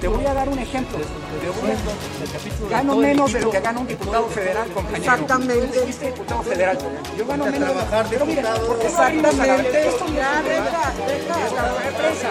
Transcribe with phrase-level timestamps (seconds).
[0.00, 0.98] Te voy a dar un ejemplo.
[2.70, 5.12] Gano menos de lo que gana un diputado federal, compañero.
[5.12, 5.78] Exactamente.
[5.80, 6.78] Fuiste diputado federal.
[7.18, 8.66] Yo gano menos de trabajar pero mira, diputado.
[8.66, 9.88] porque salimos a la Exactamente.
[9.88, 12.30] esto Ya, deja, deja.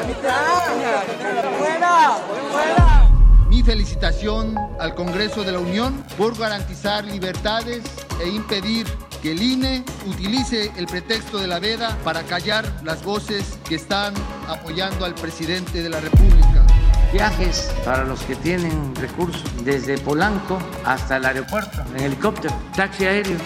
[1.59, 2.17] Fuera,
[2.51, 3.09] fuera.
[3.49, 7.83] Mi felicitación al Congreso de la Unión por garantizar libertades
[8.23, 8.87] e impedir
[9.21, 14.13] que el INE utilice el pretexto de la veda para callar las voces que están
[14.47, 16.65] apoyando al presidente de la República.
[17.11, 23.37] Viajes para los que tienen recursos desde Polanco hasta el aeropuerto, en helicóptero, taxi aéreo.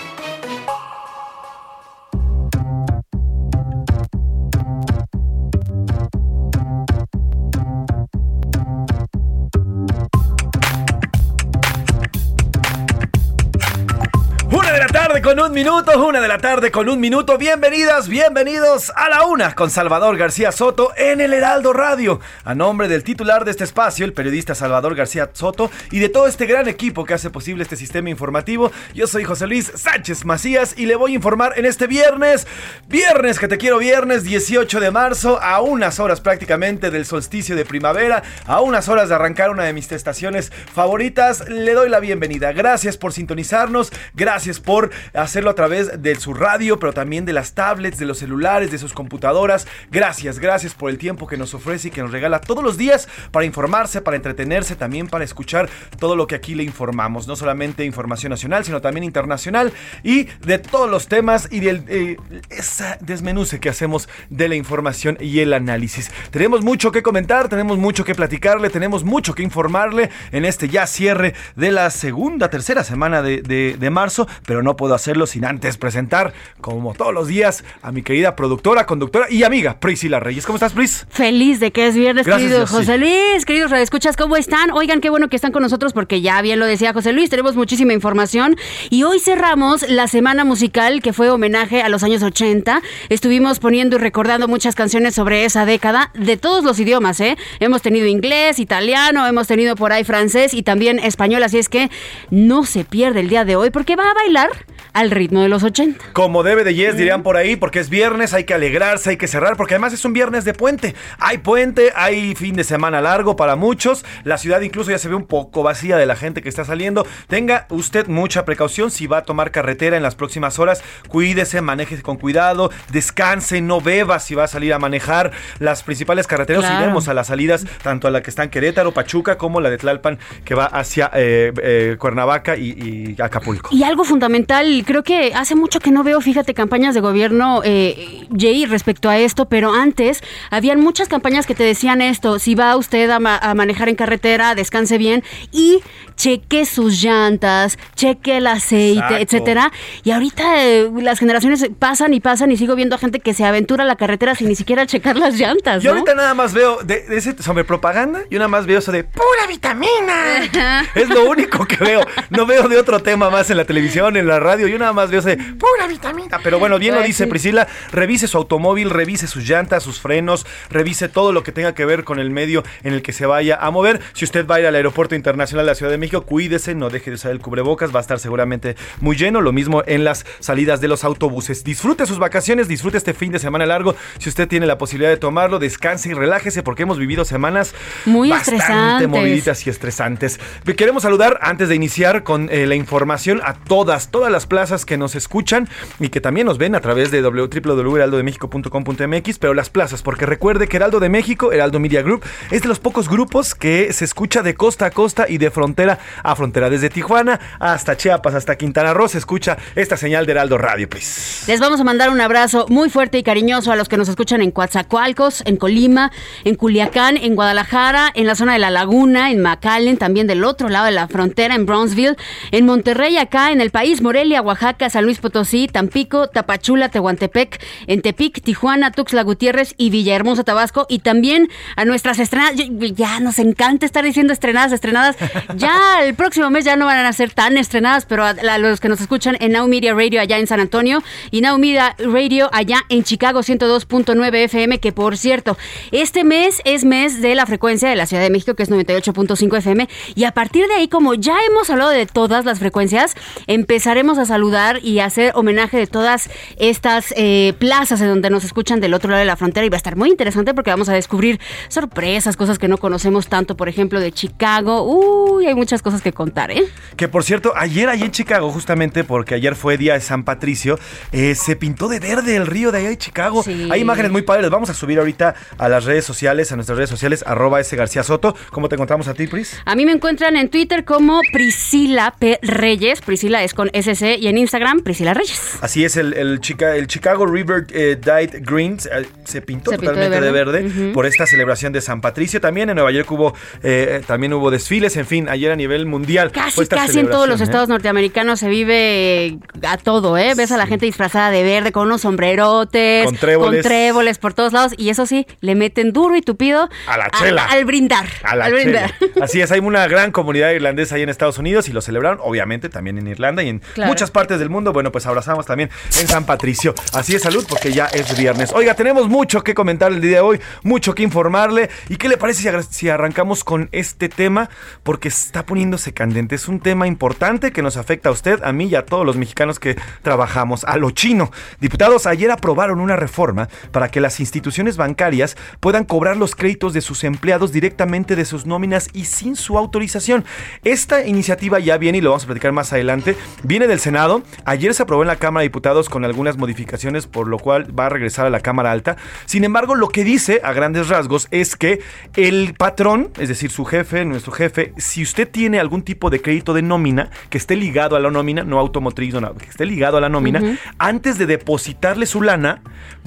[15.21, 17.37] Con un minuto, una de la tarde con un minuto.
[17.37, 22.19] Bienvenidas, bienvenidos a la una con Salvador García Soto en el Heraldo Radio.
[22.43, 26.25] A nombre del titular de este espacio, el periodista Salvador García Soto, y de todo
[26.25, 30.73] este gran equipo que hace posible este sistema informativo, yo soy José Luis Sánchez Macías
[30.77, 32.47] y le voy a informar en este viernes,
[32.87, 37.65] viernes que te quiero viernes 18 de marzo, a unas horas prácticamente del solsticio de
[37.65, 41.47] primavera, a unas horas de arrancar una de mis estaciones favoritas.
[41.49, 42.51] Le doy la bienvenida.
[42.51, 47.53] Gracias por sintonizarnos, gracias por hacerlo a través de su radio, pero también de las
[47.53, 49.67] tablets, de los celulares, de sus computadoras.
[49.91, 53.07] Gracias, gracias por el tiempo que nos ofrece y que nos regala todos los días
[53.31, 55.69] para informarse, para entretenerse, también para escuchar
[55.99, 57.27] todo lo que aquí le informamos.
[57.27, 59.71] No solamente información nacional, sino también internacional
[60.03, 62.17] y de todos los temas y del eh,
[62.49, 66.11] esa desmenuce que hacemos de la información y el análisis.
[66.31, 70.87] Tenemos mucho que comentar, tenemos mucho que platicarle, tenemos mucho que informarle en este ya
[70.87, 75.43] cierre de la segunda, tercera semana de, de- de marzo, pero no puedo hacerlo sin
[75.43, 80.45] antes presentar, como todos los días, a mi querida productora, conductora y amiga Priscila Reyes.
[80.45, 81.07] ¿Cómo estás, Pris?
[81.09, 82.75] Feliz de que es viernes, Gracias, querido Dios, sí.
[82.75, 84.69] José Luis, queridos radioescuchas, ¿cómo están?
[84.69, 87.55] Oigan, qué bueno que están con nosotros porque ya bien lo decía José Luis, tenemos
[87.55, 88.55] muchísima información
[88.91, 92.83] y hoy cerramos la semana musical que fue homenaje a los años 80.
[93.09, 97.35] Estuvimos poniendo y recordando muchas canciones sobre esa década de todos los idiomas, ¿eh?
[97.59, 101.89] Hemos tenido inglés, italiano, hemos tenido por ahí francés y también español, así es que
[102.29, 104.49] no se pierde el día de hoy porque va a bailar
[104.93, 106.03] al ritmo de los 80.
[106.13, 109.27] Como debe de yes, dirían por ahí, porque es viernes, hay que alegrarse, hay que
[109.27, 110.95] cerrar, porque además es un viernes de puente.
[111.19, 114.05] Hay puente, hay fin de semana largo para muchos.
[114.23, 117.05] La ciudad incluso ya se ve un poco vacía de la gente que está saliendo.
[117.27, 120.83] Tenga usted mucha precaución si va a tomar carretera en las próximas horas.
[121.07, 125.31] Cuídese, maneje con cuidado, descanse, no beba si va a salir a manejar.
[125.59, 126.77] Las principales carreteras, Claro.
[126.79, 129.69] si vemos a las salidas, tanto a la que está en Querétaro, Pachuca, como la
[129.69, 133.69] de Tlalpan, que va hacia eh, eh, Cuernavaca y, y Acapulco.
[133.73, 138.25] Y algo fundamental, creo que hace mucho que no veo, fíjate, campañas de gobierno, eh,
[138.37, 142.75] Jay, respecto a esto, pero antes habían muchas campañas que te decían esto, si va
[142.75, 145.79] usted a, ma- a manejar en carretera, descanse bien y
[146.15, 149.17] cheque sus llantas, cheque el aceite, Exacto.
[149.17, 149.71] etcétera.
[150.03, 153.45] Y ahorita eh, las generaciones pasan y pasan y sigo viendo a gente que se
[153.45, 156.79] aventura a la carretera sin ni siquiera checar las llantas, Yo ahorita nada más veo
[156.83, 160.81] de, de ese sobre propaganda, yo nada más veo eso de pura vitamina.
[160.95, 162.05] es lo único que veo.
[162.29, 164.67] No veo de otro tema más en la televisión, en la radio.
[164.67, 166.39] Yo nada más veo ese de pura vitamina.
[166.43, 167.29] Pero bueno, bien lo Pues dice sí.
[167.29, 167.67] Priscila.
[167.91, 172.03] Revise su automóvil, revise sus llantas, sus frenos, revise todo lo que tenga que ver
[172.03, 174.01] con el medio en el que se vaya a mover.
[174.13, 176.89] Si usted va a ir al aeropuerto internacional de la Ciudad de México, cuídese, no
[176.89, 179.41] deje de usar el cubrebocas, va a estar seguramente muy lleno.
[179.41, 181.63] Lo mismo en las salidas de los autobuses.
[181.63, 183.95] Disfrute sus vacaciones, disfrute este fin de semana largo.
[184.19, 187.73] Si usted tiene la posibilidad de tomarlo, descanse y relájese porque hemos vivido semanas
[188.05, 189.09] Muy bastante estresantes.
[189.09, 190.39] moviditas y estresantes.
[190.77, 194.97] Queremos saludar antes de iniciar con eh, la información a todas, todas las plazas que
[194.97, 195.67] nos escuchan
[195.99, 200.77] y que también nos ven a través de www.heraldodemexico.com.mx, pero las plazas, porque recuerde que
[200.77, 204.55] Heraldo de México, Heraldo Media Group, es de los pocos grupos que se escucha de
[204.55, 205.92] costa a costa y de frontera
[206.23, 206.69] a frontera.
[206.69, 211.45] Desde Tijuana hasta Chiapas, hasta Quintana Roo, se escucha esta señal de Heraldo Radio, please.
[211.47, 214.41] Les vamos a mandar un abrazo muy fuerte y cariñoso a los que nos escuchan
[214.41, 216.11] en Coatzacoalcos, en Colima,
[216.43, 220.69] en Culiacán, en Guadalajara, en la zona de La Laguna, en McAllen, también del otro
[220.69, 222.15] lado de la frontera, en Brownsville,
[222.51, 228.01] en Monterrey, acá en el país, Morelia, Oaxaca, San Luis Potosí, Tampico, Tapachula, Tehuantepec, en
[228.01, 232.55] Tepic, Tijuana, Tuxtla Gutiérrez y Villahermosa, Tabasco, y también a nuestras estrenadas.
[232.95, 235.15] Ya nos encanta estar diciendo estrenadas, estrenadas.
[235.55, 238.89] Ya el próximo mes ya no van a ser tan estrenadas, pero a, los que
[238.89, 242.81] nos escuchan en Now Media Radio allá en San Antonio y Now Media Radio allá
[242.89, 245.57] en Chicago 102.9 FM, que por cierto,
[245.91, 249.57] este mes es mes de la frecuencia de la Ciudad de México, que es 98.5
[249.57, 253.15] FM, y a partir de ahí, como ya hemos hablado de todas las frecuencias,
[253.47, 258.79] empezaremos a saludar y hacer homenaje de todas estas eh, plazas en donde nos escuchan
[258.79, 260.93] del otro lado de la frontera y va a estar muy interesante porque vamos a
[260.93, 261.39] descubrir
[261.69, 264.83] sorpresas, cosas que no conocemos tanto, por ejemplo, de Chicago.
[264.83, 266.63] Uy, hay muchas cosas que contar, ¿eh?
[266.95, 270.77] Que por cierto, ayer allí en Chicago, justamente porque ayer fue día de San Patricio,
[271.11, 273.41] eh, se pintó de verde el río de allá de Chicago.
[273.41, 273.69] Sí.
[273.71, 274.51] Hay imágenes muy padres.
[274.51, 278.03] Vamos a subir ahorita a las redes sociales, a nuestras redes sociales, arroba ese García
[278.03, 278.35] Soto.
[278.51, 279.59] ¿Cómo te encontramos a ti, Pris?
[279.65, 282.37] A mí me encuentran en Twitter como Priscila P.
[282.43, 283.01] Reyes.
[283.01, 285.57] Priscila es con SC y en Instagram Priscila Reyes.
[285.61, 289.77] Así es, el, el, Chica, el Chicago River eh, Dyed Green eh, se pintó Se
[289.77, 292.39] pintó totalmente de de verde, por esta celebración de San Patricio.
[292.39, 293.33] También en Nueva York hubo,
[293.63, 296.31] eh, también hubo desfiles, en fin, ayer a nivel mundial.
[296.31, 297.45] Casi, casi en todos los ¿eh?
[297.45, 299.37] estados norteamericanos se vive eh,
[299.67, 300.33] a todo, ¿eh?
[300.35, 303.61] Ves a la gente disfrazada de verde con unos sombrerotes, Con tréboles.
[303.61, 307.09] con tréboles por todos lados y eso sí, le meten duro y tupido A la
[307.09, 307.45] chela.
[307.45, 308.05] al brindar.
[308.23, 308.97] A la al brindar.
[308.99, 309.11] chela.
[309.25, 312.69] Así es, hay una gran comunidad irlandesa ahí en Estados Unidos y lo celebraron, obviamente,
[312.69, 313.89] también en Irlanda y en Claro.
[313.89, 314.73] muchas partes del mundo.
[314.73, 315.69] Bueno, pues abrazamos también
[315.99, 316.73] en San Patricio.
[316.93, 318.51] Así es, salud, porque ya es viernes.
[318.53, 321.69] Oiga, tenemos mucho que comentar el día de hoy, mucho que informarle.
[321.89, 324.49] ¿Y qué le parece si, si arrancamos con este tema?
[324.83, 326.33] Porque está poniéndose candente.
[326.33, 329.17] Es un tema importante que nos afecta a usted, a mí y a todos los
[329.17, 330.63] mexicanos que trabajamos.
[330.63, 331.29] A lo chino.
[331.59, 336.81] Diputados ayer aprobaron una reforma para que las instituciones bancarias puedan cobrar los créditos de
[336.81, 340.25] sus empleados directamente de sus nóminas y sin su autorización.
[340.63, 343.15] Esta iniciativa ya viene y lo vamos a platicar más adelante.
[343.43, 344.23] Viene del Senado.
[344.45, 347.85] Ayer se aprobó en la Cámara de Diputados con algunas modificaciones, por lo cual va
[347.85, 348.97] a regresar a la Cámara Alta.
[349.27, 351.79] Sin embargo, lo que dice a grandes rasgos es que
[352.15, 356.53] el patrón, es decir, su jefe, nuestro jefe, si usted tiene algún tipo de crédito
[356.53, 359.97] de nómina que esté ligado a la nómina, no automotriz, no, no, que esté ligado
[359.97, 362.61] a la nómina, antes de depositarle su lana,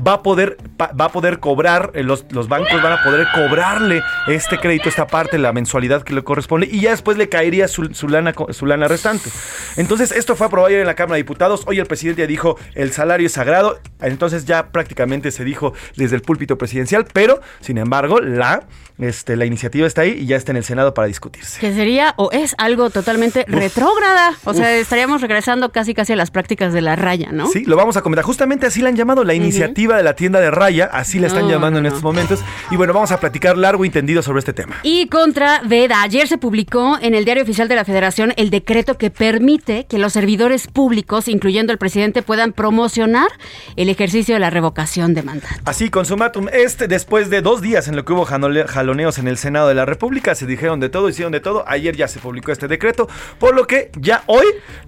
[0.07, 4.03] va a poder, va a poder cobrar, eh, los, los bancos van a poder cobrarle
[4.29, 7.95] este crédito, esta parte, la mensualidad que le corresponde, y ya después le caería su,
[7.95, 9.31] su lana, su lana restante.
[9.77, 11.63] Entonces, esto fue aprobado ayer en la Cámara de Diputados.
[11.67, 13.79] Hoy el presidente ya dijo el salario es sagrado.
[14.01, 18.67] Entonces ya prácticamente se dijo desde el púlpito presidencial, pero sin embargo, la,
[18.99, 21.61] este, la iniciativa está ahí y ya está en el Senado para discutirse.
[21.61, 24.35] Que sería o es algo totalmente retrógrada.
[24.45, 27.47] O sea, estaríamos regresando casi casi a las prácticas de la raya, ¿no?
[27.49, 28.25] Sí, lo vamos a comentar.
[28.25, 31.45] Justamente así la han llamado la iniciativa de la tienda de Raya, así la están
[31.45, 32.41] No, llamando en estos momentos.
[32.71, 34.77] Y bueno, vamos a platicar largo y tendido sobre este tema.
[34.83, 38.99] Y contra Veda, ayer se publicó en el Diario Oficial de la Federación el decreto
[38.99, 43.29] que permite que los servidores públicos, incluyendo el presidente, puedan promocionar
[43.77, 45.55] el ejercicio de la revocación de mandato.
[45.65, 49.69] Así, consumatum este, después de dos días en lo que hubo jaloneos en el Senado
[49.69, 51.65] de la República, se dijeron de todo, hicieron de todo.
[51.67, 53.09] Ayer ya se publicó este decreto,
[53.39, 54.45] por lo que ya hoy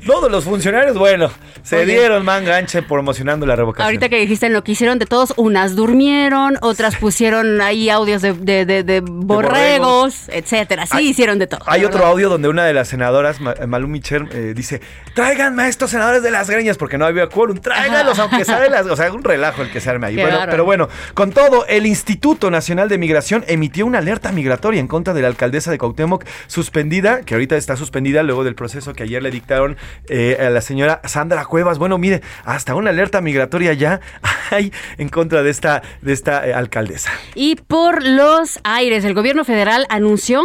[0.06, 1.30] todos los funcionarios, bueno,
[1.62, 1.86] se Oye.
[1.86, 3.84] dieron manga ancha promocionando la revocación.
[3.86, 8.32] Ahorita que dijiste lo que hicieron de todos, unas durmieron, otras pusieron ahí audios de,
[8.32, 10.86] de- de- de borregos, etcétera.
[10.86, 11.60] Sí, Hay- hicieron de todo.
[11.66, 14.80] Hay otro audio donde una de las senadoras, Ma- Malú Micher, eh, dice:
[15.14, 17.58] Tráiganme a estos senadores de las greñas, porque no había quórum.
[17.58, 18.86] Tráiganlos, aunque sea de las.
[18.88, 20.16] O sea, un relajo el que se arme ahí.
[20.16, 24.88] Bueno, pero bueno, con todo, el Instituto Nacional de Migración emitió una alerta migratoria en
[24.88, 29.02] contra de la alcaldesa de Cuauhtémoc, suspendida, que ahorita está suspendida luego del proceso que
[29.02, 29.76] ayer le dictaron
[30.08, 31.78] eh, a la señora Sandra Cuevas.
[31.78, 34.00] Bueno, mire, hasta una alerta migratoria ya
[34.50, 37.10] hay en contra de esta, de esta eh, alcaldesa.
[37.34, 40.42] Y por los aires, el gobierno federal anunció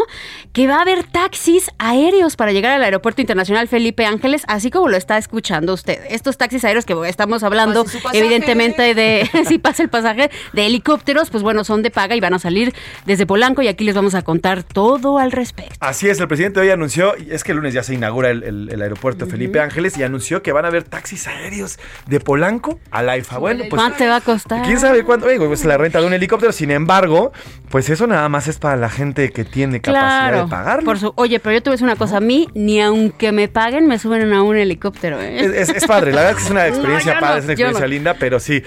[0.51, 4.87] que va a haber taxis aéreos para llegar al Aeropuerto Internacional Felipe Ángeles, así como
[4.87, 5.99] lo está escuchando usted.
[6.09, 11.43] Estos taxis aéreos que estamos hablando, evidentemente, de si pasa el pasaje, de helicópteros, pues
[11.43, 12.73] bueno, son de paga y van a salir
[13.05, 15.75] desde Polanco y aquí les vamos a contar todo al respecto.
[15.79, 18.69] Así es, el presidente hoy anunció, es que el lunes ya se inaugura el, el-
[18.71, 23.01] el aeropuerto Felipe Ángeles y anunció que van a haber taxis aéreos de Polanco a
[23.03, 23.37] la IFA.
[23.37, 24.63] Bueno, pues a te va a costar?
[24.65, 25.27] ¿Quién sabe cuánto?
[25.27, 26.51] Oye, pues la renta de un helicóptero.
[26.51, 27.31] Sin embargo,
[27.69, 30.43] pues eso nada más es para la gente que tiene capacidad Claro.
[30.45, 30.85] de pagarlo.
[30.85, 32.17] Por su, oye, pero yo te voy a decir una cosa.
[32.17, 35.19] A mí, ni aunque me paguen, me suben a un helicóptero.
[35.21, 35.39] ¿eh?
[35.39, 37.53] Es, es- es padre, la verdad es que es una experiencia padre, no, es una
[37.53, 37.87] experiencia no.
[37.87, 38.63] linda, pero sí,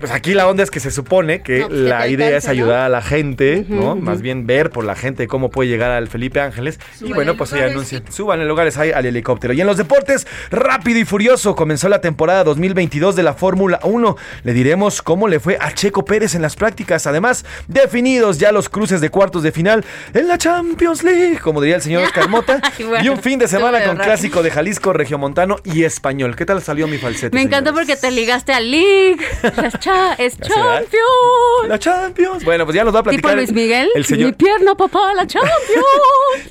[0.00, 2.88] pues aquí la onda es que se supone que pues la idea es ayudar a
[2.88, 3.96] la gente, ¿no?
[3.96, 6.78] Más bien ver por la gente cómo puede llegar al Felipe Ángeles.
[7.00, 9.52] y bueno, pues ahí anuncian, suban en lugares ahí al helicóptero.
[9.52, 14.16] Y en los deportes, rápido y furioso, comenzó la temporada 2022 de la Fórmula 1.
[14.44, 17.06] Le diremos cómo le fue a Checo Pérez en las prácticas.
[17.06, 21.76] Además, definidos ya los cruces de cuartos de final en la Champions League, como diría
[21.76, 22.60] el señor Oscar Mota.
[22.78, 26.36] Bueno, y un fin de semana con clásico de Jalisco, Regiomontano y Español.
[26.36, 27.34] ¿Qué tal salió mi falsete?
[27.34, 27.88] Me encantó señores?
[27.96, 29.18] porque te ligaste al League.
[29.42, 30.56] Es, cha- es ¿Ya será?
[30.78, 31.68] champion.
[31.68, 32.44] La Champions.
[32.44, 33.36] Bueno, pues ya nos va a Tipo platicar.
[33.36, 33.88] Luis Miguel.
[33.94, 34.34] El Mi señor.
[34.34, 35.52] pierna, papá, la champion.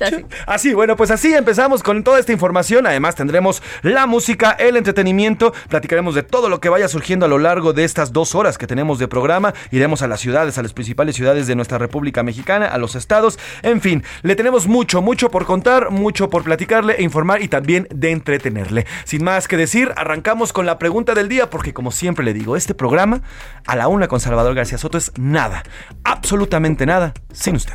[0.00, 0.24] Así.
[0.46, 2.86] Así, bueno, pues así empezamos con toda esta información.
[2.86, 5.52] Además, tendremos la música, el entretenimiento.
[5.68, 8.66] Platicaremos de todo lo que vaya surgiendo a lo largo de estas dos horas que
[8.66, 9.54] tenemos de programa.
[9.70, 13.38] Iremos a las ciudades, a las principales ciudades de nuestra República Mexicana, a los estados.
[13.62, 17.88] En fin, le tenemos mucho, mucho por contar, mucho por platicarle e informar y también
[17.90, 18.86] de entretenerle.
[19.04, 22.56] Sin más que decir, arrancamos con la pregunta del día, porque como siempre le digo,
[22.56, 23.22] este programa
[23.66, 25.62] a la una con Salvador García Soto es nada,
[26.04, 27.74] absolutamente nada, sin usted.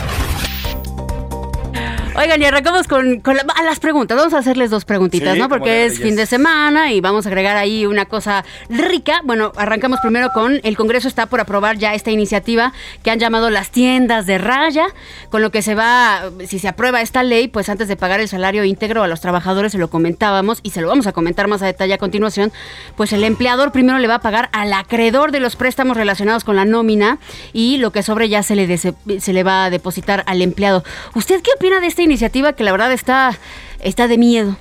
[2.13, 4.17] Oigan, y arrancamos con, con la- a las preguntas.
[4.17, 5.47] Vamos a hacerles dos preguntitas, Sí, ¿no?
[5.47, 9.21] Porque es fin de semana y vamos a agregar ahí una cosa rica.
[9.23, 13.49] Bueno, arrancamos primero con el Congreso está por aprobar ya esta iniciativa que han llamado
[13.49, 14.87] las tiendas de raya,
[15.29, 18.27] con lo que se va, si se aprueba esta ley, pues antes de pagar el
[18.27, 21.61] salario íntegro a los trabajadores, se lo comentábamos y se lo vamos a comentar más
[21.61, 22.51] a detalle a continuación,
[22.97, 26.57] pues el empleador primero le va a pagar al acreedor de los préstamos relacionados con
[26.57, 27.19] la nómina
[27.53, 30.83] y lo que sobre ya se le, se le va a depositar al empleado.
[31.15, 33.37] ¿Usted qué opina de iniciativa que la verdad está,
[33.79, 34.57] está de miedo?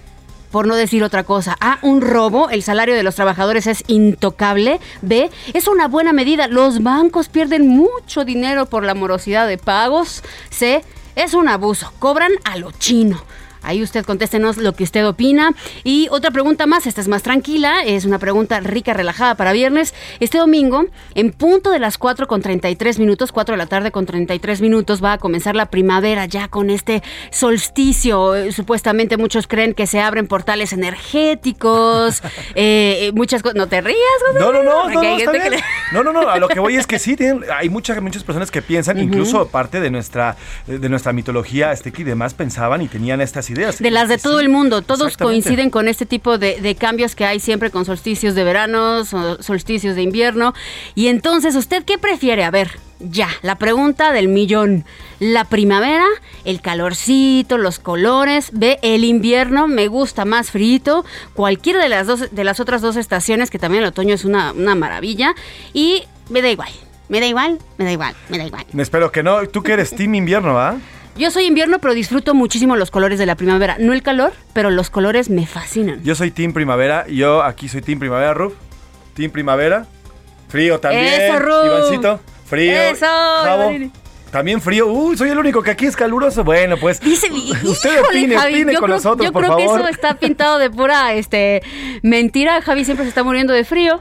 [0.51, 1.57] Por no decir otra cosa.
[1.61, 4.81] A, un robo, el salario de los trabajadores es intocable.
[5.01, 6.49] B, es una buena medida.
[6.49, 10.23] Los bancos pierden mucho dinero por la morosidad de pagos.
[10.51, 10.83] C,
[11.15, 11.93] es un abuso.
[12.01, 13.23] Cobran a lo chino.
[13.63, 15.53] Ahí usted contéstenos lo que usted opina.
[15.85, 19.95] Y otra pregunta más, esta es más tranquila, es una pregunta rica, relajada para viernes.
[20.21, 24.07] Este domingo, en punto de las 4 con 33 minutos, 4 de la tarde con
[24.07, 28.51] 33 minutos, va a comenzar la primavera ya con este solsticio.
[28.53, 32.23] Supuestamente muchos creen que se abren portales energéticos,
[32.55, 33.57] eh, eh, muchas cosas.
[33.57, 35.51] No te rías, José No, no, no, no, no, está bien.
[35.51, 35.63] le-
[35.93, 38.51] no, no, no, a lo que voy es que sí, tienen- hay muchas, muchas personas
[38.51, 40.37] que piensan, incluso parte de nuestra,
[40.67, 43.79] de nuestra mitología azteca y demás, pensaban y tenían estas ideas.
[43.79, 47.15] De las de Sí, todo el mundo, todos coinciden con este tipo de, de cambios
[47.15, 50.55] que hay siempre con solsticios de verano, so- solsticios de invierno.
[50.95, 52.45] Y entonces, ¿usted qué prefiere?
[52.45, 54.85] A ver, ya, la pregunta del millón.
[55.19, 56.05] La primavera,
[56.45, 61.05] el calorcito, los colores, ve el invierno, me gusta más frito,
[61.35, 64.53] cualquiera de las dos, de las otras dos estaciones, que también el otoño es una,
[64.53, 65.35] una maravilla,
[65.75, 66.71] y me da igual,
[67.09, 68.65] me da igual, me da igual, me da igual.
[68.79, 69.47] Espero que no.
[69.49, 70.77] Tú que eres Team Invierno, ¿va?
[71.21, 73.77] Yo soy invierno, pero disfruto muchísimo los colores de la primavera.
[73.79, 76.03] No el calor, pero los colores me fascinan.
[76.03, 77.07] Yo soy Team Primavera.
[77.09, 78.55] Yo aquí soy Team Primavera, Ruf.
[79.13, 79.85] Team Primavera.
[80.49, 81.05] Frío también.
[81.05, 81.67] Eso, Ruf.
[81.67, 82.21] Ivancito.
[82.47, 82.73] Frío.
[82.73, 83.71] Eso, Javo.
[84.31, 84.87] También frío.
[84.87, 86.43] Uy, soy el único que aquí es caluroso.
[86.43, 87.01] Bueno, pues.
[87.01, 87.31] Dice,
[87.65, 89.77] usted híjole, opine, Javi, opine yo con creo, nosotros, yo por creo favor.
[89.77, 91.61] que eso está pintado de pura este
[92.03, 92.63] mentira.
[92.63, 94.01] Javi siempre se está muriendo de frío.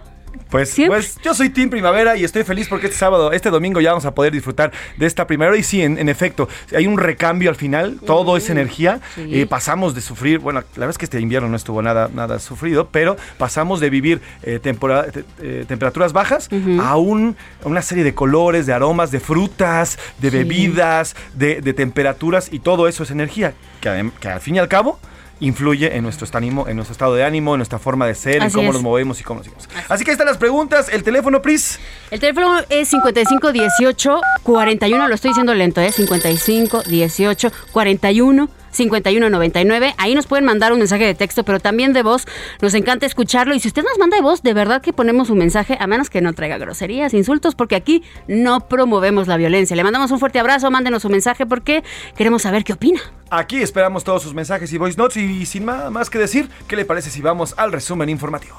[0.50, 0.98] Pues, Siempre.
[0.98, 4.06] pues yo soy Team Primavera y estoy feliz porque este sábado, este domingo ya vamos
[4.06, 5.56] a poder disfrutar de esta primavera.
[5.58, 9.00] Y sí, en, en efecto, hay un recambio al final, todo es energía.
[9.15, 9.41] sí.
[9.41, 12.39] eh, pasamos de sufrir, bueno, la verdad es que este invierno no estuvo nada, nada
[12.39, 15.06] sufrido, pero pasamos de vivir eh, tempora-
[15.41, 16.50] eh, temperaturas bajas
[16.82, 21.74] a un- a una serie de colores, de aromas, de frutas, de bebidas, de, de
[21.74, 23.89] temperaturas y todo eso es energía, que
[24.29, 25.00] al fin y al cabo
[25.39, 28.51] influye en nuestro, ánimo, en nuestro estado de ánimo, en nuestra forma de ser, en
[28.51, 28.74] cómo es.
[28.74, 29.69] nos movemos y cómo nos seguimos.
[29.88, 30.89] Así que ahí están las preguntas.
[30.91, 31.79] El teléfono, Pris.
[32.12, 35.91] El teléfono es 55 18 41, lo estoy diciendo lento, ¿eh?
[35.91, 39.93] 55 18 41 5199.
[39.98, 42.25] Ahí nos pueden mandar un mensaje de texto, pero también de voz.
[42.62, 43.53] Nos encanta escucharlo.
[43.53, 46.09] Y si usted nos manda de voz, de verdad que ponemos un mensaje, a menos
[46.09, 49.75] que no traiga groserías, insultos, porque aquí no promovemos la violencia.
[49.75, 51.83] Le mandamos un fuerte abrazo, mándenos un mensaje porque
[52.15, 53.01] queremos saber qué opina.
[53.29, 55.17] Aquí esperamos todos sus mensajes y voice notes.
[55.17, 58.55] Y, sin nada más que decir, ¿qué le parece si vamos al resumen informativo?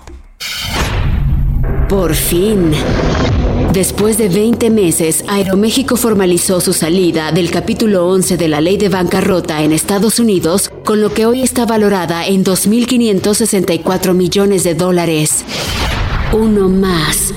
[1.89, 2.73] Por fin.
[3.73, 8.89] Después de 20 meses, Aeroméxico formalizó su salida del capítulo 11 de la ley de
[8.89, 15.45] bancarrota en Estados Unidos, con lo que hoy está valorada en 2.564 millones de dólares.
[16.33, 17.33] Uno más.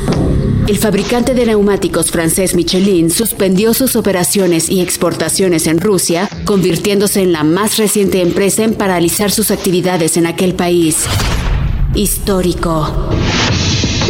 [0.67, 7.31] El fabricante de neumáticos francés Michelin suspendió sus operaciones y exportaciones en Rusia, convirtiéndose en
[7.31, 11.05] la más reciente empresa en paralizar sus actividades en aquel país.
[11.95, 13.09] Histórico.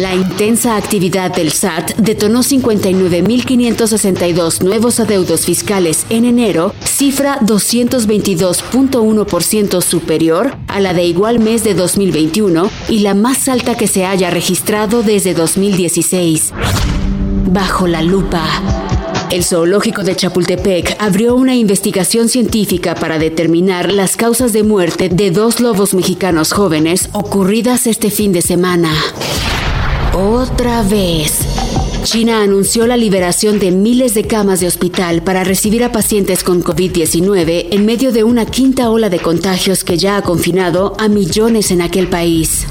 [0.00, 10.56] La intensa actividad del SAT detonó 59.562 nuevos adeudos fiscales en enero, cifra 222.1% superior
[10.66, 15.04] a la de igual mes de 2021 y la más alta que se haya registrado
[15.04, 16.52] desde 2016.
[17.52, 18.44] Bajo la lupa.
[19.30, 25.30] El zoológico de Chapultepec abrió una investigación científica para determinar las causas de muerte de
[25.30, 28.90] dos lobos mexicanos jóvenes ocurridas este fin de semana.
[30.16, 31.40] Otra vez.
[32.04, 36.62] China anunció la liberación de miles de camas de hospital para recibir a pacientes con
[36.62, 41.72] COVID-19 en medio de una quinta ola de contagios que ya ha confinado a millones
[41.72, 42.64] en aquel país.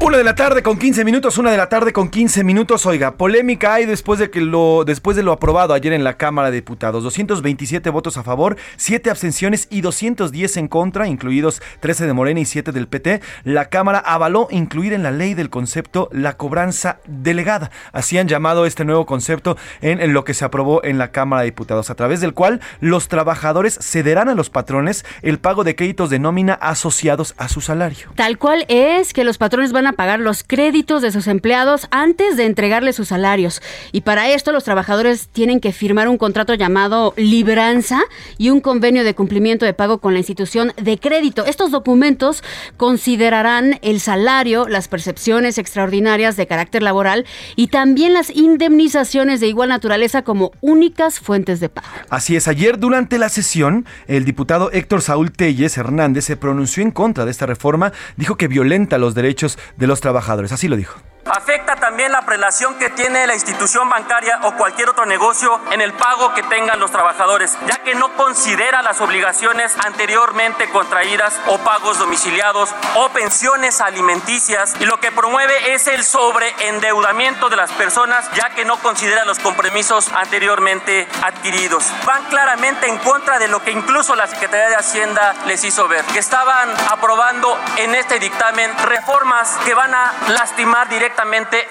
[0.00, 2.86] Una de la tarde con 15 minutos, una de la tarde con 15 minutos.
[2.86, 6.50] Oiga, polémica hay después de que lo después de lo aprobado ayer en la Cámara
[6.50, 7.02] de Diputados.
[7.02, 12.44] 227 votos a favor, 7 abstenciones y 210 en contra, incluidos 13 de Morena y
[12.44, 13.20] 7 del PT.
[13.42, 17.70] La Cámara avaló incluir en la ley del concepto la cobranza delegada.
[17.92, 21.46] Así han llamado este nuevo concepto en, lo que se aprobó en la Cámara de
[21.46, 26.08] Diputados, a través del cual los trabajadores cederán a los patrones el pago de créditos
[26.08, 28.10] de nómina asociados a su salario.
[28.14, 32.36] Tal cual es que los patrones van a pagar los créditos de sus empleados antes
[32.36, 33.62] de entregarles sus salarios.
[33.92, 38.00] Y para esto los trabajadores tienen que firmar un contrato llamado libranza
[38.36, 41.44] y un convenio de cumplimiento de pago con la institución de crédito.
[41.46, 42.42] Estos documentos
[42.76, 47.26] considerarán el salario, las percepciones extraordinarias de carácter laboral
[47.56, 51.88] y también las indemnizaciones de igual naturaleza como únicas fuentes de pago.
[52.10, 56.90] Así es, ayer durante la sesión, el diputado Héctor Saúl Telles Hernández se pronunció en
[56.90, 60.52] contra de esta reforma, dijo que violenta los derechos de los trabajadores.
[60.52, 61.00] Así lo dijo.
[61.28, 65.92] Afecta también la prelación que tiene la institución bancaria o cualquier otro negocio en el
[65.92, 71.98] pago que tengan los trabajadores, ya que no considera las obligaciones anteriormente contraídas o pagos
[71.98, 78.50] domiciliados o pensiones alimenticias y lo que promueve es el sobreendeudamiento de las personas, ya
[78.50, 81.84] que no considera los compromisos anteriormente adquiridos.
[82.06, 86.06] Van claramente en contra de lo que incluso la Secretaría de Hacienda les hizo ver,
[86.06, 91.17] que estaban aprobando en este dictamen reformas que van a lastimar directamente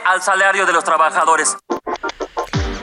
[0.05, 1.55] al salario de los trabajadores.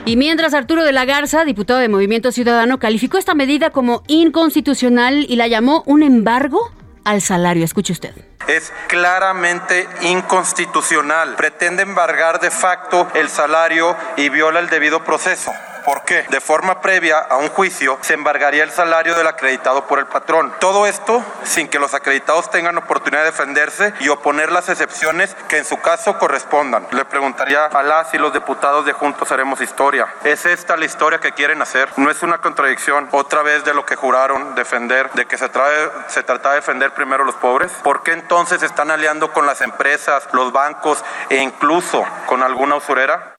[0.05, 5.25] Y mientras Arturo de la Garza, diputado de Movimiento Ciudadano, calificó esta medida como inconstitucional
[5.29, 6.71] y la llamó un embargo
[7.03, 7.63] al salario.
[7.63, 8.15] Escuche usted.
[8.47, 11.35] Es claramente inconstitucional.
[11.35, 15.51] Pretende embargar de facto el salario y viola el debido proceso.
[15.85, 16.25] ¿Por qué?
[16.29, 20.51] De forma previa a un juicio se embargaría el salario del acreditado por el patrón.
[20.59, 25.59] Todo esto sin que los acreditados tengan oportunidad de defenderse y oponer las excepciones que
[25.59, 26.87] en su caso correspondan.
[26.89, 30.07] Le preguntaría a las y los diputados de Juntos Haremos Historia.
[30.23, 31.87] ¿Es esta la historia que quieren hacer?
[31.97, 35.91] ¿No es una contradicción otra vez de lo que juraron defender, de que se, trae,
[36.07, 37.71] se trata de defender primero los pobres?
[37.83, 42.75] ¿Por qué entonces se están aliando con las empresas, los bancos e incluso con alguna
[42.75, 43.37] usurera?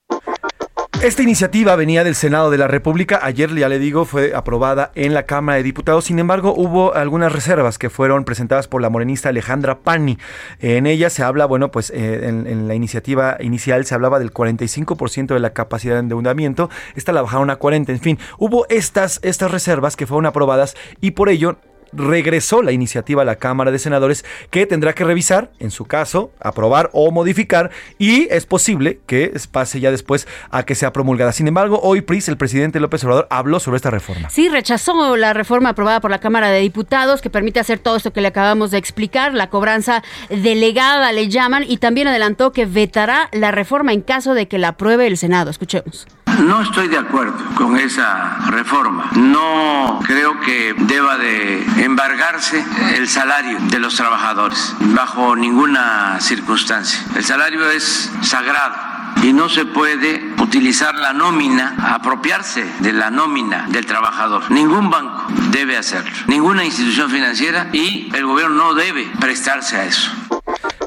[1.02, 3.20] Esta iniciativa venía del Senado de la República.
[3.22, 6.06] Ayer, ya le digo, fue aprobada en la Cámara de Diputados.
[6.06, 10.18] Sin embargo, hubo algunas reservas que fueron presentadas por la morenista Alejandra Pani.
[10.58, 14.32] En ella se habla, bueno, pues eh, en, en, la iniciativa inicial se hablaba del
[14.32, 16.70] 45% de la capacidad de endeudamiento.
[16.94, 17.92] Esta la bajaron a 40.
[17.92, 21.58] En fin, hubo estas, estas reservas que fueron aprobadas y por ello
[21.96, 26.30] regresó la iniciativa a la Cámara de Senadores que tendrá que revisar, en su caso,
[26.40, 31.32] aprobar o modificar y es posible que pase ya después a que sea promulgada.
[31.32, 34.30] Sin embargo, hoy PRIS, el presidente López Obrador, habló sobre esta reforma.
[34.30, 38.12] Sí, rechazó la reforma aprobada por la Cámara de Diputados que permite hacer todo esto
[38.12, 43.28] que le acabamos de explicar, la cobranza delegada le llaman y también adelantó que vetará
[43.32, 45.50] la reforma en caso de que la apruebe el Senado.
[45.50, 46.06] Escuchemos.
[46.38, 49.10] No estoy de acuerdo con esa reforma.
[49.14, 57.00] No creo que deba de embargarse el salario de los trabajadores bajo ninguna circunstancia.
[57.14, 58.74] El salario es sagrado
[59.22, 64.50] y no se puede utilizar la nómina, apropiarse de la nómina del trabajador.
[64.50, 70.10] Ningún banco debe hacerlo, ninguna institución financiera y el gobierno no debe prestarse a eso.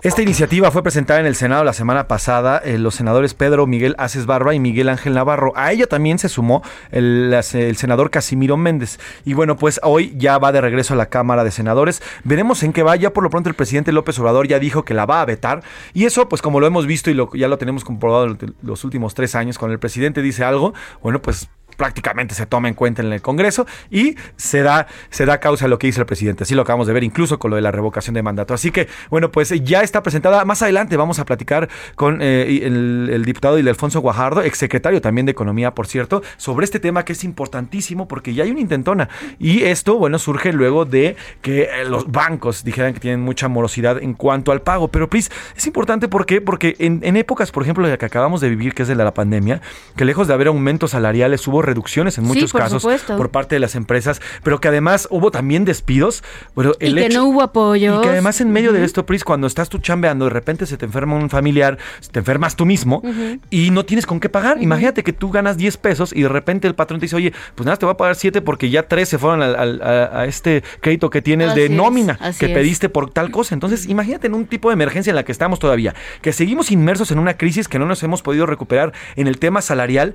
[0.02, 2.62] Esta iniciativa fue presentada en el Senado la semana pasada.
[2.64, 5.52] Eh, los senadores Pedro Miguel Aces Barba y Miguel Ángel Navarro.
[5.58, 8.98] A ella también se sumó el, senador Casimiro Méndez.
[9.26, 12.02] Y bueno, pues hoy ya va de regreso a la Cámara de Senadores.
[12.24, 12.96] Veremos en qué va.
[12.96, 15.64] Ya por lo pronto el presidente López Obrador ya dijo que la va a vetar.
[15.94, 18.19] Y eso, pues como lo hemos visto y ya lo tenemos comprobado
[18.62, 21.50] los últimos tres años, cuando el presidente dice algo, bueno, pues
[21.80, 25.68] prácticamente se toma en cuenta en el Congreso y se da, se da causa a
[25.70, 26.44] lo que dice el presidente.
[26.44, 28.54] Así lo acabamos de ver, incluso con lo de la revocación de mandato.
[28.54, 30.44] Así que, bueno, pues ya está presentada.
[30.44, 35.32] Más adelante vamos a platicar con eh, el, el, diputado Ildefonso Guajardo, exsecretario también de
[35.32, 39.08] Economía, por cierto, sobre este tema que es importantísimo porque ya hay una intentona.
[39.40, 44.04] Y esto, bueno, surge luego de que eh, los bancos dijeran que tienen mucha morosidad
[44.04, 44.90] en cuanto al pago.
[44.90, 48.50] Pero, please, es importante ¿por porque en, en épocas, por ejemplo, la que acabamos de
[48.50, 49.62] vivir, que es de la pandemia,
[49.96, 53.76] que lejos de haber aumentos salariales, hubo reducciones en muchos casos por parte de las
[53.76, 56.24] empresas, pero que además hubo también despidos.
[56.56, 58.00] Bueno, el y que no hubo apoyo.
[58.00, 60.78] Y que además en medio de esto, Pris, cuando estás tú chambeando, de repente se
[60.78, 61.78] te enferma un familiar,
[62.12, 63.02] te enfermas tú mismo
[63.50, 64.62] y no tienes con qué pagar.
[64.62, 67.66] Imagínate que tú ganas 10 pesos y de repente el patrón te dice, oye, pues
[67.66, 71.22] nada, te voy a pagar 7 porque ya 3 se fueron a, este crédito que
[71.22, 73.54] tienes de nómina que pediste por tal cosa.
[73.54, 77.12] Entonces, imagínate en un tipo de emergencia en la que estamos todavía, que seguimos inmersos
[77.12, 80.14] en una crisis que no nos hemos podido recuperar en el tema salarial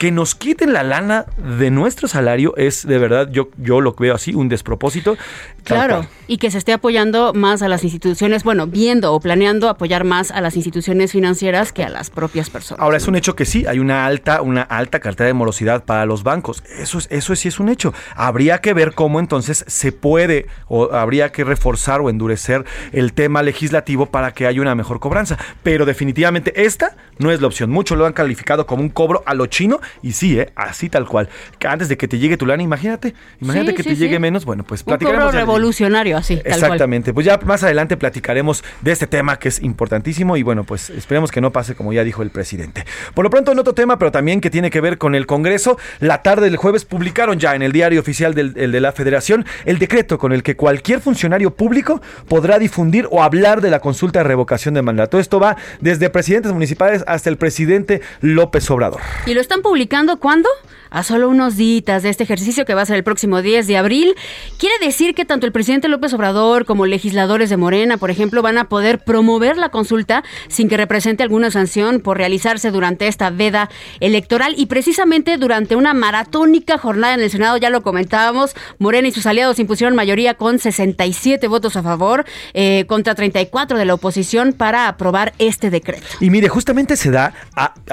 [0.00, 4.14] que nos quiten la lana de nuestro salario es de verdad, yo, yo lo veo
[4.14, 5.18] así, un despropósito.
[5.62, 10.04] Claro, y que se esté apoyando más a las instituciones, bueno, viendo o planeando apoyar
[10.04, 12.82] más a las instituciones financieras que a las propias personas.
[12.82, 16.06] Ahora es un hecho que sí, hay una alta, una alta cartera de morosidad para
[16.06, 16.64] los bancos.
[16.78, 17.92] Eso es, eso sí es un hecho.
[18.16, 23.42] Habría que ver cómo entonces se puede o habría que reforzar o endurecer el tema
[23.42, 25.36] legislativo para que haya una mejor cobranza.
[25.62, 27.68] Pero definitivamente esta no es la opción.
[27.68, 30.50] Muchos lo han calificado como un cobro a lo chino y sí, ¿eh?
[30.54, 31.28] así tal cual.
[31.66, 34.44] Antes de que te llegue tu lana, imagínate, imagínate que te llegue menos.
[34.44, 35.28] Bueno, pues platicaremos.
[35.28, 36.36] Un revolucionario, así.
[36.36, 37.12] Tal Exactamente.
[37.14, 41.30] Pues ya más adelante platicaremos de este tema que es importantísimo y bueno, pues esperemos
[41.30, 42.84] que no pase como ya dijo el presidente.
[43.14, 45.78] Por lo pronto, en otro tema, pero también que tiene que ver con el Congreso,
[46.00, 49.78] la tarde del jueves publicaron ya en el diario oficial del, de la Federación el
[49.78, 54.24] decreto con el que cualquier funcionario público podrá difundir o hablar de la consulta de
[54.24, 55.18] revocación de mandato.
[55.18, 59.00] Esto va desde presidentes municipales hasta el presidente López Obrador.
[59.26, 60.46] Y lo están publicando publicando cuándo?
[60.90, 63.76] A solo unos días de este ejercicio que va a ser el próximo 10 de
[63.76, 64.14] abril.
[64.58, 68.58] Quiere decir que tanto el presidente López Obrador como legisladores de Morena, por ejemplo, van
[68.58, 73.70] a poder promover la consulta sin que represente alguna sanción por realizarse durante esta veda
[74.00, 79.12] electoral y precisamente durante una maratónica jornada en el Senado, ya lo comentábamos, Morena y
[79.12, 82.24] sus aliados impusieron mayoría con 67 votos a favor
[82.54, 86.06] eh, contra 34 de la oposición para aprobar este decreto.
[86.20, 87.32] Y mire, justamente se da,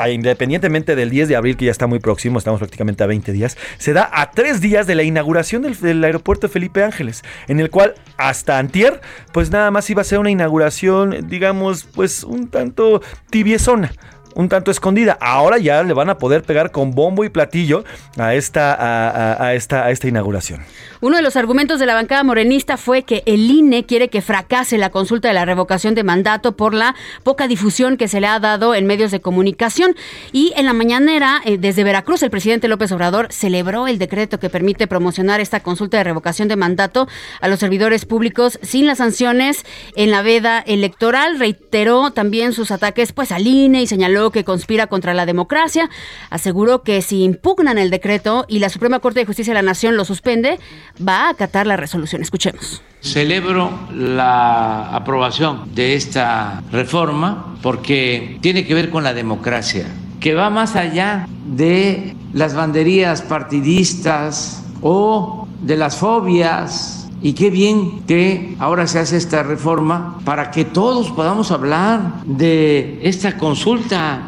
[0.10, 3.58] independientemente del 10 de abril que ya está muy próximo, estamos prácticamente a 20 días,
[3.78, 7.96] se da a tres días de la inauguración del, aeropuerto Felipe Ángeles, en el cual
[8.18, 9.02] hasta antier,
[9.34, 13.92] pues nada más iba a ser una inauguración, digamos, pues un tanto tibiezona
[14.38, 15.18] un tanto escondida.
[15.20, 17.84] Ahora ya le van a poder pegar con bombo y platillo
[18.18, 20.64] a esta, a, esta, a esta inauguración.
[21.02, 24.78] Uno de los argumentos de la bancada morenista fue que el INE quiere que fracase
[24.78, 28.40] la consulta de la revocación de mandato por la poca difusión que se le ha
[28.40, 29.96] dado en medios de comunicación.
[30.32, 34.50] Y en la mañanera, eh, desde Veracruz, el presidente López Obrador celebró el decreto que
[34.50, 37.08] permite promocionar esta consulta de revocación de mandato
[37.42, 41.40] a los servidores públicos sin las sanciones en la veda electoral.
[41.40, 45.90] Reiteró también sus ataques pues al INE y señaló que conspira contra la democracia.
[46.30, 49.98] Aseguró que si impugnan el decreto y la Suprema Corte de Justicia de la Nación
[49.98, 50.60] lo suspende,
[51.06, 52.22] va a acatar la resolución.
[52.22, 52.82] Escuchemos.
[53.02, 59.86] Celebro la aprobación de esta reforma porque tiene que ver con la democracia,
[60.20, 68.04] que va más allá de las banderías partidistas o de las fobias y qué bien
[68.08, 74.26] que ahora se hace esta reforma para que todos podamos hablar de esta consulta.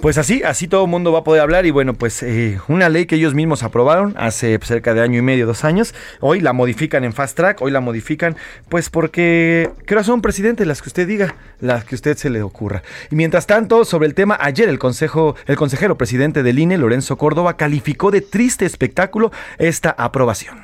[0.00, 2.88] Pues así, así todo el mundo va a poder hablar y bueno, pues eh, una
[2.88, 6.52] ley que ellos mismos aprobaron hace cerca de año y medio, dos años, hoy la
[6.52, 8.36] modifican en fast track, hoy la modifican
[8.68, 12.84] pues porque creo son presidente las que usted diga, las que usted se le ocurra.
[13.10, 17.18] Y mientras tanto, sobre el tema, ayer el consejo, el consejero presidente del INE, Lorenzo
[17.18, 20.62] Córdoba, calificó de triste espectáculo esta aprobación.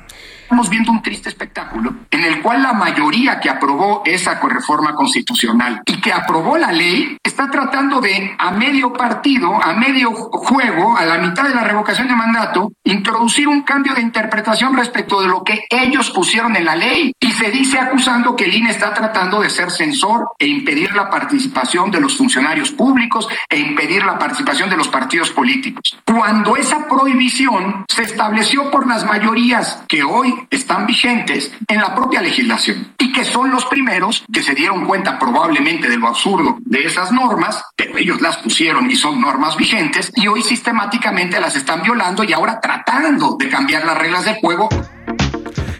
[0.49, 5.83] Estamos viendo un triste espectáculo en el cual la mayoría que aprobó esa reforma constitucional
[5.85, 11.05] y que aprobó la ley está tratando de, a medio partido, a medio juego, a
[11.05, 15.43] la mitad de la revocación de mandato, introducir un cambio de interpretación respecto de lo
[15.43, 17.11] que ellos pusieron en la ley.
[17.19, 21.11] Y se dice acusando que el INE está tratando de ser censor e impedir la
[21.11, 25.95] participación de los funcionarios públicos e impedir la participación de los partidos políticos.
[26.05, 32.21] Cuando esa prohibición se estableció por las mayorías que hoy están vigentes en la propia
[32.21, 36.85] legislación y que son los primeros que se dieron cuenta probablemente de lo absurdo de
[36.85, 41.81] esas normas, pero ellos las pusieron y son normas vigentes y hoy sistemáticamente las están
[41.81, 44.69] violando y ahora tratando de cambiar las reglas del juego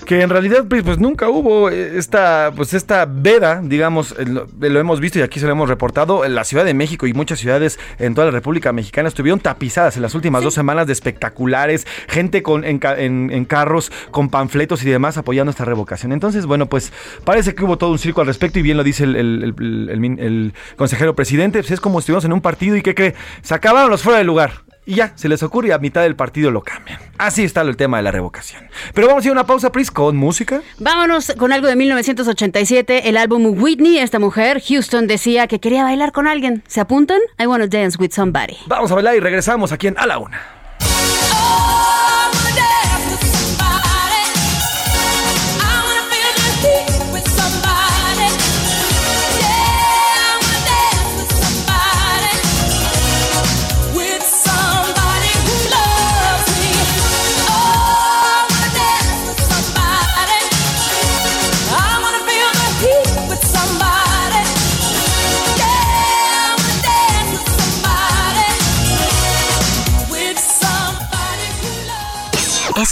[0.10, 5.00] que en realidad pues, pues nunca hubo esta, pues esta veda, digamos, lo, lo, hemos
[5.00, 7.78] visto y aquí se lo hemos reportado, en la Ciudad de México y muchas ciudades
[8.00, 12.42] en toda la República Mexicana estuvieron tapizadas en las últimas dos semanas de espectaculares, gente
[12.42, 16.12] con, en, en, carros con panfletos y demás apoyando esta revocación.
[16.12, 16.92] Entonces, bueno, pues
[17.24, 20.54] parece que hubo todo un circo al respecto y bien lo dice el, el, el
[20.76, 24.02] consejero presidente, pues es como estuvimos en un partido y que, que se acabaron los
[24.02, 27.00] fuera de lugar y ya, se les ocurre y a mitad del partido lo cambian.
[27.20, 28.64] Así está el tema de la revocación.
[28.96, 30.64] Pero vamos a ir a una pausa, Pris, con música.
[30.80, 34.00] Vámonos con algo de 1987, el álbum Whitney.
[34.00, 36.64] Esta mujer, Houston, decía que quería bailar con alguien.
[36.66, 37.20] ¿Se apuntan?
[37.40, 38.58] I wanna dance with somebody.
[38.66, 40.42] Vamos a bailar y regresamos aquí en A la Una.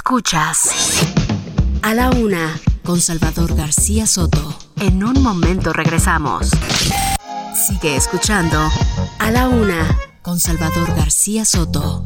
[0.08, 0.70] Escuchas
[1.82, 4.58] a la una con Salvador García Soto.
[4.80, 6.50] En un momento regresamos.
[7.54, 8.58] Sigue escuchando
[9.20, 9.86] a la una
[10.22, 12.06] con Salvador García Soto.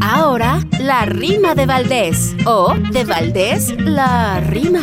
[0.00, 2.34] Ahora, la rima de Valdés.
[2.44, 4.80] O de Valdés, la rima.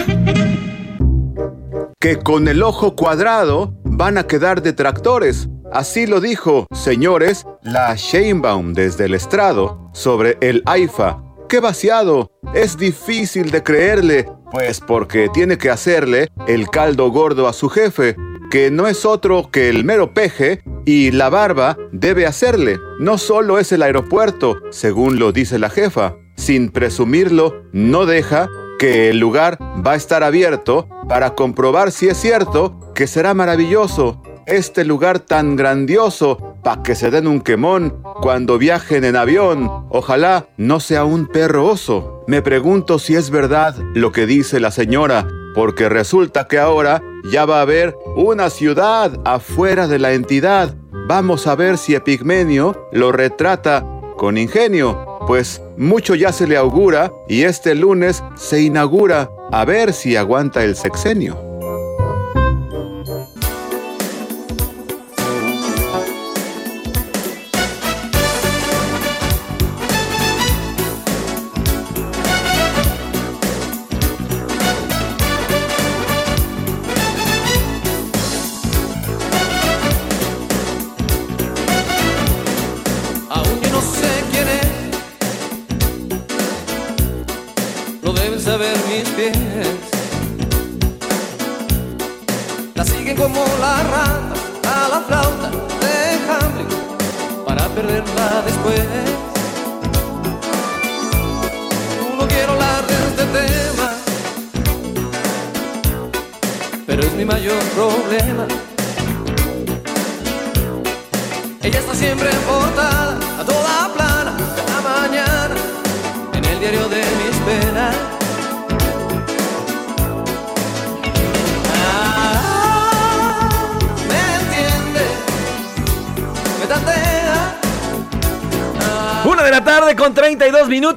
[1.99, 5.49] Que con el ojo cuadrado van a quedar detractores.
[5.73, 12.31] Así lo dijo, señores, la Sheinbaum desde el estrado sobre el AIFA ¡Qué vaciado!
[12.53, 18.15] Es difícil de creerle, pues porque tiene que hacerle el caldo gordo a su jefe,
[18.51, 22.77] que no es otro que el mero peje, y la barba debe hacerle.
[22.99, 26.17] No solo es el aeropuerto, según lo dice la jefa.
[26.35, 32.17] Sin presumirlo, no deja que el lugar va a estar abierto para comprobar si es
[32.17, 38.57] cierto que será maravilloso este lugar tan grandioso para que se den un quemón cuando
[38.57, 39.69] viajen en avión.
[39.89, 42.23] Ojalá no sea un perro oso.
[42.27, 47.45] Me pregunto si es verdad lo que dice la señora, porque resulta que ahora ya
[47.45, 50.75] va a haber una ciudad afuera de la entidad.
[51.07, 53.85] Vamos a ver si Epigmenio lo retrata
[54.17, 59.93] con ingenio, pues mucho ya se le augura y este lunes se inaugura a ver
[59.93, 61.48] si aguanta el sexenio.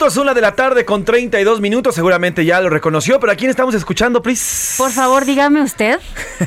[0.03, 1.95] Minutos, una de la tarde con 32 minutos.
[1.95, 4.75] Seguramente ya lo reconoció, pero ¿a quién estamos escuchando, Pris?
[4.77, 6.01] Por favor, dígame usted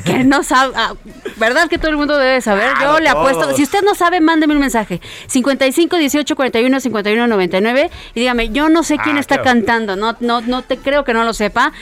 [0.04, 0.74] que no sabe.
[0.76, 0.92] Ah,
[1.36, 2.68] ¿Verdad que todo el mundo debe saber?
[2.82, 3.56] Yo le apuesto.
[3.56, 5.00] Si usted no sabe, mándeme un mensaje.
[5.28, 9.96] 55 18 41 51 99 y dígame, yo no sé quién ah, está cantando.
[9.96, 11.72] No, no, no te creo que no lo sepa.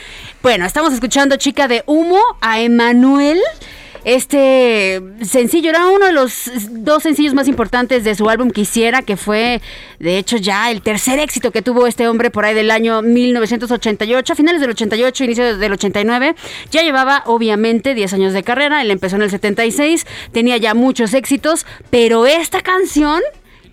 [0.42, 3.40] Bueno, estamos escuchando Chica de Humo a Emanuel.
[4.04, 9.16] Este sencillo era uno de los dos sencillos más importantes de su álbum Quisiera, que
[9.16, 9.62] fue
[9.98, 14.32] de hecho ya el tercer éxito que tuvo este hombre por ahí del año 1988,
[14.32, 16.34] a finales del 88, inicio del 89.
[16.70, 21.14] Ya llevaba obviamente 10 años de carrera, él empezó en el 76, tenía ya muchos
[21.14, 23.22] éxitos, pero esta canción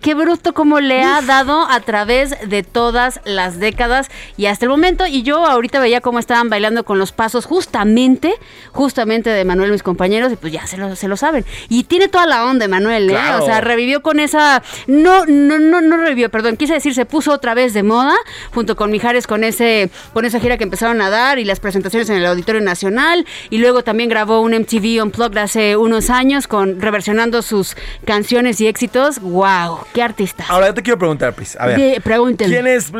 [0.02, 4.70] qué bruto como le ha dado a través de todas las décadas y hasta el
[4.70, 5.06] momento.
[5.06, 8.34] Y yo ahorita veía cómo estaban bailando con los pasos justamente,
[8.72, 11.44] justamente de Manuel, mis compañeros, y pues ya se lo, se lo saben.
[11.68, 13.16] Y tiene toda la onda, Manuel, ¿eh?
[13.40, 14.62] O sea, revivió con esa.
[14.88, 18.14] No, no, no, no revivió, perdón, quise decir, se puso otra vez de moda,
[18.52, 22.10] junto con Mijares, con ese, con esa gira que empezaron a dar y las presentaciones
[22.10, 23.24] en el Auditorio Nacional.
[23.50, 28.66] Y luego también grabó un MTV Unplugged hace unos años con reversionando sus canciones y
[28.66, 29.20] éxitos.
[29.20, 29.78] ¡Wow!
[29.92, 30.44] ¿Qué artista?
[30.48, 31.56] Ahora yo te quiero preguntar, Pris.
[31.56, 31.78] A ver.
[31.78, 32.54] De- pregúntenle.
[32.54, 32.92] ¿Quién es,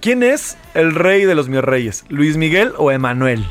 [0.00, 2.04] ¿Quién es el rey de los mis reyes?
[2.08, 3.44] ¿Luis Miguel o Emanuel?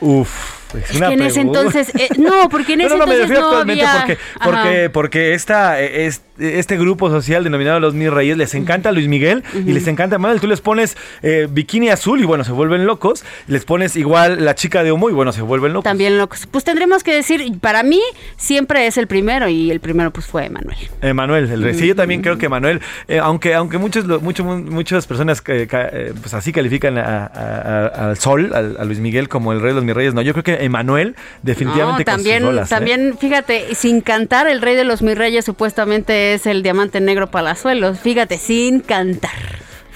[0.00, 0.63] Uf.
[0.76, 1.58] Es, Es una que en ese pregunta.
[1.60, 4.00] entonces, eh, no, porque en ese no, no, me entonces refiero no actualmente había...
[4.00, 8.90] porque, porque, porque esta, eh, es- este grupo social denominado Los Mis Reyes les encanta
[8.90, 10.40] Luis Miguel y les encanta Manuel.
[10.40, 13.24] Tú les pones eh, bikini azul y bueno, se vuelven locos.
[13.46, 15.84] Les pones igual la chica de humo y bueno, se vuelven locos.
[15.84, 16.48] También locos.
[16.50, 18.00] Pues tendremos que decir, para mí
[18.36, 20.76] siempre es el primero y el primero pues fue Manuel.
[21.02, 21.74] Emanuel, el rey.
[21.74, 26.12] Sí, yo también creo que Emanuel, eh, aunque, aunque muchos, lo- mucho- muchas personas eh,
[26.20, 29.74] pues así califican a- a- a- al Sol, a, Luis Miguel como el rey de
[29.76, 32.62] los mis reyes, no, yo creo que Emanuel definitivamente No, con sus también, ¿eh?
[32.68, 37.30] también, fíjate, sin cantar, el rey de los mis reyes supuestamente es el diamante negro
[37.30, 37.98] palazuelos.
[38.00, 39.30] Fíjate, sin cantar.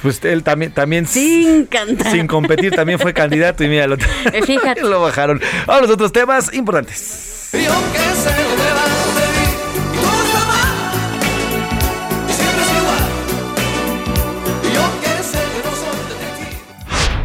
[0.02, 2.12] Pues él también, también Sin cantar.
[2.12, 4.81] sin competir también fue candidato y mira, lo, Eh, fíjate.
[4.83, 5.40] lo bajaron.
[5.66, 7.50] Ahora los otros temas importantes.
[7.52, 8.59] Y aunque se.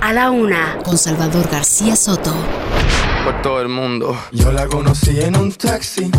[0.01, 2.35] A la una, con Salvador García Soto.
[3.43, 4.17] Todo el mundo.
[4.31, 6.09] Yo la conocí en un taxi,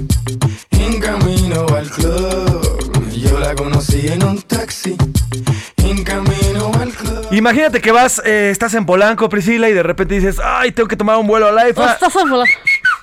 [0.70, 3.10] en camino al club.
[3.12, 4.94] Yo la conocí en un taxi,
[5.78, 7.26] en camino al club.
[7.30, 10.96] Imagínate que vas, eh, estás en Polanco, Priscila, y de repente dices, ay, tengo que
[10.96, 11.98] tomar un vuelo a la IFA.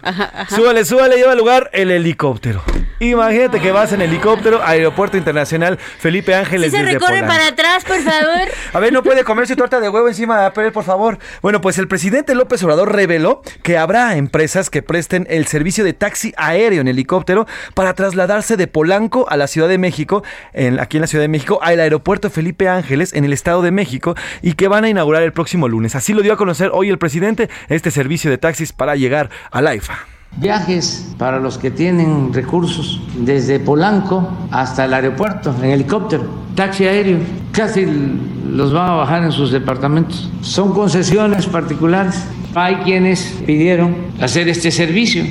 [0.02, 0.56] Ajá, ajá.
[0.56, 2.64] Súbale, súbale, lleva lugar el helicóptero.
[3.00, 7.28] Imagínate que vas en helicóptero, Aeropuerto Internacional Felipe Ángeles se desde recorre Polanco.
[7.30, 8.48] para atrás, por favor.
[8.74, 11.18] A ver, no puede comerse torta de huevo encima de por favor.
[11.42, 15.94] Bueno, pues el presidente López Obrador reveló que habrá empresas que presten el servicio de
[15.94, 20.98] taxi aéreo en helicóptero para trasladarse de Polanco a la Ciudad de México, en- aquí
[20.98, 24.54] en la Ciudad de México, al aeropuerto Felipe Ángeles en el Estado de México y
[24.54, 25.96] que van a inaugurar el próximo lunes.
[25.96, 29.62] Así lo dio a conocer hoy el presidente este servicio de taxis para llegar a
[29.64, 29.91] la IFA.
[30.38, 36.24] Viajes para los que tienen recursos desde Polanco hasta el aeropuerto en helicóptero,
[36.56, 37.20] taxi aéreo,
[37.52, 37.86] casi
[38.50, 40.30] los van a bajar en sus departamentos.
[40.42, 42.24] Son concesiones particulares.
[42.56, 45.24] Hay quienes pidieron hacer este servicio.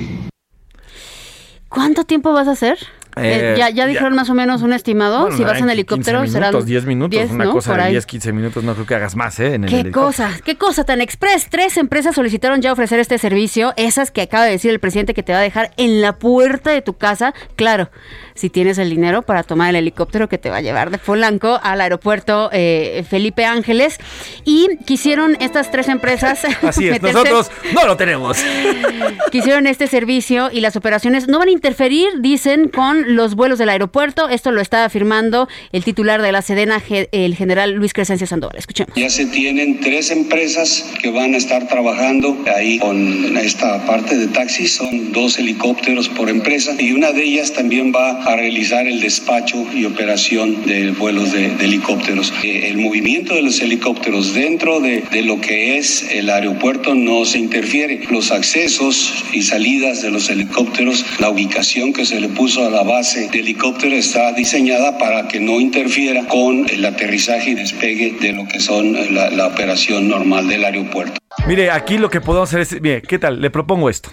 [1.69, 2.79] ¿Cuánto tiempo vas a hacer?
[3.17, 5.23] Eh, Eh, ya, dijeron más o menos un estimado.
[5.23, 7.53] Bueno, si vas en helicóptero 15 serán minutos, 10 minutos, 10, una ¿no?
[7.53, 7.93] cosa Por de ahí.
[7.93, 9.55] 10, 15 minutos, no creo que hagas más, ¿eh?
[9.55, 11.49] En el Qué cosa, qué cosa tan express.
[11.51, 15.23] Tres empresas solicitaron ya ofrecer este servicio, esas que acaba de decir el presidente que
[15.23, 17.35] te va a dejar en la puerta de tu casa.
[17.57, 17.91] Claro,
[18.35, 21.61] si tienes el dinero para tomar el helicóptero que te va a llevar de Polanco
[21.63, 23.99] al aeropuerto eh, Felipe Ángeles.
[24.45, 26.45] Y quisieron estas tres empresas.
[26.63, 28.39] Así es, nosotros no lo tenemos.
[29.31, 33.69] Quisieron este servicio y las operaciones no van a interferir, dicen, con los vuelos del
[33.69, 34.29] aeropuerto.
[34.29, 38.57] Esto lo está afirmando el titular de la Sedena, el general Luis Crescencio Sandoval.
[38.59, 38.95] Escuchemos.
[38.97, 44.27] Ya se tienen tres empresas que van a estar trabajando ahí con esta parte de
[44.29, 44.75] taxis.
[44.75, 49.67] Son dos helicópteros por empresa y una de ellas también va a realizar el despacho
[49.75, 52.33] y operación de vuelos de, de helicópteros.
[52.43, 57.25] Eh, el movimiento de los helicópteros dentro de, de lo que es el aeropuerto no
[57.25, 58.01] se interfiere.
[58.11, 62.83] Los accesos y salidas de los helicópteros, la ubicación que se le puso a la
[62.91, 68.33] base de helicóptero está diseñada para que no interfiera con el aterrizaje y despegue de
[68.33, 71.15] lo que son la, la operación normal del aeropuerto.
[71.47, 73.41] Mire, aquí lo que podemos hacer es, mire, ¿qué tal?
[73.41, 74.11] Le propongo esto.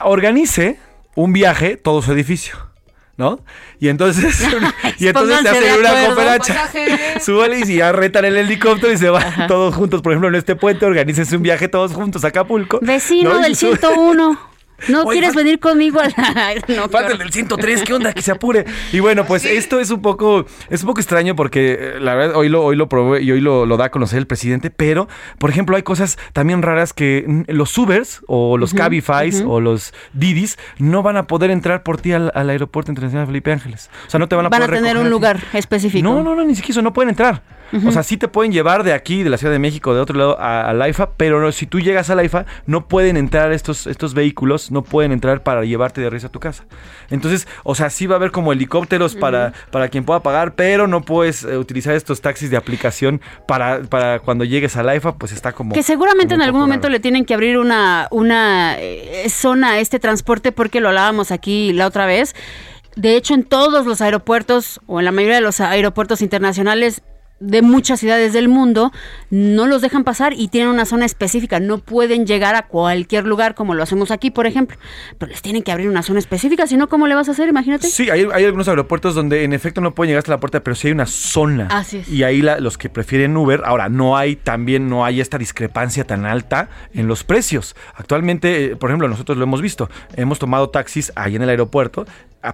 [0.00, 0.78] Organice
[1.14, 2.56] un viaje, todo su edificio,
[3.16, 3.44] ¿no?
[3.78, 4.40] Y entonces,
[4.98, 6.70] y entonces se Pónganse hace de una cooperacha.
[7.20, 10.02] Súbale y si ya retan el helicóptero y se van todos juntos.
[10.02, 12.80] Por ejemplo, en este puente, organícense un viaje todos juntos a Acapulco.
[12.82, 13.40] Vecino ¿no?
[13.40, 14.51] Del sube- 101.
[14.88, 16.00] ¿No Oye, quieres venir conmigo
[16.68, 17.18] no, Falta el horror.
[17.18, 18.12] del 103, ¿qué onda?
[18.12, 18.64] Que se apure.
[18.92, 22.36] Y bueno, pues esto es un poco, es un poco extraño porque eh, la verdad
[22.36, 25.08] hoy lo, hoy lo probé y hoy lo, lo da a conocer el presidente, pero,
[25.38, 29.92] por ejemplo, hay cosas también raras que los Ubers o los Ujú, Cabifys o los
[30.12, 33.90] Didis no van a poder entrar por ti al, al aeropuerto internacional Felipe Ángeles.
[34.06, 35.10] O sea, no te van a Van a poder tener un a ti.
[35.10, 36.02] lugar específico.
[36.02, 37.42] No, no, no, ni siquiera eso, no pueden entrar.
[37.86, 40.18] O sea, sí te pueden llevar de aquí, de la Ciudad de México, de otro
[40.18, 43.16] lado, a, a la IFA, pero no, si tú llegas a la IFA, no pueden
[43.16, 46.64] entrar estos, estos vehículos, no pueden entrar para llevarte de regreso a tu casa.
[47.10, 50.86] Entonces, o sea, sí va a haber como helicópteros para, para quien pueda pagar, pero
[50.86, 55.16] no puedes eh, utilizar estos taxis de aplicación para, para cuando llegues a la IFA,
[55.16, 55.74] pues está como...
[55.74, 56.92] Que seguramente como en algún momento raro.
[56.92, 61.72] le tienen que abrir una, una eh, zona a este transporte porque lo hablábamos aquí
[61.72, 62.34] la otra vez.
[62.96, 67.02] De hecho, en todos los aeropuertos o en la mayoría de los aeropuertos internacionales
[67.42, 68.92] de muchas ciudades del mundo
[69.30, 71.60] no los dejan pasar y tienen una zona específica.
[71.60, 74.76] No pueden llegar a cualquier lugar como lo hacemos aquí, por ejemplo.
[75.18, 76.66] Pero les tienen que abrir una zona específica.
[76.66, 77.48] Si no, ¿cómo le vas a hacer?
[77.48, 77.88] Imagínate.
[77.88, 80.74] Sí, hay, hay algunos aeropuertos donde en efecto no pueden llegar hasta la puerta, pero
[80.74, 81.66] sí hay una zona.
[81.70, 82.08] Así es.
[82.08, 86.04] Y ahí la- los que prefieren Uber, ahora no hay también, no hay esta discrepancia
[86.04, 87.74] tan alta en los precios.
[87.94, 92.06] Actualmente, eh, por ejemplo, nosotros lo hemos visto, hemos tomado taxis ahí en el aeropuerto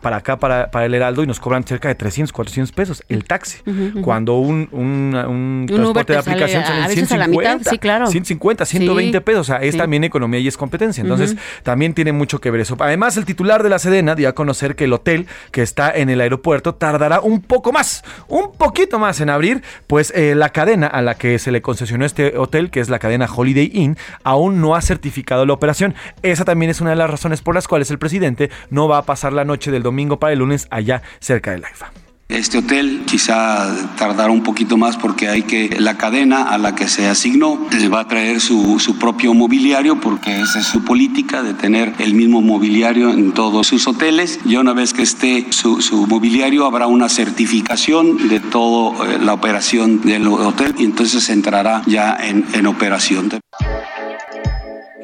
[0.03, 3.25] para acá, para, para el Heraldo, y nos cobran cerca de 300, 400 pesos el
[3.25, 3.59] taxi.
[4.03, 7.25] Cuando un, un, un transporte de aplicación sale a- sale en a veces a la
[7.27, 8.07] 150, mitad, sí, claro.
[8.07, 9.25] 150, 120 Sí.
[9.25, 9.41] pesos.
[9.41, 9.79] O sea, es Sí.
[9.79, 11.03] también economía y es competencia.
[11.03, 12.77] Entonces, también tiene mucho que ver eso.
[12.79, 16.09] Además, el titular de la Sedena dio a conocer que el hotel que está en
[16.11, 20.87] el aeropuerto tardará un poco más, un poquito más en abrir, pues eh, la cadena
[20.87, 24.61] a la que se le concesionó este hotel, que es la cadena Holiday Inn, aún
[24.61, 25.95] no ha certificado la operación.
[26.23, 29.03] Esa también es una de las razones por las cuales el presidente no va a
[29.03, 31.91] pasar la noche del domingo para el lunes allá cerca del AIFA.
[32.29, 36.87] Este hotel quizá tardará un poquito más porque hay que la cadena a la que
[36.87, 41.43] se asignó les va a traer su, su propio mobiliario porque esa es su política
[41.43, 44.41] de tener el mismo mobiliario en todos sus hoteles.
[44.45, 50.03] Ya una vez que esté su, su mobiliario habrá una certificación de toda la operación
[50.03, 53.31] del hotel y entonces entrará ya en, en operación.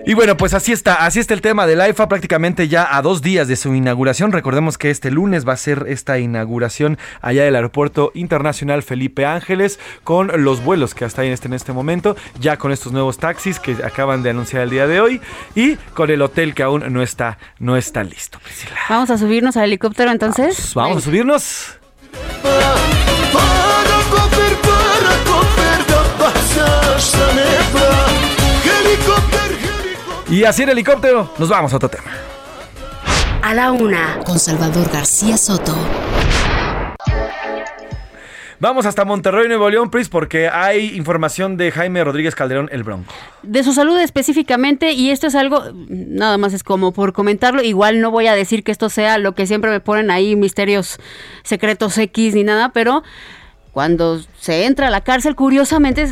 [0.07, 3.23] Y bueno, pues así está, así está el tema del AIFA prácticamente ya a dos
[3.23, 4.33] días de su inauguración.
[4.33, 9.81] Recordemos que este lunes va a ser esta inauguración allá del Aeropuerto Internacional Felipe Ángeles
[10.03, 13.17] con los vuelos que hasta ahí en este, en este momento, ya con estos nuevos
[13.17, 15.23] taxis que acaban de anunciar el día de hoy
[15.55, 18.39] y con el hotel que aún no está, no está listo.
[18.41, 18.77] Priscila.
[18.91, 20.75] Vamos a subirnos al helicóptero entonces.
[20.75, 21.79] Vamos a subirnos.
[30.29, 32.11] Y así en helicóptero, nos vamos a otro tema.
[33.43, 35.77] A la una, con Salvador García Soto.
[38.59, 43.13] Vamos hasta Monterrey, Nuevo León, Pris, porque hay información de Jaime Rodríguez Calderón, el Bronco.
[43.43, 48.01] De su salud específicamente, y esto es algo, nada más es como por comentarlo, igual
[48.01, 50.99] no voy a decir que esto sea lo que siempre me ponen ahí, misterios
[51.43, 53.03] secretos X ni nada, pero
[53.73, 56.07] cuando se entra a la cárcel, curiosamente,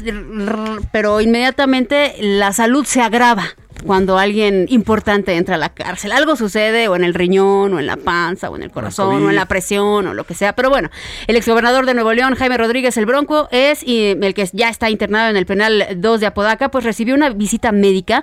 [0.91, 3.45] pero inmediatamente la salud se agrava
[3.87, 6.13] cuando alguien importante entra a la cárcel.
[6.13, 9.31] Algo sucede o en el riñón, o en la panza, o en el corazón, o
[9.31, 10.55] en la presión, o lo que sea.
[10.55, 10.91] Pero bueno,
[11.27, 14.91] el exgobernador de Nuevo León, Jaime Rodríguez el Bronco, es y el que ya está
[14.91, 18.23] internado en el penal 2 de Apodaca, pues recibió una visita médica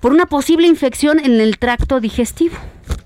[0.00, 2.56] por una posible infección en el tracto digestivo.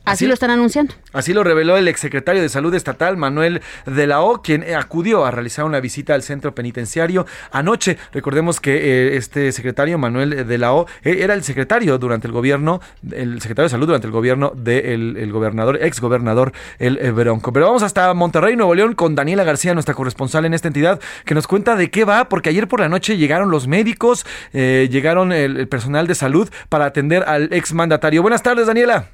[0.05, 0.95] Así, Así- lo están anunciando.
[1.13, 5.31] Así lo reveló el exsecretario de Salud Estatal, Manuel de la O, quien acudió a
[5.31, 7.99] realizar una visita al centro penitenciario anoche.
[8.13, 12.33] Recordemos que eh, este secretario, Manuel de la O, eh, era el secretario durante el
[12.33, 12.81] gobierno,
[13.11, 17.53] el secretario de Salud durante el gobierno del el gobernador, ex gobernador, el eh, Bronco.
[17.53, 21.35] Pero vamos hasta Monterrey, Nuevo León, con Daniela García, nuestra corresponsal en esta entidad, que
[21.35, 25.33] nos cuenta de qué va, porque ayer por la noche llegaron los médicos, eh, llegaron
[25.33, 28.23] el, el personal de salud para atender al ex mandatario.
[28.23, 29.07] Buenas tardes, Daniela.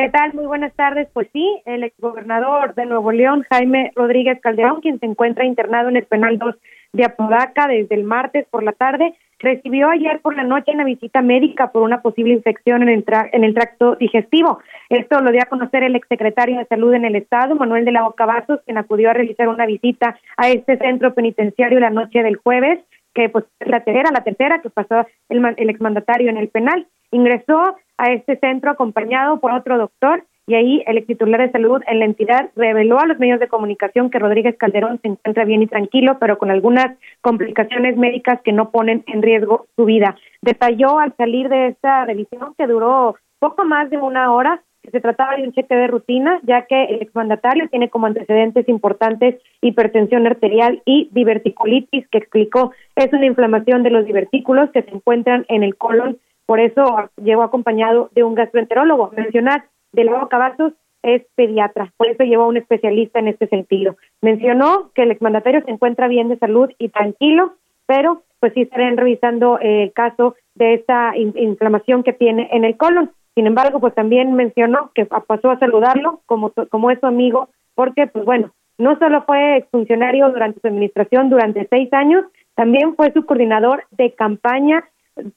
[0.00, 0.32] ¿Qué tal?
[0.32, 1.08] Muy buenas tardes.
[1.12, 5.96] Pues sí, el exgobernador de Nuevo León, Jaime Rodríguez Calderón, quien se encuentra internado en
[5.96, 6.54] el penal 2
[6.94, 11.20] de Apodaca desde el martes por la tarde, recibió ayer por la noche una visita
[11.20, 14.60] médica por una posible infección en el, tra- en el tracto digestivo.
[14.88, 18.04] Esto lo dio a conocer el exsecretario de Salud en el Estado, Manuel de la
[18.04, 22.36] Boca Vasos, quien acudió a realizar una visita a este centro penitenciario la noche del
[22.36, 22.78] jueves
[23.12, 26.86] que pues es la tercera, la tercera que pasó el, el exmandatario en el penal.
[27.10, 32.00] Ingresó a este centro acompañado por otro doctor y ahí el titular de salud en
[32.00, 35.68] la entidad reveló a los medios de comunicación que Rodríguez Calderón se encuentra bien y
[35.68, 40.16] tranquilo, pero con algunas complicaciones médicas que no ponen en riesgo su vida.
[40.42, 45.00] Detalló al salir de esta revisión que duró poco más de una hora que se
[45.00, 50.26] trataba de un cheque de rutina, ya que el exmandatario tiene como antecedentes importantes hipertensión
[50.26, 55.62] arterial y diverticulitis, que explicó es una inflamación de los divertículos que se encuentran en
[55.62, 56.18] el colon,
[56.50, 56.82] por eso
[57.22, 59.12] llegó acompañado de un gastroenterólogo.
[59.16, 60.72] Mencionar de la Cavazos
[61.04, 63.94] es pediatra, por eso llevó a un especialista en este sentido.
[64.20, 67.52] Mencionó que el exmandatario se encuentra bien de salud y tranquilo,
[67.86, 72.64] pero pues sí estarán revisando eh, el caso de esta in- inflamación que tiene en
[72.64, 73.12] el colon.
[73.36, 77.48] Sin embargo, pues también mencionó que pa- pasó a saludarlo como, como es su amigo,
[77.76, 82.24] porque pues bueno, no solo fue exfuncionario durante su administración durante seis años,
[82.56, 84.82] también fue su coordinador de campaña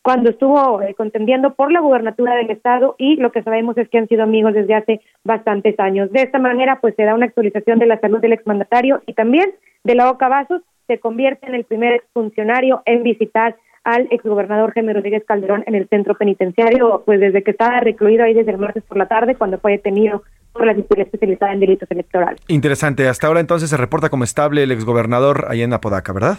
[0.02, 3.98] cuando estuvo eh, contendiendo por la gubernatura del estado y lo que sabemos es que
[3.98, 6.12] han sido amigos desde hace bastantes años.
[6.12, 9.52] De esta manera, pues se da una actualización de la salud del exmandatario y también
[9.84, 14.94] de la Boca Vasos se convierte en el primer exfuncionario en visitar al exgobernador Jaime
[14.94, 18.84] Rodríguez Calderón en el centro penitenciario, pues desde que estaba recluido ahí desde el martes
[18.84, 20.24] por la tarde, cuando fue detenido
[20.54, 22.40] por la Fiscalía Especializada en Delitos Electorales.
[22.48, 23.08] Interesante.
[23.08, 26.38] Hasta ahora entonces se reporta como estable el exgobernador allá en Apodaca, ¿verdad?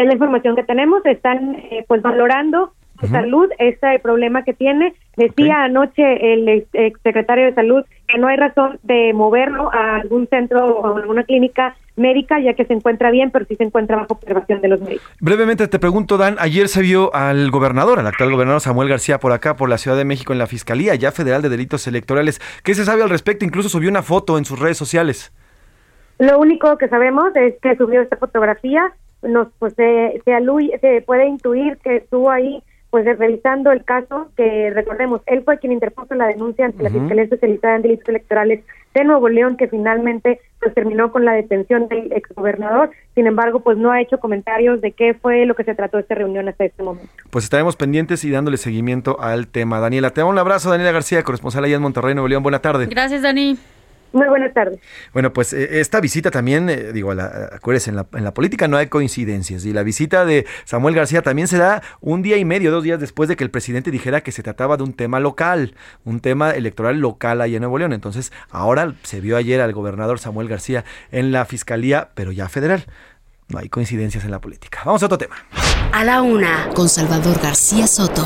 [0.00, 4.94] Es la información que tenemos, están eh, pues valorando su salud, este problema que tiene.
[5.16, 10.26] Decía anoche el ex- exsecretario de salud que no hay razón de moverlo a algún
[10.28, 13.96] centro o a alguna clínica médica, ya que se encuentra bien, pero sí se encuentra
[13.96, 15.06] bajo observación de los médicos.
[15.20, 19.32] Brevemente te pregunto, Dan, ayer se vio al gobernador, al actual gobernador Samuel García por
[19.32, 22.40] acá, por la Ciudad de México, en la Fiscalía ya Federal de Delitos Electorales.
[22.64, 23.44] ¿Qué se sabe al respecto?
[23.44, 25.30] Incluso subió una foto en sus redes sociales.
[26.18, 28.92] Lo único que sabemos es que subió esta fotografía,
[29.22, 34.30] nos pues se, se, aluye- se puede intuir que estuvo ahí pues revisando el caso
[34.36, 36.90] que recordemos él fue quien interpuso la denuncia ante la.
[36.90, 38.64] Fiscalía Especializada en Delitos Electorales
[38.94, 43.78] de Nuevo León que finalmente pues terminó con la detención del exgobernador sin embargo pues
[43.78, 46.64] no ha hecho comentarios de qué fue lo que se trató de esta reunión hasta
[46.64, 49.78] este momento Pues estaremos pendientes y dándole seguimiento al tema.
[49.78, 52.42] Daniela, te mando un abrazo, Daniela García, corresponsal allá en Monterrey, Nuevo León.
[52.42, 52.86] Buena tarde.
[52.86, 53.56] Gracias, Dani.
[54.12, 54.80] Muy buenas tardes.
[55.12, 58.68] Bueno, pues eh, esta visita también, eh, digo, la, acuérdense, en la, en la política
[58.68, 62.44] no hay coincidencias y la visita de Samuel García también se da un día y
[62.44, 65.20] medio, dos días después de que el presidente dijera que se trataba de un tema
[65.20, 67.92] local, un tema electoral local ahí en Nuevo León.
[67.92, 72.86] Entonces, ahora se vio ayer al gobernador Samuel García en la fiscalía, pero ya federal.
[73.48, 74.80] No hay coincidencias en la política.
[74.84, 75.36] Vamos a otro tema.
[75.92, 78.24] A la una, con Salvador García Soto.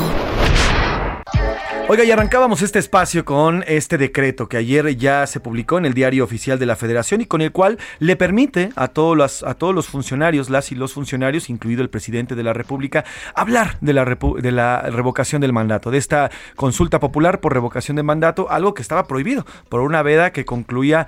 [1.87, 5.93] Oiga, y arrancábamos este espacio con este decreto que ayer ya se publicó en el
[5.93, 9.53] diario oficial de la Federación y con el cual le permite a todos los, a
[9.53, 13.05] todos los funcionarios, las y los funcionarios, incluido el presidente de la República,
[13.35, 18.03] hablar de la, de la revocación del mandato, de esta consulta popular por revocación de
[18.03, 21.05] mandato, algo que estaba prohibido por una veda que concluía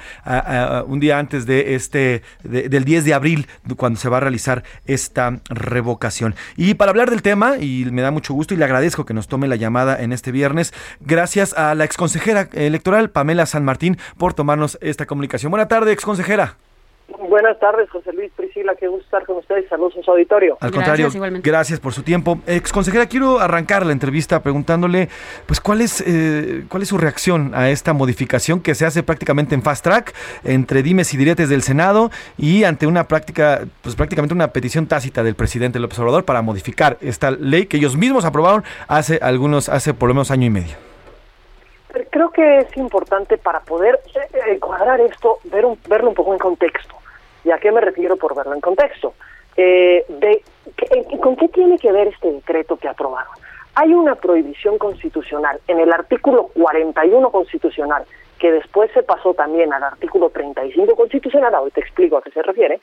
[0.85, 3.47] un día antes de este, de- del 10 de abril,
[3.77, 6.35] cuando se va a realizar esta revocación.
[6.55, 9.27] Y para hablar del tema, y me da mucho gusto y le agradezco que nos
[9.27, 10.56] tome la llamada en este viernes,
[10.99, 15.51] gracias a la exconsejera electoral Pamela San Martín por tomarnos esta comunicación.
[15.51, 16.57] Buena tarde, exconsejera.
[17.29, 19.67] Buenas tardes, José Luis Priscila, qué gusto estar con ustedes.
[19.69, 20.57] Saludos a su auditorio.
[20.59, 21.09] Al contrario,
[21.41, 22.39] gracias por su tiempo.
[22.45, 25.07] Exconsejera, quiero arrancar la entrevista preguntándole,
[25.45, 29.55] pues, ¿cuál es, eh, cuál es su reacción a esta modificación que se hace prácticamente
[29.55, 34.33] en fast track entre dimes y diretes del Senado y ante una práctica, pues, prácticamente
[34.33, 38.63] una petición tácita del presidente López Obrador para modificar esta ley que ellos mismos aprobaron
[38.87, 40.86] hace algunos, hace por lo menos año y medio.
[42.09, 44.19] Creo que es importante para poder eh,
[44.53, 46.95] eh, cuadrar esto, ver un- verlo un poco en contexto.
[47.43, 49.13] ¿Y a qué me refiero por verlo en contexto?
[49.55, 50.43] Eh, de,
[51.21, 53.31] ¿Con qué tiene que ver este decreto que aprobaron?
[53.75, 58.03] Hay una prohibición constitucional en el artículo 41 constitucional,
[58.37, 62.41] que después se pasó también al artículo 35 constitucional, ahora te explico a qué se
[62.41, 62.79] refiere,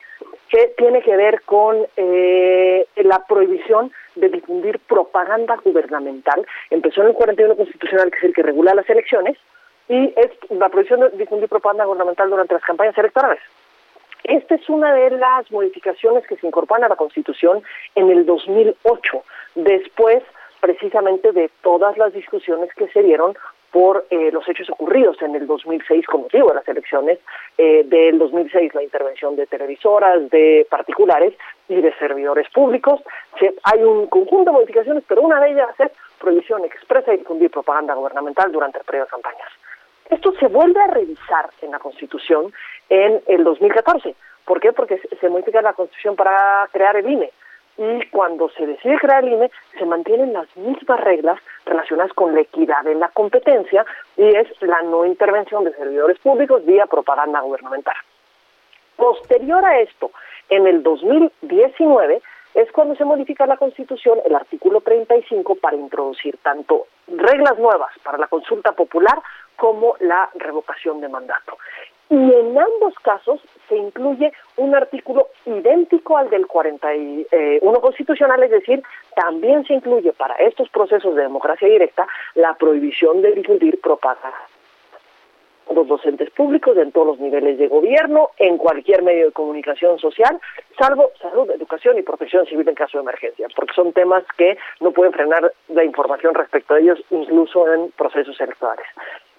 [0.49, 6.45] que tiene que ver con eh, la prohibición de difundir propaganda gubernamental.
[6.69, 9.37] Empezó en el 41 constitucional, que es el que regula las elecciones,
[9.87, 13.41] y es la prohibición de difundir propaganda gubernamental durante las campañas electorales.
[14.23, 17.61] Esta es una de las modificaciones que se incorporan a la Constitución
[17.93, 20.23] en el 2008, después
[20.61, 23.35] precisamente de todas las discusiones que se dieron
[23.75, 27.19] por eh, los hechos ocurridos en el 2006 con motivo de las elecciones
[27.57, 31.33] eh, del 2006, la intervención de televisoras, de particulares
[31.67, 33.01] y de servidores públicos.
[33.63, 37.95] Hay un conjunto de modificaciones, pero una de ellas es prohibición expresa de difundir propaganda
[37.95, 39.49] gubernamental durante el periodo de campañas.
[40.09, 42.53] Esto se vuelve a revisar en la Constitución
[42.87, 44.15] en el 2014.
[44.45, 44.71] ¿Por qué?
[44.71, 47.29] Porque se modifica la Constitución para crear el INE.
[47.77, 52.41] Y cuando se decide crear el INE, se mantienen las mismas reglas relacionadas con la
[52.41, 57.95] equidad en la competencia y es la no intervención de servidores públicos vía propaganda gubernamental.
[58.95, 60.11] Posterior a esto,
[60.49, 62.21] en el 2019,
[62.53, 68.17] es cuando se modifica la Constitución, el artículo 35, para introducir tanto reglas nuevas para
[68.17, 69.21] la consulta popular
[69.57, 71.57] como la revocación de mandato.
[72.09, 78.83] Y en ambos casos se incluye un artículo idéntico al del 41 constitucional, es decir,
[79.15, 84.37] también se incluye para estos procesos de democracia directa la prohibición de difundir propaganda
[85.73, 90.39] los docentes públicos en todos los niveles de gobierno, en cualquier medio de comunicación social,
[90.77, 94.91] salvo salud, educación y protección civil en caso de emergencia, porque son temas que no
[94.91, 98.85] pueden frenar la información respecto a ellos, incluso en procesos electorales.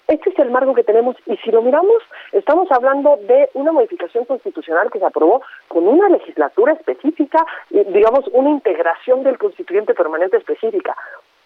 [0.09, 2.01] Este es el marco que tenemos y si lo miramos,
[2.31, 8.51] estamos hablando de una modificación constitucional que se aprobó con una legislatura específica, digamos, una
[8.51, 10.97] integración del constituyente permanente específica,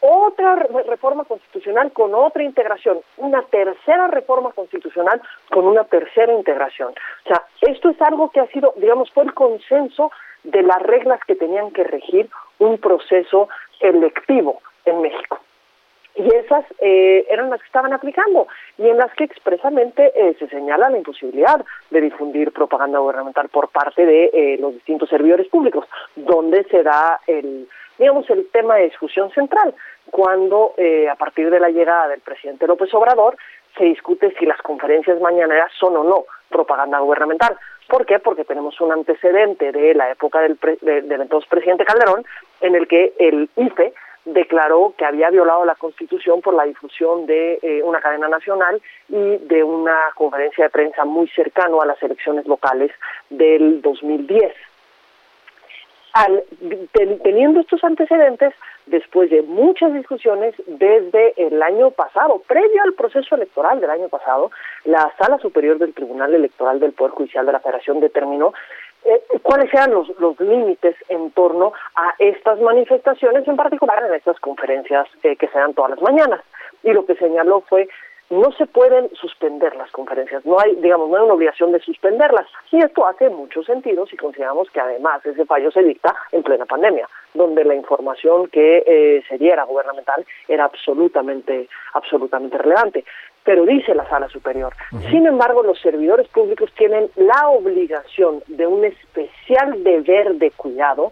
[0.00, 6.92] otra re- reforma constitucional con otra integración, una tercera reforma constitucional con una tercera integración.
[7.24, 10.10] O sea, esto es algo que ha sido, digamos, fue el consenso
[10.44, 13.48] de las reglas que tenían que regir un proceso
[13.80, 15.38] electivo en México.
[16.16, 18.46] Y esas eh, eran las que estaban aplicando
[18.78, 23.68] y en las que expresamente eh, se señala la imposibilidad de difundir propaganda gubernamental por
[23.68, 25.86] parte de eh, los distintos servidores públicos,
[26.16, 29.74] donde se da el, digamos, el tema de discusión central,
[30.10, 33.36] cuando eh, a partir de la llegada del presidente López Obrador
[33.78, 37.56] se discute si las conferencias mañaneras son o no propaganda gubernamental.
[37.88, 38.18] ¿Por qué?
[38.18, 42.24] Porque tenemos un antecedente de la época del, pre- de- del entonces presidente Calderón,
[42.60, 43.92] en el que el IFE
[44.24, 49.36] declaró que había violado la Constitución por la difusión de eh, una cadena nacional y
[49.38, 52.90] de una conferencia de prensa muy cercano a las elecciones locales
[53.30, 54.52] del 2010
[56.12, 56.42] al,
[56.92, 58.52] ten- teniendo estos antecedentes,
[58.86, 64.50] después de muchas discusiones desde el año pasado, previo al proceso electoral del año pasado,
[64.84, 68.52] la Sala Superior del Tribunal Electoral del Poder Judicial de la Federación determinó
[69.04, 74.38] eh, cuáles eran los, los límites en torno a estas manifestaciones, en particular en estas
[74.40, 76.40] conferencias eh, que se dan todas las mañanas.
[76.82, 77.88] Y lo que señaló fue
[78.30, 82.46] no se pueden suspender las conferencias, no hay, digamos, no hay una obligación de suspenderlas.
[82.70, 86.64] Y esto hace mucho sentido si consideramos que además ese fallo se dicta en plena
[86.64, 93.04] pandemia, donde la información que eh, se diera gubernamental era absolutamente, absolutamente relevante.
[93.42, 94.74] Pero dice la sala superior,
[95.10, 101.10] sin embargo, los servidores públicos tienen la obligación de un especial deber de cuidado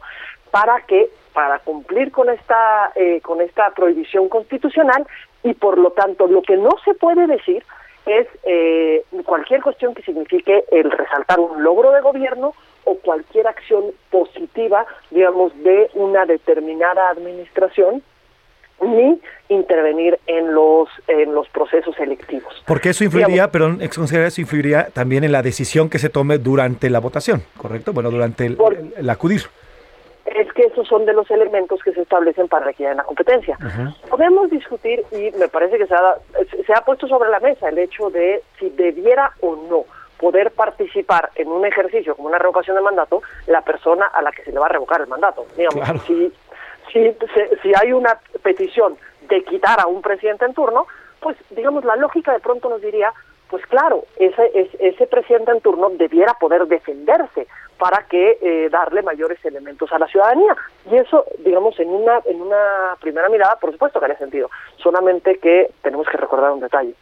[0.51, 5.07] para que para cumplir con esta eh, con esta prohibición constitucional
[5.43, 7.65] y por lo tanto lo que no se puede decir
[8.07, 13.85] es eh, cualquier cuestión que signifique el resaltar un logro de gobierno o cualquier acción
[14.11, 18.03] positiva digamos de una determinada administración
[18.81, 24.41] ni intervenir en los en los procesos electivos Porque eso influiría, perdón, ex consejera, eso
[24.41, 27.93] influiría también en la decisión que se tome durante la votación, ¿correcto?
[27.93, 29.43] Bueno, durante el, el- el acudir.
[30.37, 33.57] Es que esos son de los elementos que se establecen para que haya una competencia.
[34.09, 36.17] Podemos discutir, y me parece que se ha,
[36.67, 39.85] se ha puesto sobre la mesa el hecho de si debiera o no
[40.19, 44.43] poder participar en un ejercicio como una revocación de mandato la persona a la que
[44.43, 45.47] se le va a revocar el mandato.
[45.57, 46.01] Digamos, Claro.
[46.07, 46.33] si,
[46.93, 47.17] si,
[47.63, 48.97] si hay una petición
[49.29, 50.87] de quitar a un presidente en turno,
[51.21, 53.13] pues digamos, la lógica de pronto nos diría,
[53.51, 57.47] pues claro, ese, es- ese presidente en turno debiera poder defenderse
[57.79, 60.57] para que eh, darle mayores elementos a la ciudadanía.
[60.91, 64.51] Y eso, digamos, en una, en una primera mirada, por supuesto que haría sentido.
[64.79, 66.95] Solamente que tenemos que recordar un detalle.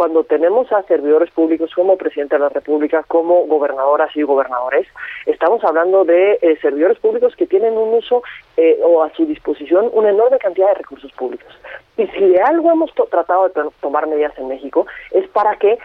[0.00, 4.86] Cuando tenemos a servidores públicos como presidente de la República, como gobernadoras y gobernadores,
[5.26, 8.22] estamos hablando de eh, servidores públicos que tienen un uso
[8.56, 11.52] eh, o a su disposición una enorme cantidad de recursos públicos.
[11.98, 15.56] Y si de algo hemos to- tratado de to- tomar medidas en México, es para
[15.56, 15.78] que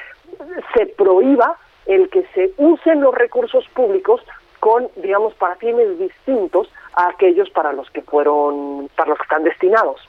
[0.73, 4.21] se prohíba el que se usen los recursos públicos
[4.61, 9.43] con, digamos, para fines distintos a aquellos para los que fueron, para los que están
[9.43, 9.99] destinados.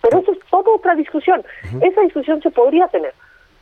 [0.00, 1.44] Pero eso es toda otra discusión.
[1.80, 3.14] Esa discusión se podría tener,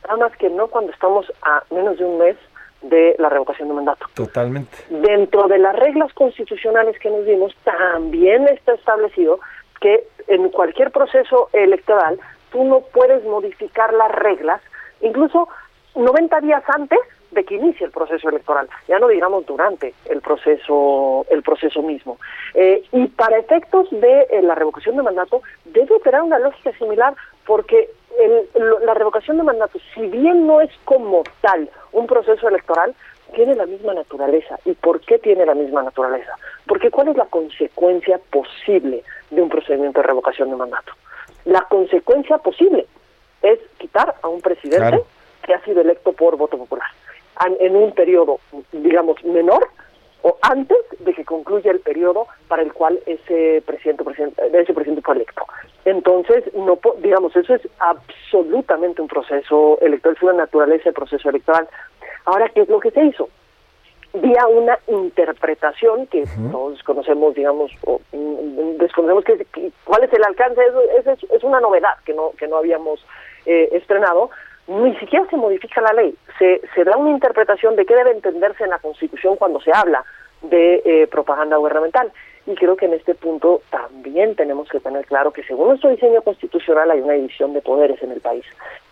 [0.03, 2.37] nada más que no cuando estamos a menos de un mes
[2.81, 4.07] de la revocación de mandato.
[4.13, 4.75] Totalmente.
[4.89, 9.39] Dentro de las reglas constitucionales que nos dimos, también está establecido
[9.79, 12.19] que en cualquier proceso electoral
[12.51, 14.61] tú no puedes modificar las reglas,
[15.01, 15.47] incluso
[15.95, 16.99] 90 días antes
[17.31, 22.17] de que inicie el proceso electoral, ya no digamos durante el proceso el proceso mismo.
[22.53, 27.15] Eh, y para efectos de eh, la revocación de mandato debe operar una lógica similar
[27.51, 32.47] porque el- lo- la revocación de mandato, si bien no es como tal un proceso
[32.47, 32.95] electoral,
[33.35, 34.57] tiene la misma naturaleza.
[34.63, 36.33] ¿Y por qué tiene la misma naturaleza?
[36.65, 40.93] Porque ¿cuál es la consecuencia posible de un procedimiento de revocación de mandato?
[41.43, 42.85] La consecuencia posible
[43.41, 45.05] es quitar a un presidente Claro.
[45.43, 46.87] que ha sido electo por voto popular
[47.59, 48.39] en un periodo,
[48.71, 49.67] digamos, menor
[50.23, 55.01] o antes de que concluya el periodo para el cual ese presidente, presidente ese presidente
[55.01, 55.45] fue electo.
[55.85, 61.67] Entonces, no digamos, eso es absolutamente un proceso electoral, es una naturaleza de proceso electoral.
[62.25, 63.29] Ahora, ¿qué es lo que se hizo?
[64.13, 70.23] Vía una interpretación que todos conocemos, digamos, o, mm, desconocemos que, que- cuál es el
[70.23, 70.61] alcance,
[70.99, 73.03] es, es, es una novedad que no, que no habíamos
[73.45, 74.29] eh, estrenado,
[74.67, 78.63] ni siquiera se modifica la ley, se, se da una interpretación de qué debe entenderse
[78.63, 80.03] en la Constitución cuando se habla
[80.43, 82.11] de eh, propaganda gubernamental.
[82.47, 86.21] Y creo que en este punto también tenemos que tener claro que según nuestro diseño
[86.23, 88.45] constitucional hay una división de poderes en el país.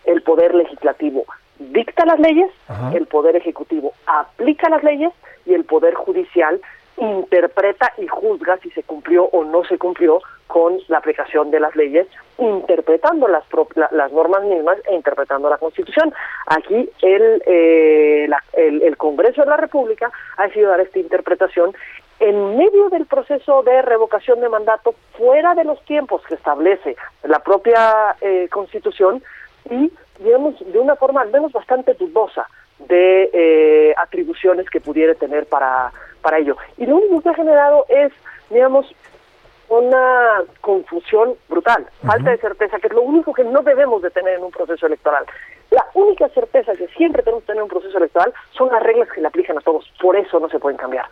[0.04, 1.24] El poder legislativo
[1.58, 2.92] dicta las leyes, Ajá.
[2.94, 5.12] el poder ejecutivo aplica las leyes
[5.46, 6.60] y el poder judicial
[7.00, 11.74] interpreta y juzga si se cumplió o no se cumplió con la aplicación de las
[11.76, 12.06] leyes,
[12.38, 13.44] interpretando las,
[13.92, 16.12] la- normas mismas e interpretando la Constitución.
[16.46, 21.72] Aquí el, eh, la- el, el Congreso de la República ha decidido dar esta interpretación
[22.18, 27.38] en medio del proceso de revocación de mandato, fuera de los tiempos que establece la
[27.38, 29.22] propia eh, Constitución
[29.70, 32.46] y, digamos, de una forma al menos bastante dudosa
[32.80, 36.56] de eh, atribuciones que pudiera tener para, para ello.
[36.76, 38.12] Y lo único que ha generado es,
[38.50, 38.86] digamos,
[39.70, 44.34] una confusión brutal, falta de certeza, que es lo único que no debemos de tener
[44.34, 45.24] en un proceso electoral.
[45.70, 49.08] La única certeza que siempre tenemos que tener en un proceso electoral son las reglas
[49.12, 51.06] que le aplican a todos, por eso no se pueden cambiar.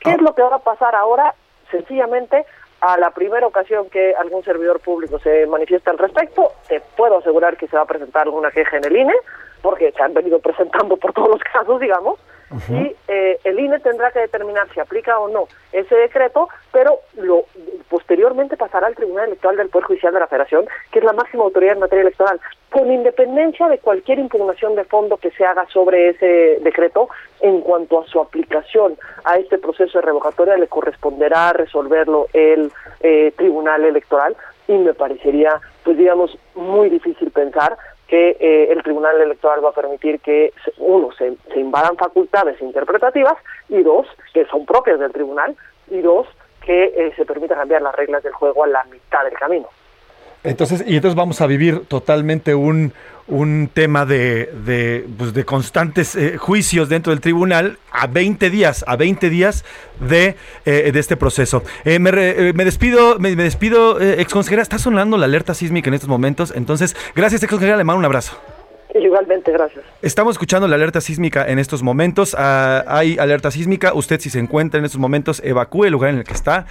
[0.00, 1.34] ¿Qué es lo que va a pasar ahora?
[1.70, 2.46] Sencillamente,
[2.80, 7.58] a la primera ocasión que algún servidor público se manifiesta al respecto, te puedo asegurar
[7.58, 9.14] que se va a presentar alguna queja en el INE,
[9.60, 12.18] porque se han venido presentando por todos los casos, digamos,
[12.68, 17.46] y eh, el INE tendrá que determinar si aplica o no ese decreto, pero lo
[17.88, 21.44] posteriormente pasará al Tribunal Electoral del Poder Judicial de la Federación, que es la máxima
[21.44, 22.40] autoridad en materia electoral,
[22.70, 27.08] con independencia de cualquier impugnación de fondo que se haga sobre ese decreto
[27.40, 33.32] en cuanto a su aplicación a este proceso de revocatoria le corresponderá resolverlo el eh,
[33.36, 34.36] Tribunal Electoral
[34.68, 37.76] y me parecería, pues digamos, muy difícil pensar
[38.12, 43.38] que eh, el Tribunal Electoral va a permitir que, uno, se, se invadan facultades interpretativas
[43.70, 45.56] y dos, que son propias del Tribunal
[45.88, 46.26] y dos,
[46.62, 49.66] que eh, se permita cambiar las reglas del juego a la mitad del camino.
[50.44, 52.92] Entonces, y entonces vamos a vivir totalmente un,
[53.28, 58.84] un tema de, de, pues, de constantes eh, juicios dentro del tribunal a 20 días,
[58.88, 59.64] a 20 días
[60.00, 60.34] de,
[60.64, 61.62] eh, de este proceso.
[61.84, 65.54] Eh, me, re- me despido, me, me despido, eh, ex consejera, está sonando la alerta
[65.54, 68.36] sísmica en estos momentos, entonces, gracias ex consejera, le mando un abrazo.
[68.94, 69.84] Igualmente, gracias.
[70.02, 72.36] Estamos escuchando la alerta sísmica en estos momentos.
[72.38, 73.94] Ah, hay alerta sísmica.
[73.94, 76.66] Usted, si se encuentra en estos momentos, evacúe el lugar en el que está.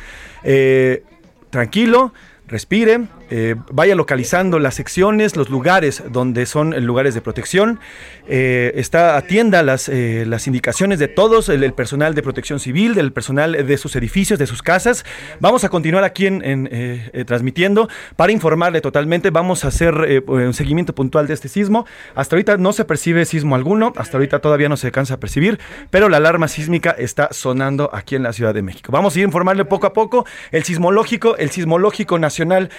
[1.50, 2.14] Tranquilo,
[2.48, 3.02] respire,
[3.32, 7.80] eh, vaya localizando las secciones, los lugares donde son lugares de protección.
[8.28, 13.12] Eh, está atienda las, eh, las indicaciones de todos, el, personal de protección civil, del
[13.12, 15.04] personal de sus edificios, de sus casas.
[15.40, 19.32] Vamos a continuar aquí en, en, transmitiendo para informarle totalmente.
[19.32, 21.86] Vamos a hacer un seguimiento puntual de este sismo.
[22.14, 25.60] Hasta ahorita no se percibe sismo alguno, hasta ahorita todavía no se alcanza a percibir,
[25.90, 28.92] pero la alarma sísmica está sonando aquí en la Ciudad de México.
[28.92, 30.26] Vamos a ir informarle poco a poco.
[30.52, 32.70] El sismológico, el sismológico nacional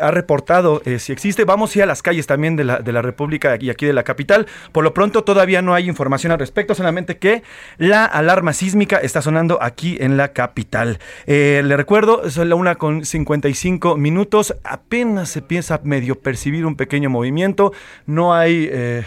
[0.00, 1.44] ha reportado eh, si existe.
[1.44, 3.92] Vamos a ir a las calles también de la, de la República y aquí de
[3.94, 4.46] la capital.
[4.72, 7.42] Por lo pronto todavía no hay información al respecto, solamente que
[7.78, 10.98] la alarma sísmica está sonando aquí en la capital.
[11.26, 14.54] Eh, le recuerdo, son la una con 55 minutos.
[14.64, 17.72] Apenas se piensa a medio percibir un pequeño movimiento.
[18.06, 19.04] No hay, eh,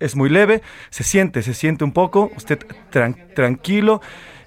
[0.00, 0.62] es muy leve.
[0.90, 2.30] Se siente, se siente un poco.
[2.36, 2.58] Usted
[2.92, 4.00] tran- tranquilo.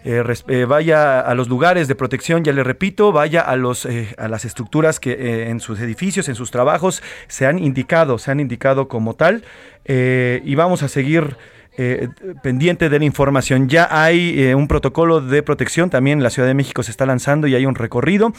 [0.05, 4.15] Eh, eh, vaya a los lugares de protección, ya le repito, vaya a, los, eh,
[4.17, 8.31] a las estructuras que eh, en sus edificios, en sus trabajos, se han indicado, se
[8.31, 9.43] han indicado como tal,
[9.83, 11.35] eh, y vamos a seguir
[11.77, 12.07] eh,
[12.41, 13.67] pendiente de la información.
[13.67, 17.55] Ya hay un protocolo de protección, también la Ciudad de México se está lanzando y
[17.55, 18.33] hay un recorrido.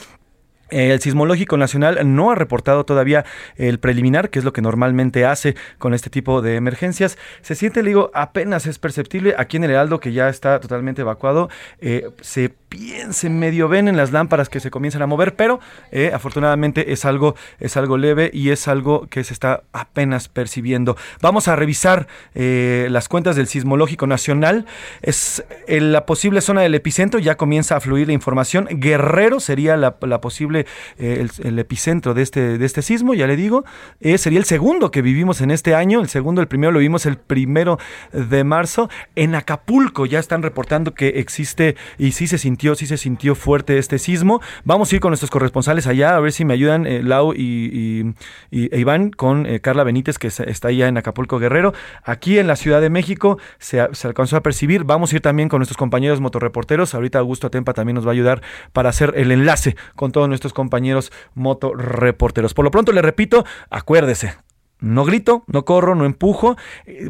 [0.71, 3.25] El Sismológico Nacional no ha reportado todavía
[3.57, 7.19] el preliminar, que es lo que normalmente hace con este tipo de emergencias.
[7.43, 9.35] Se siente, le digo, apenas es perceptible.
[9.37, 11.49] Aquí en el Heraldo, que ya está totalmente evacuado,
[11.81, 15.61] eh, se piensa, medio ven en las lámparas que se comienzan a mover, pero
[15.91, 20.97] eh, afortunadamente es algo, es algo leve y es algo que se está apenas percibiendo.
[21.21, 24.67] Vamos a revisar eh, las cuentas del Sismológico Nacional.
[25.03, 28.69] Es en la posible zona del epicentro, ya comienza a fluir la información.
[28.71, 30.67] Guerrero sería la, posible,
[30.99, 33.65] eh, el, epicentro de este, de este sismo, ya le digo.
[34.01, 36.01] Eh, sería el segundo que vivimos en este año.
[36.01, 37.79] El segundo, el primero lo vimos el primero
[38.13, 38.89] de marzo.
[39.17, 43.79] En Acapulco ya están reportando que existe y sí se sintió, sí se sintió fuerte
[43.79, 44.41] este sismo.
[44.65, 48.15] Vamos a ir con nuestros corresponsales allá a ver si me ayudan eh, Lau y,
[48.51, 51.73] e Iván con eh, Carla Benítez que está allá en Acapulco Guerrero.
[52.05, 54.85] Aquí en la Ciudad de México se alcanzó a percibir.
[54.85, 56.95] Vamos a ir también con nuestros compañeros motorreporteros.
[56.95, 58.43] Ahorita Augusto Atempa también nos va a ayudar
[58.73, 62.55] para hacer el enlace con todos nuestros compañeros motorreporteros.
[62.55, 64.35] Por lo pronto le repito, acuérdese,
[64.81, 66.57] no grito, no corro, no empujo.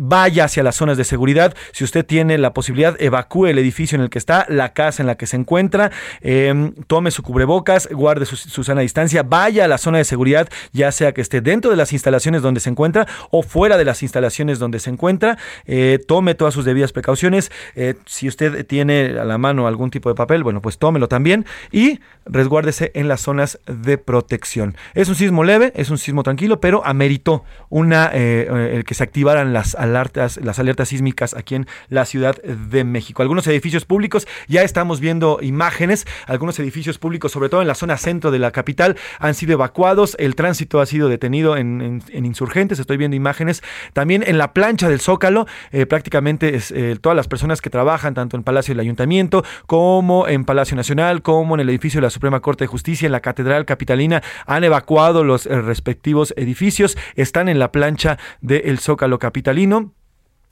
[0.00, 1.54] Vaya hacia las zonas de seguridad.
[1.72, 5.06] Si usted tiene la posibilidad, evacúe el edificio en el que está, la casa en
[5.06, 5.90] la que se encuentra.
[6.20, 9.22] eh, tome su cubrebocas, guarde su, su sana distancia.
[9.22, 12.60] Vaya a la zona de seguridad, ya sea que esté dentro de las instalaciones donde
[12.60, 15.38] se encuentra o fuera de las instalaciones donde se encuentra.
[15.66, 17.50] eh, tome todas sus debidas precauciones.
[17.74, 21.46] eh, si usted tiene a la mano algún tipo de papel, bueno, pues tómelo también.
[21.72, 24.76] Y resguárdese en las zonas de protección.
[24.94, 28.94] Es un sismo leve, es un sismo tranquilo, pero ameritó una eh, eh, el que
[28.94, 33.22] se activaran las alertas, las alertas sísmicas aquí en la Ciudad de México.
[33.22, 37.96] Algunos edificios públicos, ya estamos viendo imágenes, algunos edificios públicos, sobre todo en la zona
[37.96, 42.24] centro de la capital, han sido evacuados, el tránsito ha sido detenido en, en- en
[42.24, 43.62] insurgentes, estoy viendo imágenes.
[43.92, 48.36] También en la plancha del Zócalo, eh, prácticamente eh, todas las personas que trabajan, tanto
[48.36, 52.40] en Palacio del Ayuntamiento, como en Palacio Nacional, como en el edificio de la Suprema
[52.40, 57.72] Corte de Justicia, en la Catedral Capitalina, han evacuado los respectivos edificios, están en la
[57.72, 59.94] plancha del Zócalo Capitalino.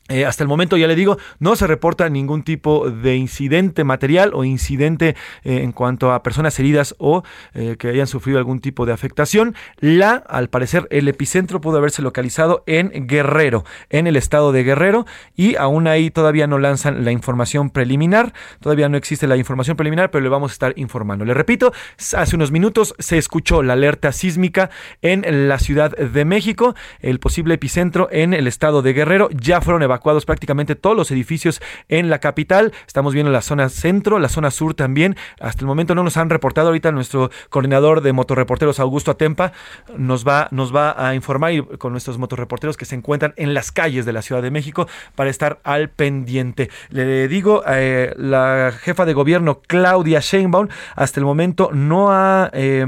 [0.09, 4.31] Eh, hasta el momento, ya le digo, no se reporta ningún tipo de incidente material
[4.33, 8.87] o incidente eh, en cuanto a personas heridas o eh, que hayan sufrido algún tipo
[8.87, 9.55] de afectación.
[9.81, 15.05] La, al parecer, el epicentro pudo haberse localizado en Guerrero, en el estado de Guerrero,
[15.37, 18.33] y aún ahí todavía no lanzan la información preliminar.
[18.61, 21.27] Todavía no existe la información preliminar, pero le vamos a estar informando.
[21.27, 21.75] Le repito,
[22.17, 24.71] hace unos minutos se escuchó la alerta sísmica
[25.03, 29.29] en la Ciudad de México, el posible epicentro en el estado de Guerrero.
[29.33, 32.73] Ya fueron evacuados evacuados prácticamente todos los edificios en la capital.
[32.87, 35.17] Estamos viendo la zona centro, la zona sur también.
[35.41, 36.69] Hasta el momento no nos han reportado.
[36.69, 39.53] Ahorita nuestro coordinador de motorreporteros, Augusto Atempa,
[39.97, 44.07] nos va, nos va a informar con nuestros motorreporteros que se encuentran en las calles
[44.07, 46.71] de la Ciudad de México para estar al pendiente.
[46.91, 52.51] Le digo, eh, la jefa de gobierno, Claudia Sheinbaum, hasta el momento no ha...
[52.53, 52.87] Eh,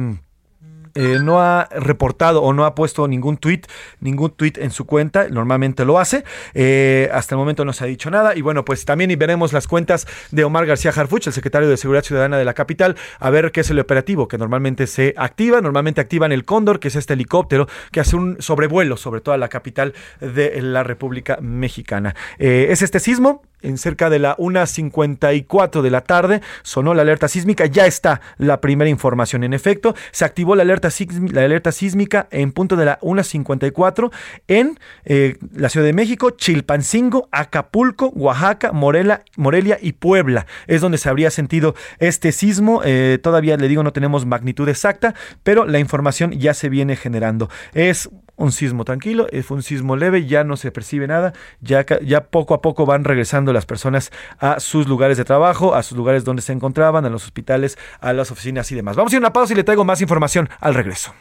[0.94, 3.62] eh, no ha reportado o no ha puesto ningún tweet,
[4.00, 6.24] ningún tweet en su cuenta, normalmente lo hace.
[6.54, 8.36] Eh, hasta el momento no se ha dicho nada.
[8.36, 12.04] Y bueno, pues también veremos las cuentas de Omar García Harfuch, el secretario de Seguridad
[12.04, 15.60] Ciudadana de la capital, a ver qué es el operativo que normalmente se activa.
[15.60, 19.48] Normalmente activan el Cóndor, que es este helicóptero que hace un sobrevuelo sobre toda la
[19.48, 22.14] capital de la República Mexicana.
[22.38, 27.28] Eh, es este sismo, en cerca de la 1.54 de la tarde sonó la alerta
[27.28, 29.44] sísmica, ya está la primera información.
[29.44, 34.10] En efecto, se activó la alerta, sísmica, en punto de la 1.54
[34.48, 40.46] en eh, la Ciudad de México, Chilpancingo, Acapulco, Oaxaca, Morelia, Morelia y Puebla.
[40.66, 42.82] Es donde se habría sentido este sismo.
[42.84, 47.48] Eh, todavía le digo, no tenemos magnitud exacta, pero la información ya se viene generando.
[47.72, 48.08] Es
[48.40, 52.54] un sismo tranquilo, fue un sismo leve, ya no se percibe nada, ya, ya poco
[52.54, 56.42] a poco van regresando las personas a sus lugares de trabajo, a sus lugares donde
[56.42, 58.96] se encontraban, a los hospitales, a las oficinas y demás.
[58.96, 61.12] Vamos a ir a una pausa y le traigo más información al regreso.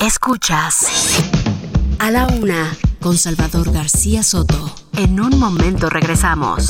[0.00, 0.86] Escuchas
[1.98, 4.74] a la una con Salvador García Soto.
[4.96, 6.66] En un momento regresamos.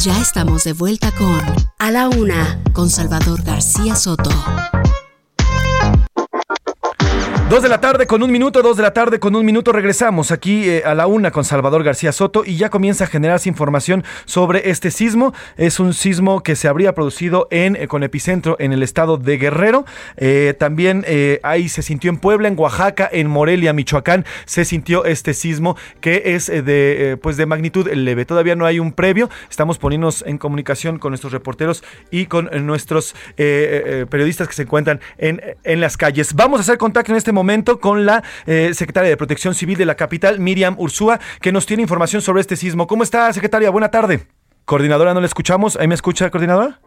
[0.00, 1.40] Ya estamos de vuelta con
[1.78, 4.30] A la una con Salvador García Soto.
[7.48, 9.72] Dos de la tarde con un minuto, dos de la tarde con un minuto.
[9.72, 13.48] Regresamos aquí eh, a la una con Salvador García Soto y ya comienza a generarse
[13.48, 15.32] información sobre este sismo.
[15.56, 19.38] Es un sismo que se habría producido en eh, con epicentro en el estado de
[19.38, 19.86] Guerrero.
[20.18, 21.06] Eh, también
[21.42, 24.26] ahí se sintió en Puebla, en Oaxaca, en Morelia, Michoacán.
[24.44, 28.26] Se sintió este sismo que es de pues de magnitud leve.
[28.26, 29.30] Todavía no hay un previo.
[29.48, 35.40] Estamos poniéndonos en comunicación con nuestros reporteros y con nuestros periodistas que se encuentran en,
[35.64, 36.34] en las calles.
[36.34, 39.78] Vamos a hacer contacto en este momento momento con la eh, secretaria de Protección Civil
[39.78, 42.86] de la capital, Miriam Ursúa, que nos tiene información sobre este sismo.
[42.86, 43.70] ¿Cómo está, secretaria?
[43.70, 44.26] Buena tarde.
[44.64, 45.76] Coordinadora, ¿no le escuchamos?
[45.76, 46.80] ¿Ahí me escucha, coordinadora?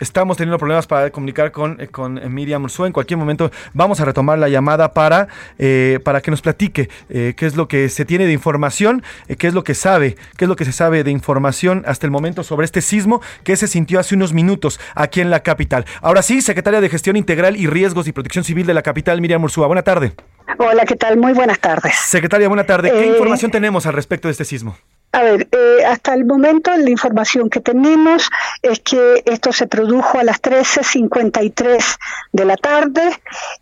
[0.00, 2.86] Estamos teniendo problemas para comunicar con, eh, con Miriam Ursúa.
[2.86, 5.28] En cualquier momento vamos a retomar la llamada para,
[5.58, 9.02] eh, para que nos platique qué es lo que se tiene de información,
[9.38, 12.10] qué es lo que sabe, qué es lo que se sabe de información hasta el
[12.10, 15.84] momento sobre este sismo que se sintió hace unos minutos aquí en la capital.
[16.00, 19.42] Ahora sí, secretaria de Gestión Integral y Riesgos y Protección Civil de la capital, Miriam
[19.44, 19.66] Ursúa.
[19.66, 20.14] Buena tarde.
[20.58, 21.16] Hola, ¿qué tal?
[21.16, 21.94] Muy buenas tardes.
[21.96, 22.90] Secretaria, buena tarde.
[22.90, 24.76] ¿Qué información tenemos al respecto de este sismo?
[25.14, 28.28] A ver, eh, hasta el momento la información que tenemos
[28.62, 31.96] es que esto se produjo a las 13.53
[32.32, 33.00] de la tarde.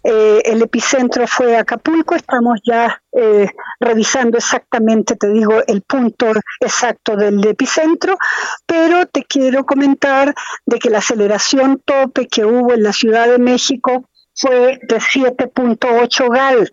[0.03, 2.15] Eh, el epicentro fue Acapulco.
[2.15, 3.51] Estamos ya eh,
[3.81, 8.17] revisando exactamente, te digo, el punto exacto del epicentro,
[8.65, 10.35] pero te quiero comentar
[10.65, 16.31] de que la aceleración tope que hubo en la Ciudad de México fue de 7.8
[16.31, 16.73] GAL.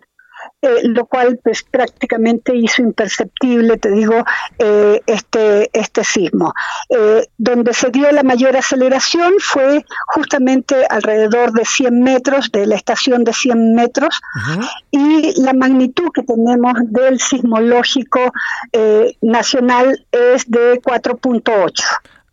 [0.62, 4.24] Eh, lo cual pues prácticamente hizo imperceptible, te digo,
[4.58, 6.52] eh, este, este sismo.
[6.90, 12.74] Eh, donde se dio la mayor aceleración fue justamente alrededor de 100 metros, de la
[12.74, 14.20] estación de 100 metros,
[14.90, 18.20] y la magnitud que tenemos del sismológico
[19.22, 21.72] nacional es de 4.8.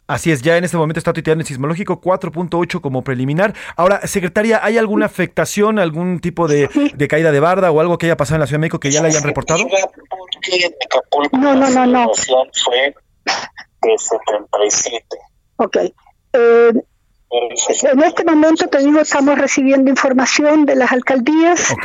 [0.08, 3.54] Así es, ya en este momento está tuiteando el sismológico 4.8 como preliminar.
[3.76, 6.70] Ahora, secretaria, ¿hay alguna afectación, algún tipo de,
[7.10, 9.02] caída de barda o algo que haya pasado en la Ciudad de México que ya
[9.02, 9.66] le hayan reportado?
[11.34, 12.12] No, no, no, no.
[12.16, 12.96] fue
[13.82, 15.06] de 77.
[15.58, 15.78] Ok.
[16.34, 16.72] Eh,
[17.30, 21.76] en este momento, te digo, estamos recibiendo información de las alcaldías.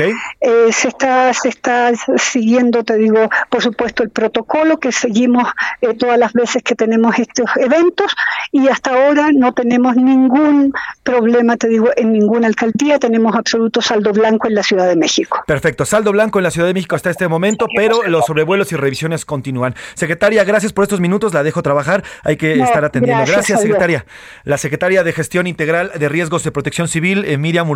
[0.40, 5.49] Eh, se está se está siguiendo, te digo, por supuesto, el protocolo que seguimos
[5.80, 8.14] eh, todas las veces que tenemos estos eventos
[8.53, 10.72] y hasta ahora no tenemos ningún
[11.03, 13.01] problema, te digo, en ninguna alcaldía.
[13.01, 15.43] Tenemos absoluto saldo blanco en la Ciudad de México.
[15.47, 18.76] Perfecto, saldo blanco en la Ciudad de México hasta este momento, pero los sobrevuelos y
[18.76, 19.74] revisiones continúan.
[19.95, 21.34] Secretaria, gracias por estos minutos.
[21.34, 22.05] La dejo trabajar.
[22.22, 23.24] Hay que estar atendiendo.
[23.26, 24.07] Gracias, secretaria.
[24.45, 27.66] La secretaria de Gestión Gestión Integral de Riesgos de Protección Civil, eh, Miriam.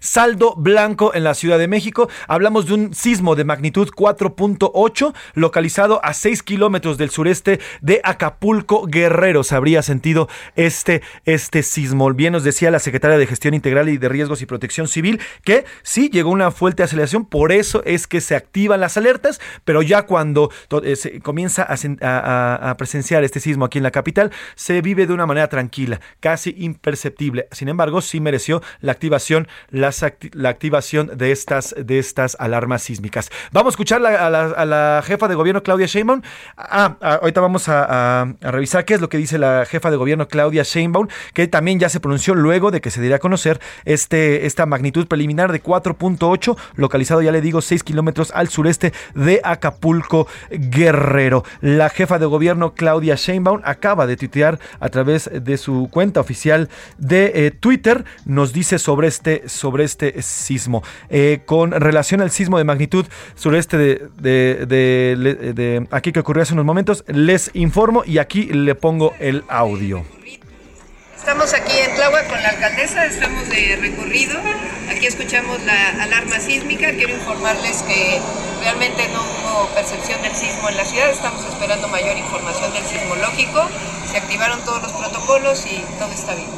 [0.00, 2.08] Saldo blanco en la Ciudad de México.
[2.26, 8.86] Hablamos de un sismo de magnitud 4.8 localizado a 6 kilómetros del sureste de Acapulco,
[8.86, 9.44] Guerrero.
[9.44, 12.10] Se habría sentido este, este sismo.
[12.14, 15.66] Bien nos decía la secretaria de Gestión Integral y de Riesgos y Protección Civil que
[15.82, 20.06] sí llegó una fuerte aceleración, por eso es que se activan las alertas, pero ya
[20.06, 20.50] cuando
[20.82, 25.12] eh, se comienza a- a presenciar este sismo aquí en la capital, se vive de
[25.12, 27.01] una manera tranquila, casi imperceptible.
[27.52, 29.90] Sin embargo, sí mereció la activación, la
[30.48, 33.30] activación de estas, de estas alarmas sísmicas.
[33.52, 34.30] Vamos a escuchar a,
[34.64, 36.22] la, jefa de gobierno Claudia Sheinbaum.
[36.56, 40.28] Ah, ah, ahorita vamos a revisar qué es lo que dice la jefa de gobierno
[40.28, 44.46] Claudia Sheinbaum, que también ya se pronunció luego de que se diera a conocer este,
[44.46, 50.26] esta magnitud preliminar de 4.8, localizado, ya le digo, 6 kilómetros al sureste de Acapulco,
[50.50, 51.44] Guerrero.
[51.60, 56.68] La jefa de gobierno Claudia Sheinbaum acaba de tuitear a través de su cuenta oficial
[56.98, 60.82] de eh, Twitter, nos dice sobre este, sobre este sismo.
[61.10, 64.66] Eh, con relación al sismo de magnitud sureste de, de-
[65.54, 70.04] de- aquí que ocurrió hace unos momentos, les informo y aquí le pongo el audio.
[71.16, 74.34] Estamos aquí en Tláhuac con la alcaldesa, estamos de recorrido.
[74.90, 76.90] Aquí escuchamos la alarma sísmica.
[76.90, 78.20] Quiero informarles que
[78.60, 81.10] realmente no hubo percepción del sismo en la ciudad.
[81.10, 83.68] Estamos esperando mayor información del sismológico.
[84.10, 86.48] Se activaron todos los protocolos y todo está bien.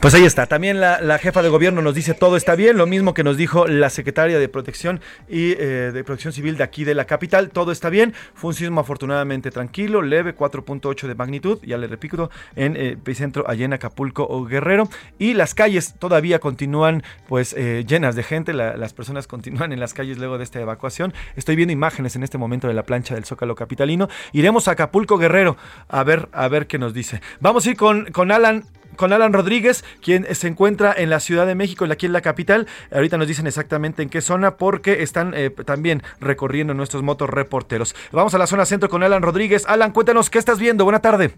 [0.00, 0.46] Pues ahí está.
[0.46, 3.66] También la, jefa de gobierno nos dice todo está bien, lo mismo que nos dijo
[3.66, 4.98] la secretaria de Protección
[5.28, 7.50] y eh, de Protección Civil de aquí de la capital.
[7.50, 8.14] Todo está bien.
[8.32, 11.58] Fue un sismo afortunadamente tranquilo, leve, 4.8 de magnitud.
[11.64, 14.88] Ya le repito, en eh, epicentro allá en Acapulco o Guerrero.
[15.18, 18.54] Y las calles todavía continúan pues eh, llenas de gente.
[18.54, 21.12] La- las personas continúan en las calles luego de esta evacuación.
[21.36, 24.08] Estoy viendo imágenes en este momento de la plancha del Zócalo Capitalino.
[24.32, 27.20] Iremos a Acapulco Guerrero a ver, a ver qué nos dice.
[27.40, 28.64] Vamos a ir con, con Alan
[29.00, 32.66] con Alan Rodríguez, quien se encuentra en la Ciudad de México, aquí en la capital.
[32.92, 37.94] Ahorita nos dicen exactamente en qué zona, porque están eh, también recorriendo nuestros motos reporteros.
[38.12, 39.64] Vamos a la zona centro con Alan Rodríguez.
[39.66, 40.84] Alan, cuéntanos qué estás viendo.
[40.84, 41.32] Buena tarde.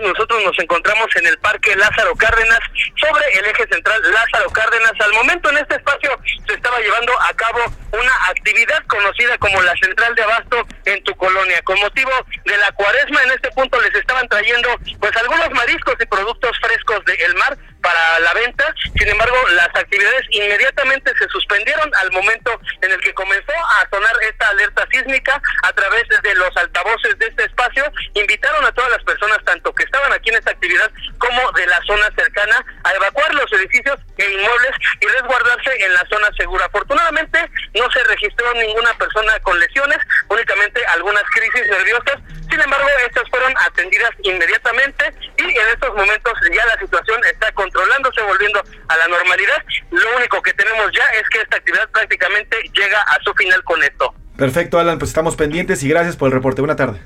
[0.00, 2.60] Nosotros nos encontramos en el Parque Lázaro Cárdenas
[2.96, 4.92] sobre el eje central Lázaro Cárdenas.
[5.00, 6.10] Al momento en este espacio
[6.46, 7.60] se estaba llevando a cabo
[7.92, 11.60] una actividad conocida como la Central de Abasto en tu colonia.
[11.62, 12.10] Con motivo
[12.44, 14.68] de la cuaresma en este punto les estaban trayendo
[15.00, 18.74] pues algunos mariscos y productos frescos del mar para la venta.
[18.96, 24.14] Sin embargo, las actividades inmediatamente se suspendieron al momento en el que comenzó a sonar
[24.22, 27.84] esta alerta sísmica a través de los altavoces de este espacio.
[28.14, 31.80] Invitaron a todas las personas, tanto que estaban aquí en esta actividad como de la
[31.86, 36.66] zona cercana, a evacuar los edificios e inmuebles y resguardarse en la zona segura.
[36.66, 42.16] Afortunadamente, no se registró ninguna persona con lesiones, únicamente algunas crisis nerviosas.
[42.50, 48.20] Sin embargo, estas fueron atendidas inmediatamente y en estos momentos ya la situación está controlándose,
[48.22, 49.58] volviendo a la normalidad.
[49.90, 53.82] Lo único que tenemos ya es que esta actividad prácticamente llega a su final con
[53.82, 54.14] esto.
[54.36, 56.60] Perfecto, Alan, pues estamos pendientes y gracias por el reporte.
[56.60, 57.00] Buena tarde.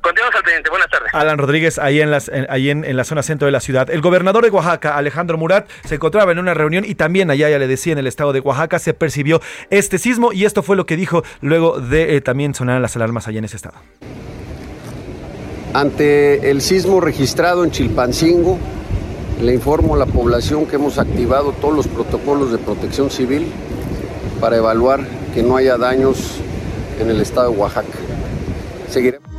[0.00, 0.70] Continuamos al pendiente.
[0.70, 1.10] Buenas tardes.
[1.12, 3.90] Alan Rodríguez, ahí, en, las, en- ahí en, en la zona centro de la ciudad.
[3.90, 7.58] El gobernador de Oaxaca, Alejandro Murat, se encontraba en una reunión y también allá, ya
[7.58, 10.86] le decía, en el estado de Oaxaca se percibió este sismo y esto fue lo
[10.86, 13.76] que dijo luego de eh, también sonar las alarmas allá en ese estado.
[15.74, 18.58] Ante el sismo registrado en Chilpancingo,
[19.42, 23.46] le informo a la población que hemos activado todos los protocolos de protección civil
[24.40, 26.36] para evaluar que no haya daños
[27.00, 27.98] en el estado de Oaxaca.
[28.90, 29.30] Seguiremos.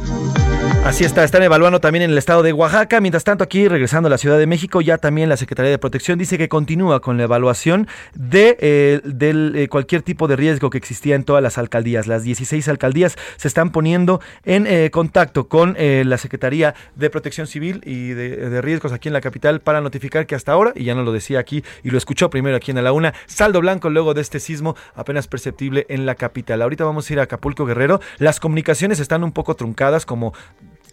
[0.84, 3.00] Así está, están evaluando también en el estado de Oaxaca.
[3.00, 6.18] Mientras tanto, aquí regresando a la Ciudad de México, ya también la Secretaría de Protección
[6.18, 11.16] dice que continúa con la evaluación de eh, eh, cualquier tipo de riesgo que existía
[11.16, 12.08] en todas las alcaldías.
[12.08, 17.82] Las 16 alcaldías se están poniendo en eh, contacto con la Secretaría de Protección Civil
[17.86, 20.96] y de, de Riesgos aquí en la capital para notificar que hasta ahora, y ya
[20.96, 24.16] no lo decía aquí y lo escuchó primero aquí en la una, saldo blanco luego
[24.16, 26.62] de este sismo apenas perceptible en la capital.
[26.64, 28.02] Ahorita vamos a ir a Acapulco Guerrero.
[28.18, 30.34] Las comunicaciones están un poco truncadas como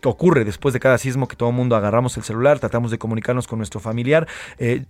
[0.05, 3.47] ocurre después de cada sismo que todo el mundo agarramos el celular, tratamos de comunicarnos
[3.47, 4.27] con nuestro familiar.
[4.59, 4.85] eh,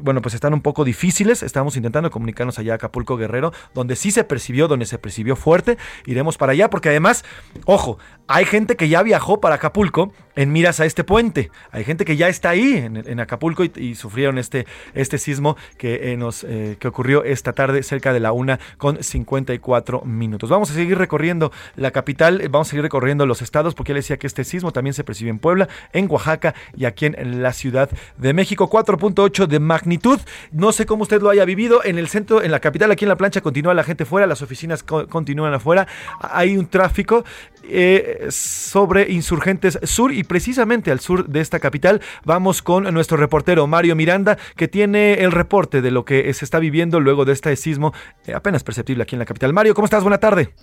[0.00, 1.42] bueno, pues están un poco difíciles.
[1.42, 5.78] Estamos intentando comunicarnos allá a Acapulco Guerrero, donde sí se percibió, donde se percibió fuerte.
[6.06, 7.24] Iremos para allá, porque además,
[7.64, 11.50] ojo, hay gente que ya viajó para Acapulco en miras a este puente.
[11.72, 16.16] Hay gente que ya está ahí en, Acapulco y, sufrieron este, este sismo que, eh,
[16.16, 20.48] nos, eh, que ocurrió esta tarde cerca de la una con 54 minutos.
[20.48, 23.98] Vamos a seguir recorriendo la capital, eh, vamos a seguir recorriendo los estados, porque le
[23.98, 24.72] decía que este sismo.
[24.72, 28.70] También se percibe en Puebla, en Oaxaca y aquí en la Ciudad de México.
[28.70, 30.20] 4.8 de magnitud.
[30.52, 31.82] No sé cómo usted lo haya vivido.
[31.84, 34.42] En el centro, en la capital, aquí en la plancha, continúa la gente fuera, las
[34.42, 35.86] oficinas co- continúan afuera.
[36.20, 37.24] Hay un tráfico
[37.64, 43.66] eh, sobre Insurgentes Sur y precisamente al sur de esta capital vamos con nuestro reportero
[43.66, 47.54] Mario Miranda que tiene el reporte de lo que se está viviendo luego de este
[47.56, 47.92] sismo
[48.26, 49.52] eh, apenas perceptible aquí en la capital.
[49.52, 50.02] Mario, ¿cómo estás?
[50.02, 50.54] Buena tarde.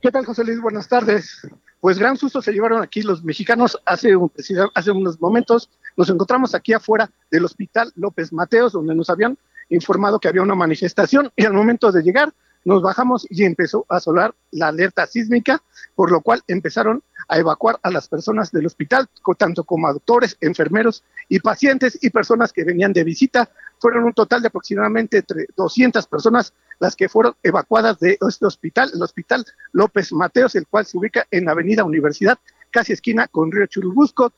[0.00, 0.60] ¿Qué tal, José Luis?
[0.60, 1.46] Buenas tardes.
[1.80, 4.32] Pues gran susto se llevaron aquí los mexicanos hace, un-
[4.74, 5.70] hace unos momentos.
[5.96, 10.54] Nos encontramos aquí afuera del Hospital López Mateos, donde nos habían informado que había una
[10.54, 12.32] manifestación y al momento de llegar
[12.64, 15.62] nos bajamos y empezó a sonar la alerta sísmica,
[15.94, 19.08] por lo cual empezaron a evacuar a las personas del hospital,
[19.38, 23.48] tanto como a doctores, enfermeros y pacientes y personas que venían de visita.
[23.78, 28.90] Fueron un total de aproximadamente entre 200 personas las que fueron evacuadas de este hospital,
[28.94, 32.38] el Hospital López Mateos, el cual se ubica en Avenida Universidad,
[32.70, 34.32] casi esquina con Río Churubusco.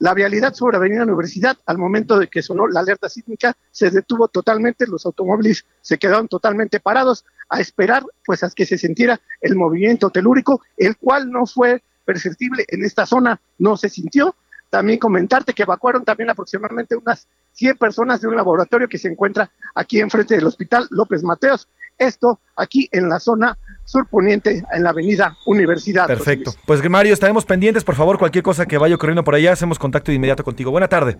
[0.00, 4.28] La vialidad sobre Avenida Universidad, al momento de que sonó la alerta sísmica, se detuvo
[4.28, 9.56] totalmente, los automóviles se quedaron totalmente parados a esperar pues a que se sintiera el
[9.56, 14.36] movimiento telúrico, el cual no fue perceptible en esta zona, no se sintió.
[14.70, 19.50] También comentarte que evacuaron también aproximadamente unas 100 personas de un laboratorio que se encuentra
[19.74, 21.68] aquí enfrente del Hospital López Mateos.
[21.96, 26.06] Esto aquí en la zona surponiente, en la avenida Universidad.
[26.06, 26.54] Perfecto.
[26.66, 27.82] Pues Mario, estaremos pendientes.
[27.82, 30.70] Por favor, cualquier cosa que vaya ocurriendo por allá, hacemos contacto de inmediato contigo.
[30.70, 31.18] Buena tarde.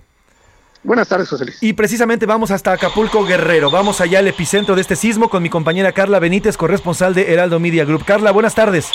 [0.84, 1.62] Buenas tardes, José Luis.
[1.62, 3.70] Y precisamente vamos hasta Acapulco Guerrero.
[3.70, 7.58] Vamos allá al epicentro de este sismo con mi compañera Carla Benítez, corresponsal de Heraldo
[7.58, 8.04] Media Group.
[8.04, 8.92] Carla, buenas tardes.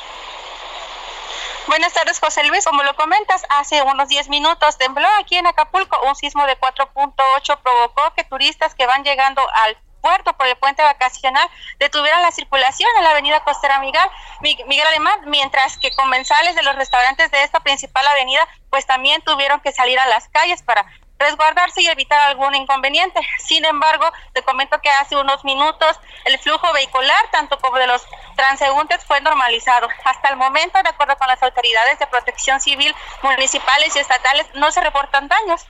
[1.68, 2.66] Buenas tardes, José Luis.
[2.66, 5.99] Como lo comentas, hace unos 10 minutos tembló aquí en Acapulco.
[6.07, 10.84] Un sismo de 4.8 provocó que turistas que van llegando al puerto por el puente
[10.84, 11.49] vacacional
[11.80, 14.01] detuvieran la circulación en la avenida Costera Miguel,
[14.41, 19.22] Mi- Miguel Alemán, mientras que comensales de los restaurantes de esta principal avenida pues también
[19.22, 20.86] tuvieron que salir a las calles para
[21.20, 23.20] resguardarse y evitar algún inconveniente.
[23.39, 28.01] Sin embargo, te comento que hace unos minutos el flujo vehicular, tanto como de los
[28.36, 29.88] transeúntes, fue normalizado.
[30.03, 34.72] Hasta el momento, de acuerdo con las autoridades de protección civil municipales y estatales, no
[34.72, 35.66] se reportan daños.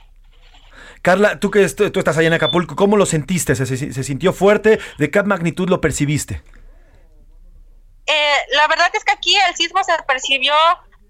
[1.02, 3.54] Carla, tú que est- tú estás allá en Acapulco, ¿cómo lo sentiste?
[3.54, 4.80] ¿Se, se- se sintió fuerte?
[4.98, 6.42] ¿De qué magnitud lo percibiste?
[8.06, 10.54] Eh, la verdad es que aquí el sismo se percibió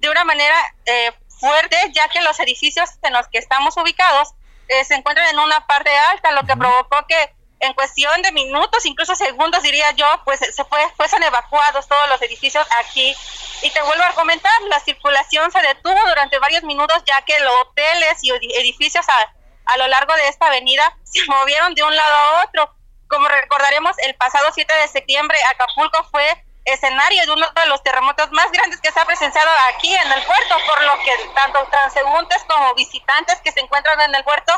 [0.01, 0.55] de una manera
[0.87, 1.13] eh,
[1.47, 4.35] fuerte, ya que los edificios en los que estamos ubicados
[4.69, 8.85] eh, se encuentran en una parte alta, lo que provocó que en cuestión de minutos,
[8.85, 13.17] incluso segundos diría yo, pues se fue, fuesen evacuados todos los edificios aquí.
[13.63, 17.53] Y te vuelvo a comentar, la circulación se detuvo durante varios minutos, ya que los
[17.63, 19.35] hoteles y edi- edificios a,
[19.73, 22.75] a lo largo de esta avenida se movieron de un lado a otro.
[23.09, 28.31] Como recordaremos, el pasado 7 de septiembre Acapulco fue escenario de uno de los terremotos
[28.33, 32.43] más grandes que se ha presenciado aquí en el puerto, por lo que tanto transeúntes
[32.49, 34.53] como visitantes que se encuentran en el puerto,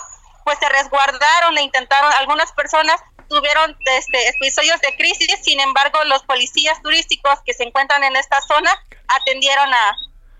[0.45, 6.23] pues se resguardaron e intentaron, algunas personas tuvieron este, episodios de crisis, sin embargo los
[6.23, 8.71] policías turísticos que se encuentran en esta zona
[9.09, 9.91] atendieron a,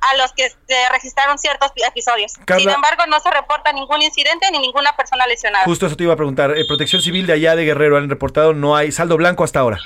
[0.03, 2.35] a los que se registraron ciertos episodios.
[2.45, 5.65] Carla- Sin embargo, no se reporta ningún incidente ni ninguna persona lesionada.
[5.65, 6.57] Justo eso te iba a preguntar.
[6.57, 9.81] Eh, Protección Civil de allá de Guerrero han reportado, no hay saldo blanco hasta ahora.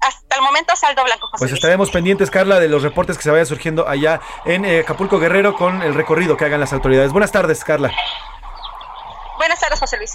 [0.00, 1.58] Hasta el momento saldo blanco, José Pues Luis.
[1.58, 5.54] estaremos pendientes, Carla, de los reportes que se vayan surgiendo allá en eh, Acapulco Guerrero
[5.56, 7.12] con el recorrido que hagan las autoridades.
[7.12, 7.90] Buenas tardes, Carla.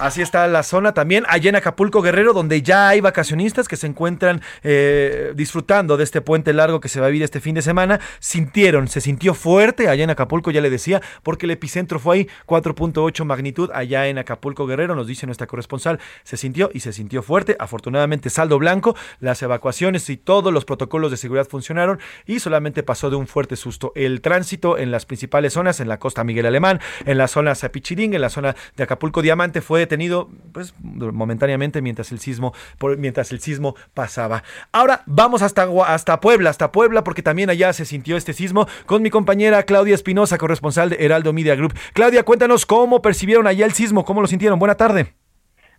[0.01, 3.87] Así está la zona también, allá en Acapulco Guerrero, donde ya hay vacacionistas que se
[3.87, 7.61] encuentran eh, disfrutando de este puente largo que se va a vivir este fin de
[7.61, 7.99] semana.
[8.19, 12.27] Sintieron, se sintió fuerte allá en Acapulco, ya le decía, porque el epicentro fue ahí,
[12.45, 17.21] 4.8 magnitud allá en Acapulco Guerrero, nos dice nuestra corresponsal, se sintió y se sintió
[17.21, 17.55] fuerte.
[17.59, 23.09] Afortunadamente, saldo blanco, las evacuaciones y todos los protocolos de seguridad funcionaron y solamente pasó
[23.09, 23.91] de un fuerte susto.
[23.95, 28.13] El tránsito en las principales zonas, en la costa Miguel Alemán, en la zona Zapichirín,
[28.13, 32.53] en la zona de Acapulco Diamante fue detenido pues momentáneamente mientras el sismo
[32.97, 34.43] mientras el sismo pasaba.
[34.71, 39.01] Ahora vamos hasta hasta Puebla, hasta Puebla porque también allá se sintió este sismo con
[39.01, 41.73] mi compañera Claudia Espinosa, corresponsal de Heraldo Media Group.
[41.93, 44.59] Claudia, cuéntanos cómo percibieron allá el sismo, cómo lo sintieron.
[44.59, 45.20] Buena tarde.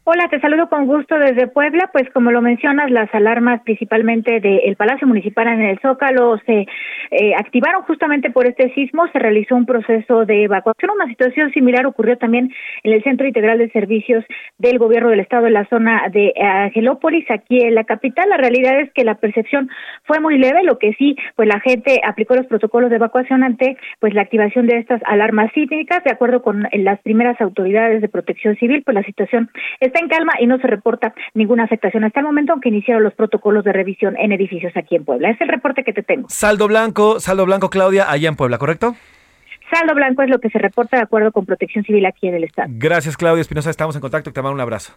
[0.05, 1.89] Hola, te saludo con gusto desde Puebla.
[1.93, 6.67] Pues como lo mencionas, las alarmas principalmente del Palacio Municipal en el Zócalo se
[7.13, 9.07] eh, activaron justamente por este sismo.
[9.13, 10.91] Se realizó un proceso de evacuación.
[10.97, 14.25] Una situación similar ocurrió también en el Centro Integral de Servicios
[14.59, 18.29] del Gobierno del Estado en la zona de Angelópolis, aquí en la capital.
[18.29, 19.71] La realidad es que la percepción
[20.03, 23.77] fue muy leve, lo que sí, pues la gente aplicó los protocolos de evacuación ante
[24.01, 26.03] pues la activación de estas alarmas sísmicas.
[26.03, 29.49] De acuerdo con las primeras autoridades de protección civil, pues la situación
[29.79, 33.05] es está en calma y no se reporta ninguna afectación hasta el momento, aunque iniciaron
[33.05, 35.31] los protocolos de revisión en edificios aquí en Puebla.
[35.31, 36.29] Es el reporte que te tengo.
[36.29, 38.97] Saldo blanco, saldo blanco, Claudia, allá en Puebla, ¿correcto?
[39.71, 42.45] Saldo blanco es lo que se reporta de acuerdo con Protección Civil aquí en el
[42.45, 42.69] estado.
[42.73, 43.71] Gracias, Claudia Espinosa.
[43.71, 44.33] Estamos en contacto.
[44.33, 44.95] Te mando un abrazo.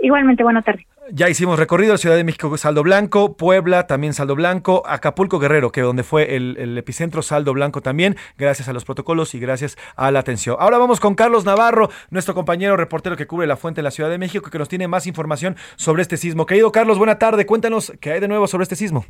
[0.00, 0.86] Igualmente, buena tarde.
[1.12, 5.82] Ya hicimos recorrido, Ciudad de México, saldo blanco, Puebla también saldo blanco, Acapulco Guerrero, que
[5.82, 10.20] donde fue el, epicentro, saldo blanco también, gracias a los protocolos y gracias a la
[10.20, 10.56] atención.
[10.58, 14.08] Ahora vamos con Carlos Navarro, nuestro compañero reportero que cubre la fuente en la Ciudad
[14.08, 16.46] de México, que nos tiene más información sobre este sismo.
[16.46, 19.04] Querido Carlos, buena tarde, cuéntanos qué hay de nuevo sobre este sismo.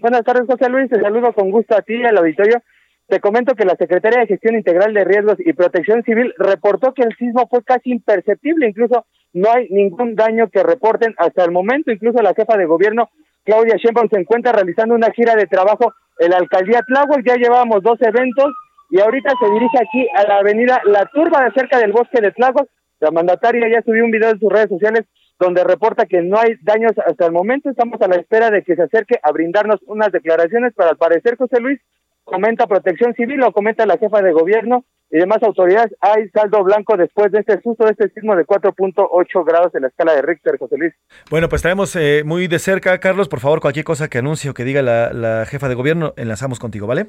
[0.00, 2.62] Buenas tardes, José Luis, te saludo con gusto a ti al auditorio.
[3.08, 7.02] Te comento que la Secretaría de Gestión Integral de Riesgos y Protección Civil reportó que
[7.02, 11.90] el sismo fue casi imperceptible, incluso no hay ningún daño que reporten hasta el momento.
[11.90, 13.08] Incluso la jefa de gobierno,
[13.44, 17.24] Claudia Sheinbaum, se encuentra realizando una gira de trabajo en la alcaldía Tláhuac.
[17.26, 18.52] Ya llevábamos dos eventos
[18.90, 22.32] y ahorita se dirige aquí a la avenida La Turba de cerca del bosque de
[22.32, 22.68] Tláhuac.
[23.00, 25.06] La mandataria ya subió un video en sus redes sociales
[25.38, 27.70] donde reporta que no hay daños hasta el momento.
[27.70, 31.36] Estamos a la espera de que se acerque a brindarnos unas declaraciones, pero al parecer,
[31.36, 31.80] José Luis,
[32.28, 36.96] comenta Protección Civil o comenta la jefa de gobierno y demás autoridades, hay saldo blanco
[36.96, 40.58] después de este susto, de este sismo de 4.8 grados en la escala de Richter,
[40.58, 40.92] José Luis.
[41.30, 44.54] Bueno, pues traemos eh, muy de cerca, Carlos, por favor, cualquier cosa que anuncie o
[44.54, 47.06] que diga la, la jefa de gobierno, enlazamos contigo, ¿vale?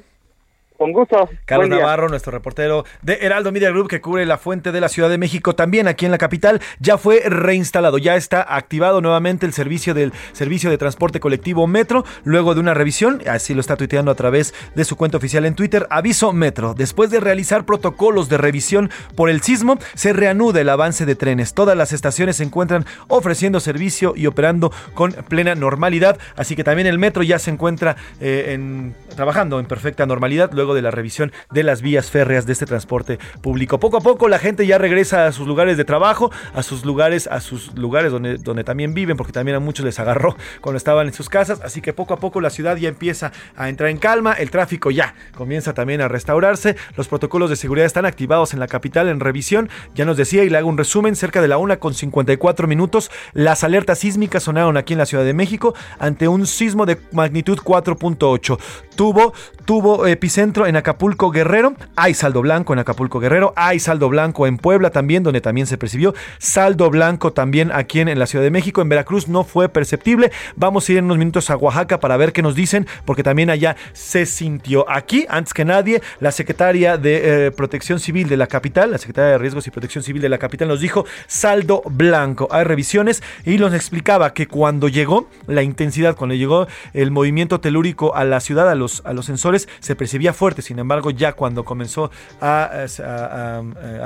[0.80, 1.28] Con gusto.
[1.44, 5.10] Carlos Navarro, nuestro reportero de Heraldo Media Group que cubre la fuente de la Ciudad
[5.10, 9.52] de México, también aquí en la capital, ya fue reinstalado, ya está activado nuevamente el
[9.52, 14.10] servicio del servicio de transporte colectivo Metro, luego de una revisión, así lo está tuiteando
[14.10, 18.38] a través de su cuenta oficial en Twitter, aviso Metro, después de realizar protocolos de
[18.38, 21.52] revisión por el sismo, se reanuda el avance de trenes.
[21.52, 26.86] Todas las estaciones se encuentran ofreciendo servicio y operando con plena normalidad, así que también
[26.86, 31.32] el Metro ya se encuentra eh, en, trabajando en perfecta normalidad luego de la revisión
[31.50, 33.80] de las vías férreas de este transporte público.
[33.80, 37.26] Poco a poco la gente ya regresa a sus lugares de trabajo, a sus lugares,
[37.26, 41.06] a sus lugares donde, donde también viven, porque también a muchos les agarró cuando estaban
[41.06, 43.98] en sus casas, así que poco a poco la ciudad ya empieza a entrar en
[43.98, 48.60] calma, el tráfico ya comienza también a restaurarse, los protocolos de seguridad están activados en
[48.60, 51.58] la capital en revisión, ya nos decía y le hago un resumen, cerca de la
[51.58, 56.28] una con 54 minutos, las alertas sísmicas sonaron aquí en la Ciudad de México ante
[56.28, 58.58] un sismo de magnitud 4.8.
[58.96, 59.32] Tuvo,
[59.64, 64.58] tuvo epicentro en Acapulco Guerrero, hay saldo blanco en Acapulco Guerrero, hay saldo blanco en
[64.58, 68.50] Puebla también, donde también se percibió, saldo blanco también aquí en, en, la Ciudad de
[68.50, 72.16] México, en Veracruz no fue perceptible, vamos a ir en unos minutos a Oaxaca para
[72.16, 74.88] ver qué nos dicen, porque también allá se sintió.
[74.88, 79.32] Aquí, antes que nadie, la secretaria de eh, Protección Civil de la capital, la secretaria
[79.32, 83.58] de Riesgos y Protección Civil de la capital nos dijo saldo blanco, hay revisiones y
[83.58, 88.68] nos explicaba que cuando llegó la intensidad, cuando llegó el movimiento telúrico a la ciudad,
[88.68, 92.10] a los a los sensores se percibía fuerte, sin embargo ya cuando comenzó
[92.40, 92.86] a,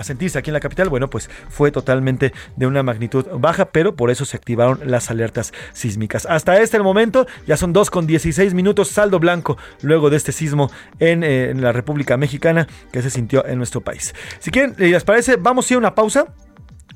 [0.03, 4.11] sentirse aquí en la capital, bueno pues fue totalmente de una magnitud baja, pero por
[4.11, 6.27] eso se activaron las alertas sísmicas.
[6.27, 10.71] Hasta este momento ya son 2 con 16 minutos, saldo blanco luego de este sismo
[10.99, 14.15] en, eh, en la República Mexicana que se sintió en nuestro país.
[14.39, 15.37] Si quieren, ¿les parece?
[15.37, 16.27] Vamos a ir a una pausa.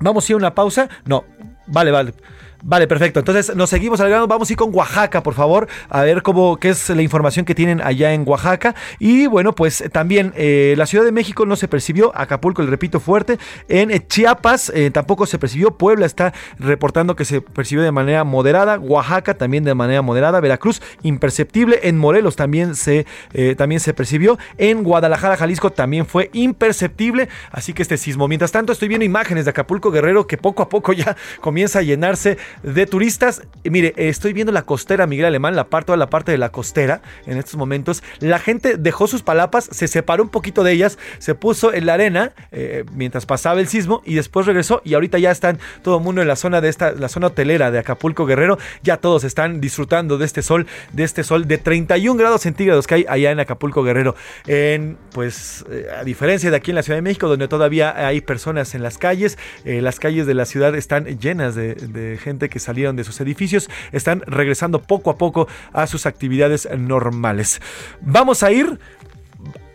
[0.01, 0.89] Vamos a ir a una pausa.
[1.05, 1.25] No,
[1.67, 2.15] vale, vale.
[2.63, 3.21] Vale, perfecto.
[3.21, 4.27] Entonces nos seguimos alargando.
[4.27, 7.55] Vamos a ir con Oaxaca, por favor, a ver cómo qué es la información que
[7.55, 8.75] tienen allá en Oaxaca.
[8.99, 12.99] Y bueno, pues también eh, la Ciudad de México no se percibió, Acapulco, le repito
[12.99, 13.39] fuerte.
[13.69, 15.77] En Chiapas eh, tampoco se percibió.
[15.77, 18.79] Puebla está reportando que se percibió de manera moderada.
[18.79, 20.41] Oaxaca también de manera moderada.
[20.41, 21.81] Veracruz imperceptible.
[21.85, 24.37] En Morelos también se eh, también se percibió.
[24.57, 27.29] En Guadalajara, Jalisco también fue imperceptible.
[27.53, 28.27] Así que este sismo.
[28.27, 31.83] Mientras tanto, estoy viendo imágenes de Acapulco Guerrero que poco a poco ya comienza a
[31.83, 33.43] llenarse de turistas.
[33.65, 37.01] Mire, estoy viendo la costera Miguel Alemán, la parte, toda la parte de la costera
[37.27, 38.03] en estos momentos.
[38.21, 41.95] La gente dejó sus palapas, se separó un poquito de ellas, se puso en la
[41.95, 46.05] arena eh, mientras pasaba el sismo y después regresó y ahorita ya están todo el
[46.05, 48.59] mundo en la zona de esta, la zona hotelera de Acapulco Guerrero.
[48.83, 52.97] Ya todos están disfrutando de este sol, de este sol de 31 grados centígrados que
[52.97, 54.15] hay allá en Acapulco Guerrero.
[54.47, 58.21] En, pues, eh, a diferencia de aquí en la Ciudad de México, donde todavía hay
[58.21, 62.38] personas en las calles, eh, las calles de la ciudad están llenas de, de gente
[62.47, 67.61] que salieron de sus edificios están regresando poco a poco a sus actividades normales.
[68.01, 68.79] Vamos a ir,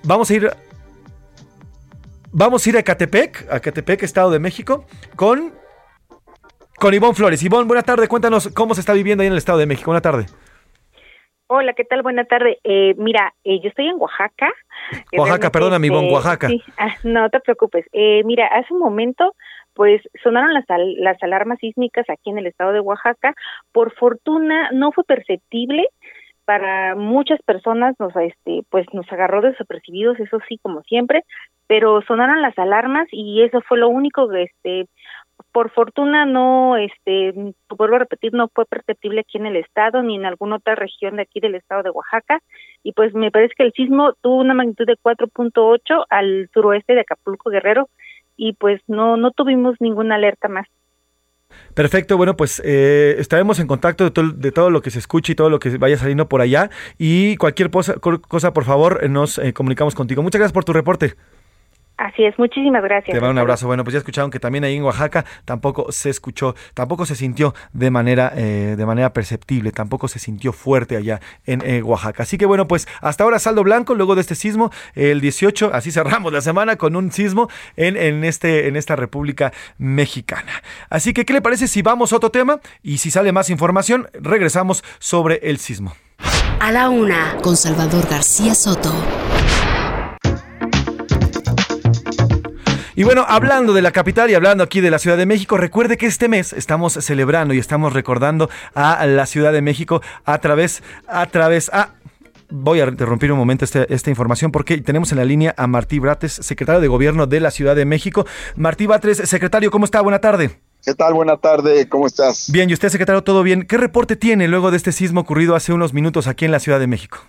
[0.03, 0.49] vamos a ir,
[2.31, 4.85] vamos a ir a Catepec, a Catepec, Estado de México,
[5.17, 5.53] con,
[6.77, 7.43] con Ivonne Flores.
[7.43, 9.91] Ivonne, buena tarde, cuéntanos cómo se está viviendo ahí en el Estado de México.
[9.91, 10.25] Buena tarde.
[11.47, 12.01] Hola, ¿qué tal?
[12.01, 12.57] Buena tarde.
[12.63, 14.51] Eh, mira, eh, yo estoy en Oaxaca.
[15.15, 16.47] Oaxaca, perdóname, Ivonne, Oaxaca.
[16.47, 17.85] Sí, ah, no te preocupes.
[17.91, 19.35] Eh, mira, hace un momento
[19.73, 20.65] pues sonaron las,
[20.97, 23.33] las alarmas sísmicas aquí en el estado de Oaxaca.
[23.71, 25.87] Por fortuna no fue perceptible,
[26.45, 31.23] para muchas personas nos este pues nos agarró desapercibidos, eso sí como siempre,
[31.67, 34.87] pero sonaron las alarmas y eso fue lo único que este
[35.51, 37.33] por fortuna no, este,
[37.69, 41.15] vuelvo a repetir, no fue perceptible aquí en el estado ni en alguna otra región
[41.15, 42.41] de aquí del estado de Oaxaca.
[42.81, 47.01] Y pues me parece que el sismo tuvo una magnitud de 4.8 al suroeste de
[47.01, 47.87] Acapulco Guerrero
[48.37, 50.67] y pues no, no tuvimos ninguna alerta más.
[51.75, 55.33] Perfecto, bueno, pues eh, estaremos en contacto de, to- de todo lo que se escuche
[55.33, 56.69] y todo lo que vaya saliendo por allá.
[56.97, 60.23] Y cualquier cosa, co- cosa por favor, eh, nos eh, comunicamos contigo.
[60.23, 61.13] Muchas gracias por tu reporte.
[61.97, 63.13] Así es, muchísimas gracias.
[63.13, 63.67] Te mando un abrazo.
[63.67, 67.53] Bueno, pues ya escucharon que también ahí en Oaxaca tampoco se escuchó, tampoco se sintió
[67.71, 72.23] de manera, eh, de manera perceptible, tampoco se sintió fuerte allá en eh, Oaxaca.
[72.23, 75.91] Así que bueno, pues hasta ahora saldo blanco, luego de este sismo, el 18, así
[75.91, 80.63] cerramos la semana con un sismo en, en, este, en esta República Mexicana.
[80.89, 82.59] Así que, ¿qué le parece si vamos a otro tema?
[82.81, 85.93] Y si sale más información, regresamos sobre el sismo.
[86.59, 88.93] A la una, con Salvador García Soto.
[92.95, 95.97] Y bueno, hablando de la capital y hablando aquí de la Ciudad de México, recuerde
[95.97, 100.83] que este mes estamos celebrando y estamos recordando a la Ciudad de México a través,
[101.07, 101.89] a través, a...
[102.51, 105.97] Voy a interrumpir un momento este- esta información porque tenemos en la línea a Martí
[105.97, 108.27] Brates, secretario de Gobierno de la Ciudad de México.
[108.55, 109.99] Martí Brates, secretario, ¿cómo está?
[110.01, 110.59] Buena tarde.
[110.85, 111.15] ¿Qué tal?
[111.15, 112.51] Buena tarde, ¿cómo estás?
[112.51, 113.63] Bien, ¿y usted, secretario, todo bien?
[113.63, 116.79] ¿Qué reporte tiene luego de este sismo ocurrido hace unos minutos aquí en la Ciudad
[116.79, 117.19] de México?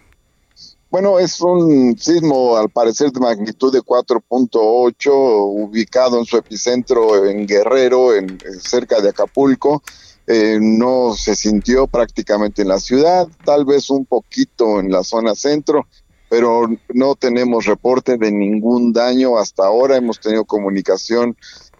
[0.95, 7.49] Bueno, es un sismo al parecer de magnitud de 4.8, ubicado en su epicentro en
[7.49, 9.83] Guerrero, en, en cerca de Acapulco.
[10.29, 15.35] Eh, no se sintió prácticamente en la ciudad, tal vez un poquito en la zona
[15.35, 15.89] centro,
[16.29, 19.97] pero no tenemos reporte de ningún daño hasta ahora.
[19.97, 21.37] Hemos tenido comunicación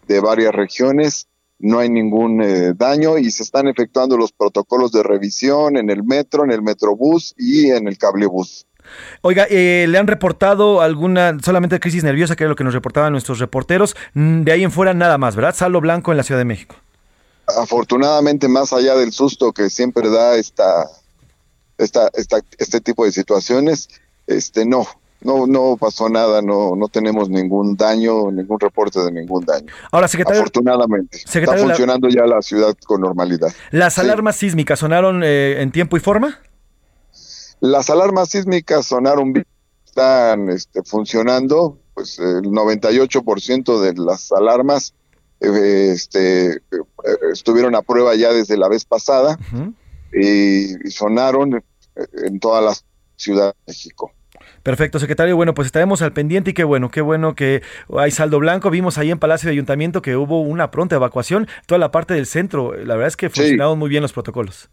[0.09, 1.29] de varias regiones,
[1.61, 6.03] no hay ningún eh, daño y se están efectuando los protocolos de revisión en el
[6.03, 8.67] metro, en el metrobús y en el cablebús.
[9.23, 13.13] Oiga, eh, ¿le han reportado alguna, solamente crisis nerviosa, que era lo que nos reportaban
[13.13, 13.97] nuestros reporteros?
[14.15, 15.55] Mm, De ahí en fuera nada más, ¿verdad?
[15.55, 16.77] Saldo blanco en la Ciudad de México.
[17.47, 20.87] afortunadamente más allá del susto que siempre da esta,
[21.79, 23.89] esta, esta este tipo de situaciones,
[24.27, 24.87] este no,
[25.21, 29.67] no, no pasó nada, no, no tenemos ningún daño, ningún reporte de ningún daño.
[29.91, 33.53] Ahora, secretario, Afortunadamente, Secretario, está la- funcionando ya la ciudad con normalidad.
[33.71, 36.39] ¿las alarmas sísmicas sonaron eh, en tiempo y forma?
[37.65, 39.47] Las alarmas sísmicas sonaron bien,
[39.87, 44.93] están este, funcionando, pues el 98% de las alarmas
[45.41, 46.61] eh, este, eh,
[47.33, 49.39] estuvieron a prueba ya desde la vez pasada
[50.13, 51.63] y, y sonaron eh,
[52.27, 52.75] en toda la
[53.17, 54.13] Ciudad de México.
[54.63, 55.35] Perfecto, secretario.
[55.35, 57.63] Bueno, pues estaremos al pendiente y qué bueno, qué bueno que
[57.97, 58.69] hay saldo blanco.
[58.69, 62.27] Vimos ahí en Palacio de Ayuntamiento que hubo una pronta evacuación, toda la parte del
[62.27, 62.75] centro.
[62.75, 64.69] La verdad es que funcionaron muy bien los protocolos.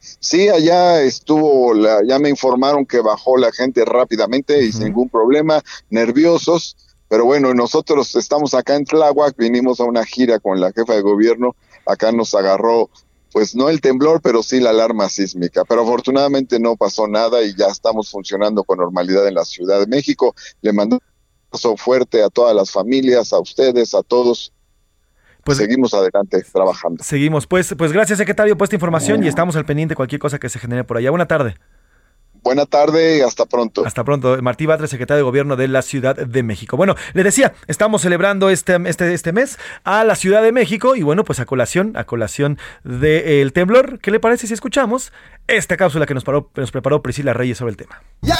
[0.00, 5.08] Sí, allá estuvo, la, ya me informaron que bajó la gente rápidamente y sin ningún
[5.08, 6.76] problema, nerviosos,
[7.08, 11.00] pero bueno, nosotros estamos acá en Tláhuac, vinimos a una gira con la jefa de
[11.00, 11.56] gobierno,
[11.86, 12.90] acá nos agarró,
[13.32, 17.54] pues no el temblor, pero sí la alarma sísmica, pero afortunadamente no pasó nada y
[17.56, 20.34] ya estamos funcionando con normalidad en la Ciudad de México.
[20.60, 21.02] Le mando un
[21.48, 24.52] abrazo fuerte a todas las familias, a ustedes, a todos.
[25.56, 27.02] Seguimos adelante trabajando.
[27.02, 27.46] Seguimos.
[27.46, 30.48] Pues, pues gracias, secretario, por esta información y estamos al pendiente de cualquier cosa que
[30.48, 31.10] se genere por allá.
[31.10, 31.56] Buena tarde.
[32.42, 33.84] Buena tarde y hasta pronto.
[33.84, 34.40] Hasta pronto.
[34.42, 36.76] Martí Batres, secretario de Gobierno de la Ciudad de México.
[36.76, 41.02] Bueno, le decía, estamos celebrando este, este, este mes a la Ciudad de México y
[41.02, 45.12] bueno, pues a colación, a colación del temblor, ¿qué le parece si escuchamos
[45.46, 48.02] esta cápsula que nos, paró, nos preparó Priscila Reyes sobre el tema?
[48.22, 48.38] Ya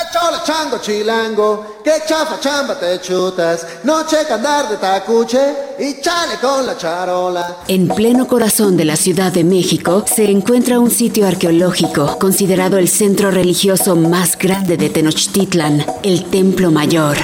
[7.68, 12.88] En pleno corazón de la Ciudad de México se encuentra un sitio arqueológico considerado el
[12.88, 17.16] centro religioso más grande de Tenochtitlan, el Templo Mayor.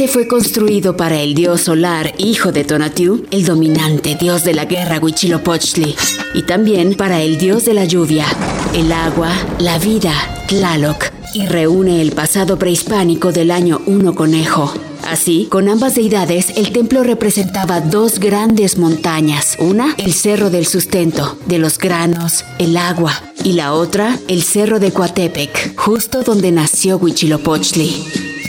[0.00, 4.64] Este fue construido para el dios solar, hijo de Tonatiuh, el dominante dios de la
[4.64, 5.94] guerra Huitzilopochtli,
[6.32, 8.24] y también para el dios de la lluvia,
[8.72, 10.14] el agua, la vida,
[10.48, 14.72] Tlaloc, y reúne el pasado prehispánico del año 1 conejo.
[15.06, 19.58] Así, con ambas deidades, el templo representaba dos grandes montañas.
[19.58, 24.80] Una, el Cerro del Sustento, de los granos, el agua, y la otra, el Cerro
[24.80, 28.39] de Coatepec, justo donde nació Huitzilopochtli.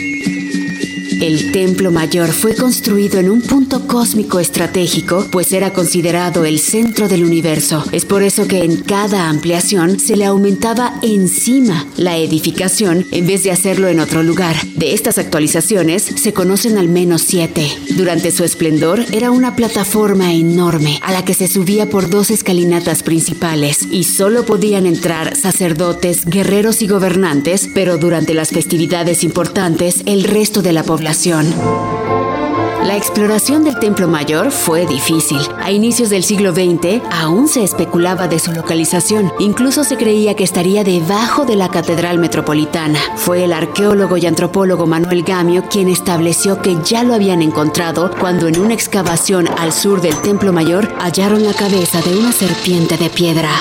[1.21, 7.07] El Templo Mayor fue construido en un punto cósmico estratégico, pues era considerado el centro
[7.07, 7.85] del universo.
[7.91, 13.43] Es por eso que en cada ampliación se le aumentaba encima la edificación en vez
[13.43, 14.55] de hacerlo en otro lugar.
[14.75, 17.67] De estas actualizaciones se conocen al menos siete.
[17.95, 23.03] Durante su esplendor era una plataforma enorme a la que se subía por dos escalinatas
[23.03, 30.23] principales y solo podían entrar sacerdotes, guerreros y gobernantes, pero durante las festividades importantes el
[30.23, 31.10] resto de la población.
[32.85, 35.39] La exploración del Templo Mayor fue difícil.
[35.59, 39.29] A inicios del siglo XX aún se especulaba de su localización.
[39.39, 42.97] Incluso se creía que estaría debajo de la Catedral Metropolitana.
[43.17, 48.47] Fue el arqueólogo y antropólogo Manuel Gamio quien estableció que ya lo habían encontrado cuando
[48.47, 53.09] en una excavación al sur del Templo Mayor hallaron la cabeza de una serpiente de
[53.09, 53.51] piedra.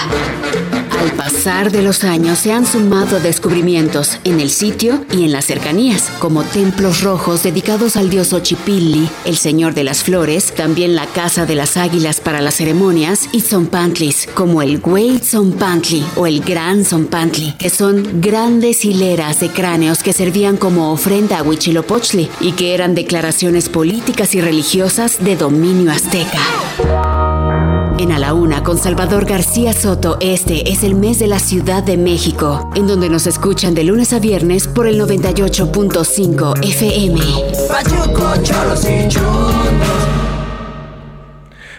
[1.01, 5.47] Al pasar de los años se han sumado descubrimientos en el sitio y en las
[5.47, 11.07] cercanías, como templos rojos dedicados al dios Ochipilli, el señor de las flores, también la
[11.07, 16.43] casa de las águilas para las ceremonias y zompantlis, como el Great Zompantli o el
[16.43, 22.53] Gran Zompantli, que son grandes hileras de cráneos que servían como ofrenda a Huitzilopochtli y
[22.53, 26.41] que eran declaraciones políticas y religiosas de dominio azteca.
[28.01, 31.83] En A la Una con Salvador García Soto, este es el mes de la Ciudad
[31.83, 37.21] de México, en donde nos escuchan de lunes a viernes por el 98.5 FM.
[37.69, 39.85] Pachuco, cholos y chungos.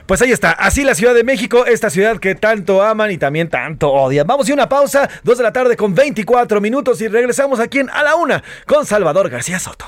[0.06, 3.50] Pues ahí está, así la Ciudad de México, esta ciudad que tanto aman y también
[3.50, 4.28] tanto odian.
[4.28, 7.90] Vamos a una pausa, 2 de la tarde con 24 minutos y regresamos aquí en
[7.90, 9.88] A la Una con Salvador García Soto.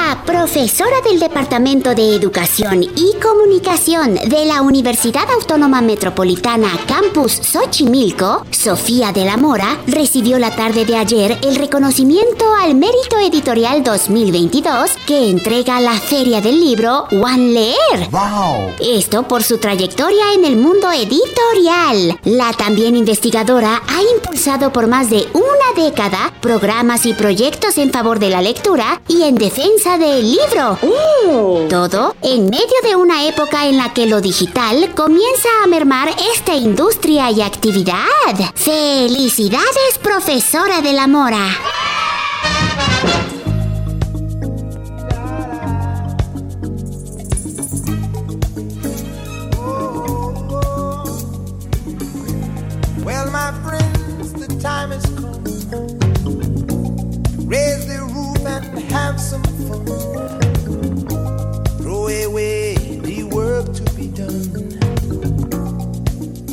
[0.25, 9.11] profesora del Departamento de Educación y Comunicación de la Universidad Autónoma Metropolitana Campus Xochimilco, Sofía
[9.11, 15.29] de la Mora, recibió la tarde de ayer el reconocimiento al Mérito Editorial 2022 que
[15.29, 18.09] entrega la Feria del Libro One Leer.
[18.79, 22.19] Esto por su trayectoria en el mundo editorial.
[22.23, 28.19] La también investigadora ha impulsado por más de una década programas y proyectos en favor
[28.19, 30.77] de la lectura y en defensa del libro.
[31.69, 36.53] Todo en medio de una época en la que lo digital comienza a mermar esta
[36.53, 37.95] industria y actividad.
[38.55, 41.47] ¡Felicidades, profesora de la Mora!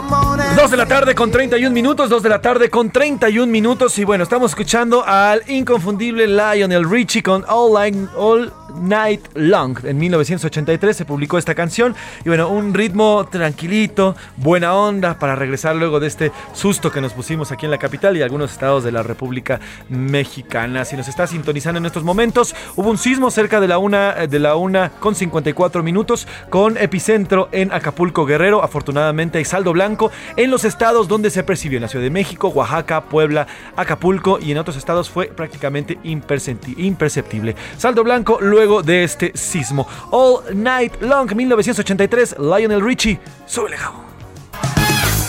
[0.00, 3.98] 2 de la tarde con 31 minutos, 2 de la tarde con 31 minutos.
[3.98, 9.78] Y bueno, estamos escuchando al inconfundible Lionel Richie con All, Line- All Night Long.
[9.84, 15.76] En 1983 se publicó esta canción y bueno, un ritmo tranquilito, buena onda para regresar
[15.76, 18.92] luego de este susto que nos pusimos aquí en la capital y algunos estados de
[18.92, 20.84] la República Mexicana.
[20.84, 24.28] Si nos está sintonizando en estos momentos, hubo un sismo cerca de la una, eh,
[24.28, 28.62] de la una con 54 minutos con epicentro en Acapulco Guerrero.
[28.62, 32.48] Afortunadamente hay saldo blanco en los estados donde se percibió en la Ciudad de México,
[32.48, 33.46] Oaxaca, Puebla,
[33.76, 37.56] Acapulco y en otros estados fue prácticamente impercepti- imperceptible.
[37.76, 39.86] Saldo blanco luego de este sismo.
[40.10, 43.76] All Night Long 1983, Lionel Richie, súbele.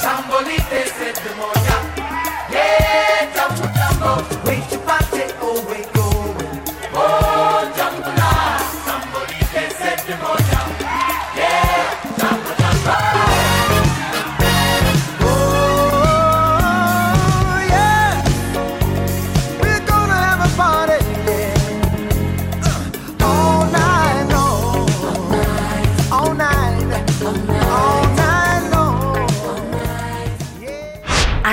[0.02, 0.80] Sambolite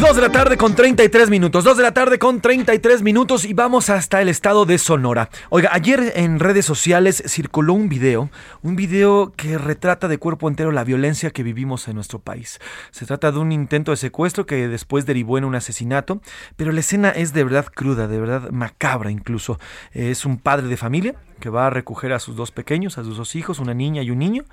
[0.00, 1.64] Dos de la tarde con 33 minutos.
[1.64, 5.28] Dos de la tarde con 33 minutos y vamos hasta el estado de Sonora.
[5.50, 8.30] Oiga, ayer en redes sociales circuló un video,
[8.62, 12.60] un video que retrata de cuerpo entero la violencia que vivimos en nuestro país.
[12.92, 16.20] Se trata de un intento de secuestro que después derivó en un asesinato,
[16.56, 19.58] pero la escena es de verdad cruda, de verdad macabra incluso.
[19.92, 23.16] Es un padre de familia que va a recoger a sus dos pequeños, a sus
[23.16, 24.44] dos hijos, una niña y un niño,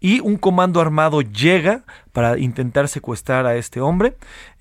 [0.00, 4.16] y un comando armado llega para intentar secuestrar a este hombre.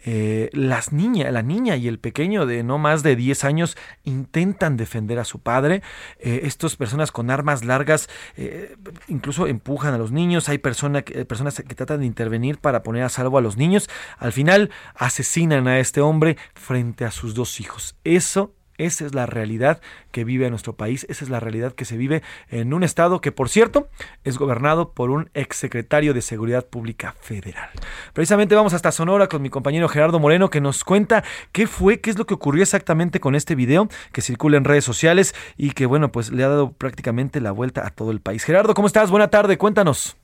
[0.07, 4.77] Eh, las niñas, la niña y el pequeño de no más de 10 años intentan
[4.77, 5.82] defender a su padre.
[6.19, 8.07] Eh, estas personas con armas largas
[8.38, 8.76] eh,
[9.07, 10.48] incluso empujan a los niños.
[10.48, 13.90] Hay persona personas que tratan de intervenir para poner a salvo a los niños.
[14.18, 17.95] Al final asesinan a este hombre frente a sus dos hijos.
[18.03, 19.81] Eso esa es la realidad
[20.11, 23.31] que vive nuestro país, esa es la realidad que se vive en un estado que,
[23.31, 23.88] por cierto,
[24.23, 27.69] es gobernado por un exsecretario de Seguridad Pública Federal.
[28.14, 32.10] Precisamente vamos hasta Sonora con mi compañero Gerardo Moreno que nos cuenta qué fue, qué
[32.10, 35.85] es lo que ocurrió exactamente con este video que circula en redes sociales y que,
[35.85, 38.43] bueno, pues le ha dado prácticamente la vuelta a todo el país.
[38.43, 39.11] Gerardo, ¿cómo estás?
[39.11, 40.18] Buena tarde, cuéntanos.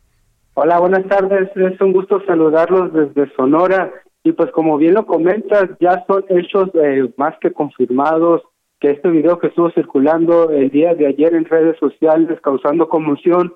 [0.53, 1.49] Hola, buenas tardes.
[1.55, 3.91] Es un gusto saludarlos desde Sonora.
[4.23, 8.43] Y pues como bien lo comentas, ya son hechos eh, más que confirmados
[8.79, 13.53] que este video que estuvo circulando el día de ayer en redes sociales causando conmoción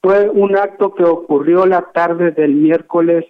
[0.00, 3.24] fue un acto que ocurrió la tarde del miércoles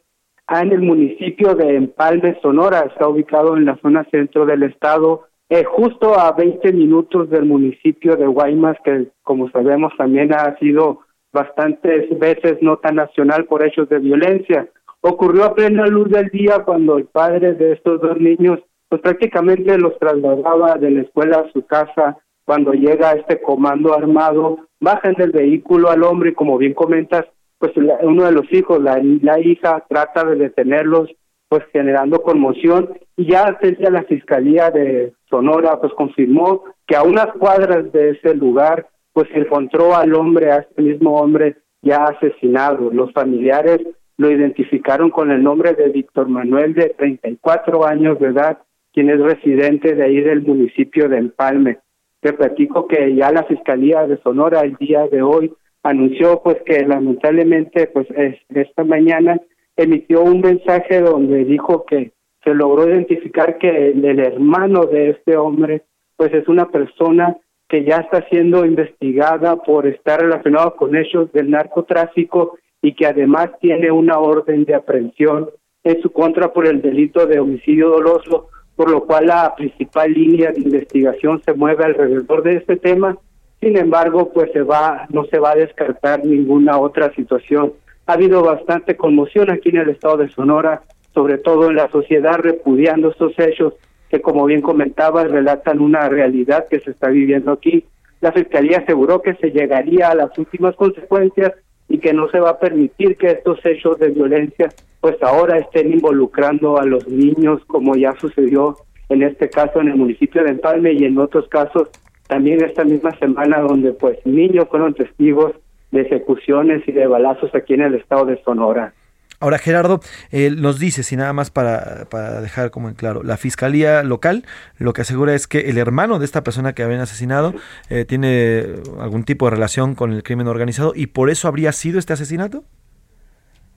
[0.48, 2.80] en el municipio de Empalme, Sonora.
[2.80, 8.16] Está ubicado en la zona centro del estado, eh, justo a 20 minutos del municipio
[8.16, 11.00] de Guaymas, que como sabemos también ha sido
[11.32, 14.68] bastantes veces nota nacional por hechos de violencia.
[15.00, 19.76] Ocurrió a plena luz del día cuando el padre de estos dos niños pues prácticamente
[19.78, 22.18] los trasladaba de la escuela a su casa
[22.48, 27.26] cuando llega este comando armado, bajan del vehículo al hombre y como bien comentas,
[27.58, 31.10] pues uno de los hijos, la, la hija, trata de detenerlos,
[31.50, 37.26] pues generando conmoción y ya desde la Fiscalía de Sonora pues confirmó que a unas
[37.38, 42.90] cuadras de ese lugar pues encontró al hombre, a este mismo hombre ya asesinado.
[42.90, 43.80] Los familiares
[44.18, 48.58] lo identificaron con el nombre de Víctor Manuel de 34 años de edad,
[48.92, 51.78] quien es residente de ahí del municipio de Empalme.
[52.20, 55.52] Te platico que ya la Fiscalía de Sonora el día de hoy
[55.84, 59.40] anunció pues que lamentablemente pues es- esta mañana
[59.76, 62.10] emitió un mensaje donde dijo que
[62.42, 65.82] se logró identificar que el, el hermano de este hombre
[66.16, 67.36] pues es una persona
[67.68, 73.50] que ya está siendo investigada por estar relacionado con hechos del narcotráfico y que además
[73.60, 75.50] tiene una orden de aprehensión
[75.84, 80.52] en su contra por el delito de homicidio doloso, por lo cual la principal línea
[80.52, 83.16] de investigación se mueve alrededor de este tema.
[83.60, 87.72] Sin embargo, pues se va, no se va a descartar ninguna otra situación.
[88.06, 90.82] Ha habido bastante conmoción aquí en el estado de Sonora,
[91.12, 93.74] sobre todo en la sociedad repudiando estos hechos
[94.08, 97.84] que, como bien comentaba, relatan una realidad que se está viviendo aquí.
[98.20, 101.52] La Fiscalía aseguró que se llegaría a las últimas consecuencias
[101.88, 104.68] y que no se va a permitir que estos hechos de violencia
[105.00, 108.76] pues ahora estén involucrando a los niños como ya sucedió
[109.08, 111.88] en este caso en el municipio de Empalme y en otros casos
[112.26, 115.52] también esta misma semana donde pues niños fueron testigos
[115.90, 118.92] de ejecuciones y de balazos aquí en el estado de Sonora.
[119.40, 120.00] Ahora, Gerardo,
[120.32, 124.44] eh, nos dice, si nada más para, para dejar como en claro, la fiscalía local
[124.78, 127.54] lo que asegura es que el hermano de esta persona que habían asesinado
[127.88, 128.64] eh, tiene
[129.00, 132.64] algún tipo de relación con el crimen organizado y por eso habría sido este asesinato.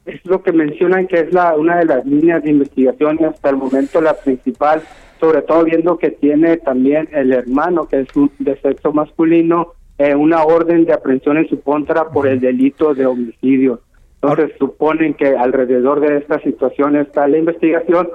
[0.06, 3.52] es lo que mencionan que es la una de las líneas de investigación y hasta
[3.52, 4.82] el momento la principal,
[5.20, 10.16] sobre todo viendo que tiene también el hermano que es un- de sexo masculino eh,
[10.16, 13.82] una orden de aprehensión en su contra por el delito de homicidio.
[14.22, 18.08] Entonces suponen que alrededor de esta situación está la investigación,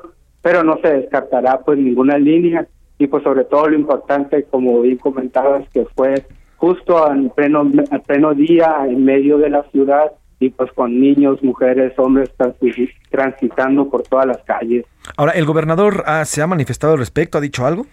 [0.42, 2.66] pero no se descartará pues ninguna línea
[2.98, 6.24] y pues sobre todo lo importante, como bien comentabas, que fue
[6.56, 7.68] justo en pleno,
[8.06, 13.88] pleno día en medio de la ciudad y pues con niños, mujeres, hombres transi- transitando
[13.90, 14.84] por todas las calles.
[15.16, 17.38] Ahora, ¿el gobernador ah, se ha manifestado al respecto?
[17.38, 17.84] ¿Ha dicho algo?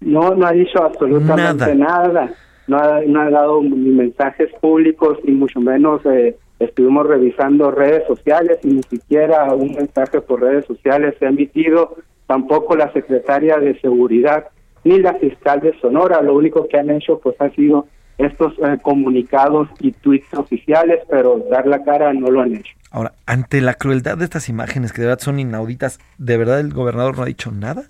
[0.00, 2.30] No, no ha dicho absolutamente nada.
[2.66, 8.06] No, ha, no ha dado ni mensajes públicos, ni mucho menos eh, estuvimos revisando redes
[8.06, 11.96] sociales y ni siquiera un mensaje por redes sociales se ha emitido.
[12.26, 14.48] Tampoco la secretaria de Seguridad
[14.84, 16.22] ni la fiscal de Sonora.
[16.22, 17.86] Lo único que han hecho pues ha sido
[18.18, 22.74] estos eh, comunicados y tweets oficiales, pero dar la cara no lo han hecho.
[22.90, 26.72] Ahora, ante la crueldad de estas imágenes que de verdad son inauditas, ¿de verdad el
[26.72, 27.84] gobernador no ha dicho nada?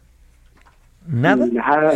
[1.07, 1.47] Nada.
[1.47, 1.93] Nada.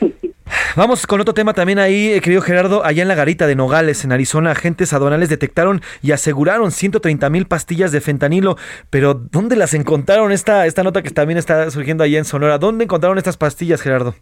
[0.76, 2.84] Vamos con otro tema también ahí, eh, querido Gerardo.
[2.84, 7.46] Allá en la garita de Nogales, en Arizona, agentes aduanales detectaron y aseguraron 130 mil
[7.46, 8.56] pastillas de fentanilo.
[8.90, 10.32] Pero, ¿dónde las encontraron?
[10.32, 12.58] Esta, esta nota que también está surgiendo allá en Sonora.
[12.58, 14.14] ¿Dónde encontraron estas pastillas, Gerardo?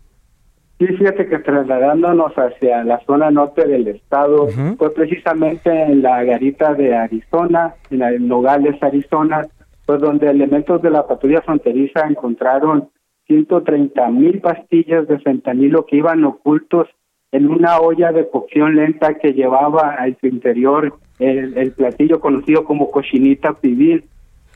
[0.78, 6.74] Sí, fíjate que trasladándonos hacia la zona norte del estado, fue precisamente en la garita
[6.74, 9.46] de Arizona, en Nogales, Arizona,
[9.86, 12.90] pues donde elementos de la patrulla fronteriza encontraron
[13.26, 16.88] 130 mil pastillas de fentanilo que iban ocultos
[17.32, 22.90] en una olla de cocción lenta que llevaba a su interior el, platillo conocido como
[22.90, 24.04] cochinita pibil.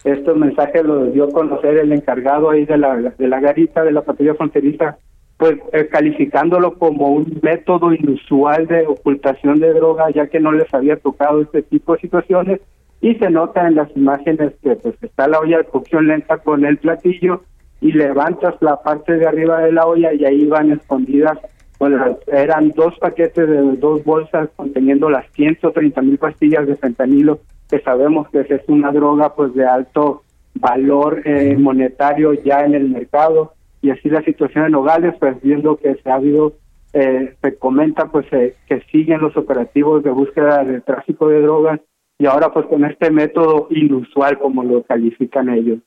[0.05, 3.93] Estos mensajes los dio a conocer el encargado ahí de la, de la garita de
[3.93, 4.99] la patrulla fronteriza
[5.39, 10.73] pues eh, calificándolo como un método inusual de ocultación de droga, ya que no les
[10.75, 12.61] había tocado este tipo de situaciones,
[13.01, 16.65] y se nota en las imágenes que pues está la olla de cocción lenta con
[16.65, 17.43] el platillo
[17.81, 21.39] y levantas la parte de arriba de la olla y ahí van escondidas,
[21.79, 27.39] bueno, eran dos paquetes de dos bolsas conteniendo las 130 mil pastillas de fentanilo,
[27.71, 30.23] que sabemos que es una droga pues de alto
[30.55, 33.53] valor eh, monetario ya en el mercado.
[33.81, 36.55] Y así la situación en Nogales, pues viendo que se ha habido,
[36.95, 41.81] eh, se comenta pues eh, que siguen los operativos de búsqueda de tráfico de drogas
[42.19, 45.79] y ahora pues con este método inusual como lo califican ellos.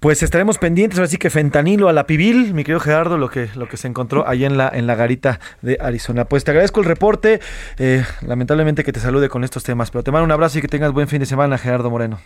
[0.00, 3.50] Pues estaremos pendientes, ahora sí que fentanilo a la pibil, mi querido Gerardo, lo que,
[3.54, 6.24] lo que se encontró allá en la, en la garita de Arizona.
[6.24, 7.40] Pues te agradezco el reporte,
[7.78, 10.68] eh, lamentablemente que te salude con estos temas, pero te mando un abrazo y que
[10.68, 12.18] tengas buen fin de semana, Gerardo Moreno.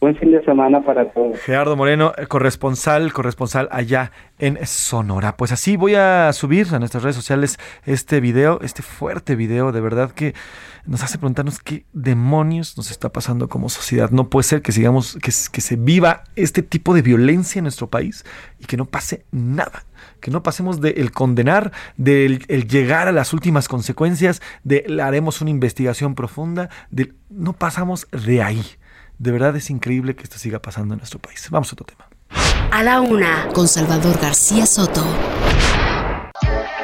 [0.00, 1.38] Buen fin de semana para todos.
[1.40, 5.36] Gerardo Moreno, eh, corresponsal, corresponsal allá en Sonora.
[5.36, 9.82] Pues así voy a subir a nuestras redes sociales este video, este fuerte video, de
[9.82, 10.32] verdad que
[10.86, 14.10] nos hace preguntarnos qué demonios nos está pasando como sociedad.
[14.10, 17.90] No puede ser que sigamos, que, que se viva este tipo de violencia en nuestro
[17.90, 18.24] país
[18.58, 19.84] y que no pase nada.
[20.20, 25.42] Que no pasemos del el condenar, del el llegar a las últimas consecuencias, de haremos
[25.42, 28.64] una investigación profunda, de, no pasamos de ahí.
[29.20, 31.46] De verdad es increíble que esto siga pasando en nuestro país.
[31.50, 32.08] Vamos a otro tema.
[32.72, 35.04] A la una, con Salvador García Soto.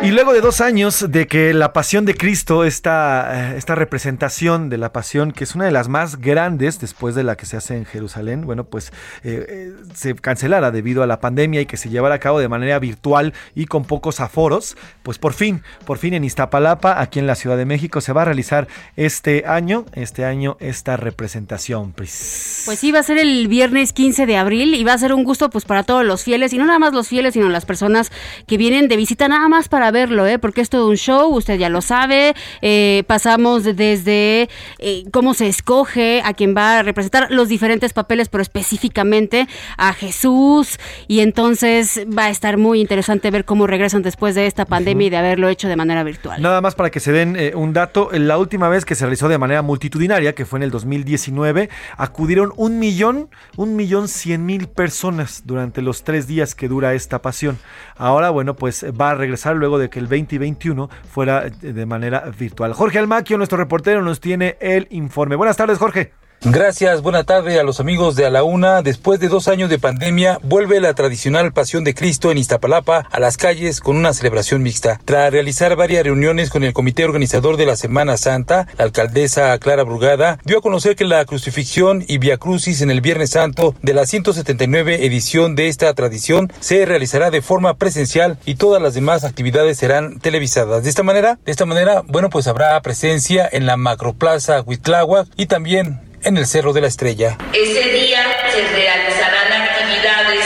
[0.03, 4.69] Y luego de dos años de que la Pasión de Cristo, esta, eh, esta representación
[4.69, 7.57] de la Pasión, que es una de las más grandes después de la que se
[7.57, 8.93] hace en Jerusalén, bueno, pues
[9.25, 12.49] eh, eh, se cancelara debido a la pandemia y que se llevara a cabo de
[12.49, 17.27] manera virtual y con pocos aforos, pues por fin, por fin en Iztapalapa, aquí en
[17.27, 21.93] la Ciudad de México, se va a realizar este año, este año, esta representación.
[21.93, 25.15] Pues, Pues sí, va a ser el viernes 15 de abril y va a ser
[25.15, 27.65] un gusto pues para todos los fieles y no nada más los fieles, sino las
[27.65, 28.13] personas
[28.47, 30.39] que vienen de visita nada más para verlo, ¿eh?
[30.39, 34.49] porque es todo un show, usted ya lo sabe, eh, pasamos desde
[34.79, 39.93] eh, cómo se escoge a quien va a representar los diferentes papeles, pero específicamente a
[39.93, 45.07] Jesús y entonces va a estar muy interesante ver cómo regresan después de esta pandemia
[45.07, 46.41] y de haberlo hecho de manera virtual.
[46.41, 49.29] Nada más para que se den eh, un dato, la última vez que se realizó
[49.29, 54.69] de manera multitudinaria, que fue en el 2019, acudieron un millón, un millón cien mil
[54.69, 57.59] personas durante los tres días que dura esta pasión.
[57.97, 62.73] Ahora, bueno, pues va a regresar luego de que el 2021 fuera de manera virtual.
[62.73, 65.37] Jorge Almaquio, nuestro reportero, nos tiene el informe.
[65.37, 66.13] Buenas tardes, Jorge.
[66.43, 68.83] Gracias, buena tarde a los amigos de A la Una.
[68.83, 73.19] Después de dos años de pandemia, vuelve la tradicional Pasión de Cristo en Iztapalapa a
[73.19, 75.01] las calles con una celebración mixta.
[75.05, 79.83] Tras realizar varias reuniones con el comité organizador de la Semana Santa, la alcaldesa Clara
[79.83, 83.95] Brugada dio a conocer que la crucifixión y Via Crucis en el Viernes Santo de
[83.95, 89.25] la 179 edición de esta tradición se realizará de forma presencial y todas las demás
[89.25, 90.85] actividades serán televisadas.
[90.85, 95.47] De esta manera, de esta manera, bueno, pues habrá presencia en la Macroplaza Huitláhuac y
[95.47, 97.39] también en el Cerro de la Estrella.
[97.53, 98.19] Ese día
[98.51, 100.45] se realizarán actividades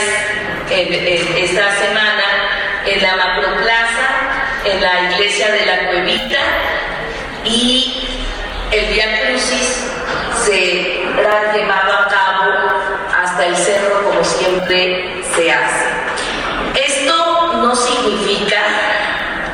[0.70, 0.93] en,
[1.43, 2.23] esta semana
[2.86, 4.09] en la Macroplaza,
[4.66, 6.39] en la iglesia de la Cuevita
[7.47, 7.94] y
[8.70, 9.86] el Via Crucis
[10.44, 12.52] será llevado a cabo
[13.16, 15.86] hasta el cerro como siempre se hace.
[16.74, 18.61] Esto no significa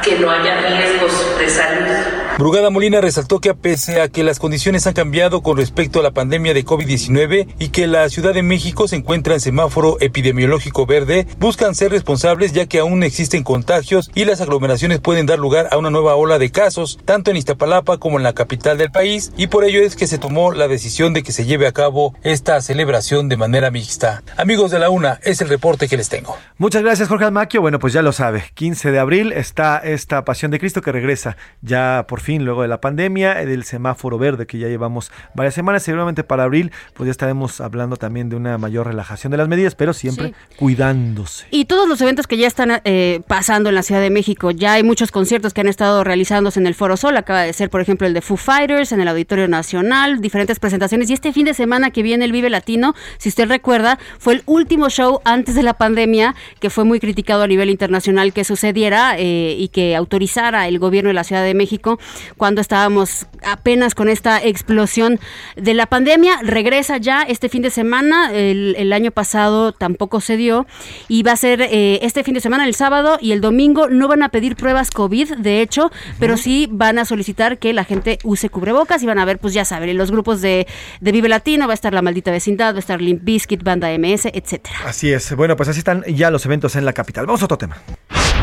[0.03, 2.16] que no haya riesgos de salud.
[2.39, 6.11] Brugada Molina resaltó que pese a que las condiciones han cambiado con respecto a la
[6.11, 11.27] pandemia de COVID-19 y que la Ciudad de México se encuentra en semáforo epidemiológico verde,
[11.39, 15.79] buscan ser responsables ya que aún existen contagios y las aglomeraciones pueden dar lugar a
[15.79, 19.47] una nueva ola de casos, tanto en Iztapalapa como en la capital del país, y
[19.47, 22.61] por ello es que se tomó la decisión de que se lleve a cabo esta
[22.61, 24.23] celebración de manera mixta.
[24.37, 26.37] Amigos de la UNA, es el reporte que les tengo.
[26.59, 27.63] Muchas gracias, Jorge Almaquio.
[27.63, 31.39] Bueno, pues ya lo sabe, 15 de abril está esta Pasión de Cristo que regresa
[31.63, 35.55] ya por fin, luego de la pandemia, eh, del semáforo verde que ya llevamos varias
[35.55, 35.85] semanas.
[35.85, 39.77] Seguramente para abril, pues ya estaremos hablando también de una mayor relajación de las medidas,
[39.77, 40.35] pero siempre Sí.
[40.57, 41.47] cuidándose.
[41.51, 44.73] Y todos los eventos que ya están eh, pasando en la Ciudad de México, ya
[44.73, 47.81] hay muchos conciertos que han estado realizándose en el Foro Sol, acaba de ser por
[47.81, 51.55] ejemplo el de Foo Fighters en el Auditorio Nacional, diferentes presentaciones y este fin de
[51.55, 55.63] semana que viene el Vive Latino, si usted recuerda, fue el último show antes de
[55.63, 60.67] la pandemia que fue muy criticado a nivel internacional que sucediera eh, y que autorizara
[60.67, 61.99] el gobierno de la Ciudad de México
[62.37, 65.21] cuando estábamos apenas con esta explosión
[65.57, 66.41] de la pandemia.
[66.43, 70.67] Regresa ya este fin de semana, el, el año pasado tampoco se dio
[71.09, 73.89] y va a ser eh, este fin de semana, el sábado y el domingo.
[73.89, 77.85] No van a pedir pruebas COVID, de hecho, pero sí van a solicitar que la
[77.85, 80.67] gente use cubrebocas y van a ver, pues ya saben, en los grupos de,
[81.01, 83.89] de Vive Latino va a estar La Maldita Vecindad, va a estar Limp Bizkit, Banda
[83.97, 84.77] MS, etcétera.
[84.85, 85.35] Así es.
[85.35, 87.27] Bueno, pues así están ya los eventos en la capital.
[87.27, 87.79] Vamos a otro tema.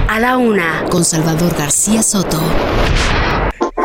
[0.08, 2.40] A la una, con Salvador García Soto.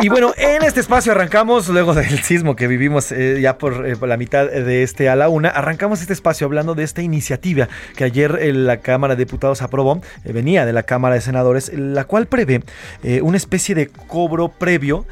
[0.01, 3.97] Y bueno, en este espacio arrancamos, luego del sismo que vivimos eh, ya por, eh,
[3.97, 7.67] por la mitad de este a la una, arrancamos este espacio hablando de esta iniciativa
[7.97, 12.05] que ayer eh, la Cámara de Diputados aprobó, venía de la Cámara de Senadores, la
[12.05, 12.63] cual prevé
[13.21, 15.05] una especie de cobro previo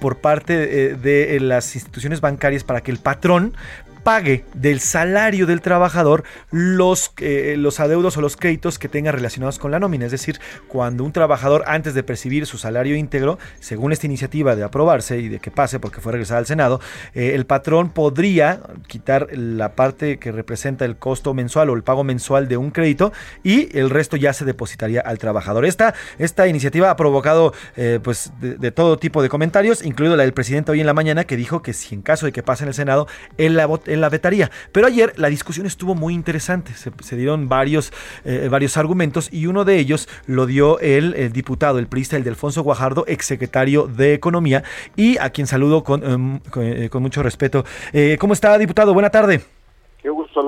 [0.00, 3.54] por parte de las instituciones bancarias para que el patrón
[4.02, 9.58] pague del salario del trabajador los, eh, los adeudos o los créditos que tenga relacionados
[9.58, 10.06] con la nómina.
[10.06, 14.64] Es decir, cuando un trabajador antes de percibir su salario íntegro, según esta iniciativa de
[14.64, 16.80] aprobarse y de que pase porque fue regresada al Senado,
[17.14, 22.04] eh, el patrón podría quitar la parte que representa el costo mensual o el pago
[22.04, 23.12] mensual de un crédito
[23.42, 25.64] y el resto ya se depositaría al trabajador.
[25.64, 30.32] Esta, esta iniciativa ha provocado eh, pues de, todo tipo de comentarios, incluido la del
[30.32, 32.68] presidente hoy en la mañana que dijo que si en caso de que pase en
[32.68, 33.06] el Senado,
[33.38, 34.50] él la, vot- él la vetaría.
[34.72, 36.72] Pero ayer la discusión estuvo muy interesante.
[36.74, 37.92] Se, dieron varios,
[38.24, 42.30] eh, varios argumentos y uno de ellos lo dio el, diputado, el priista, el de
[42.30, 44.64] Alfonso Guajardo, exsecretario de Economía,
[44.96, 47.64] y a quien saludo con, em, eh, con mucho respeto.
[47.92, 48.92] Eh, ¿Cómo está, diputado?
[48.94, 49.61] Buena tarde.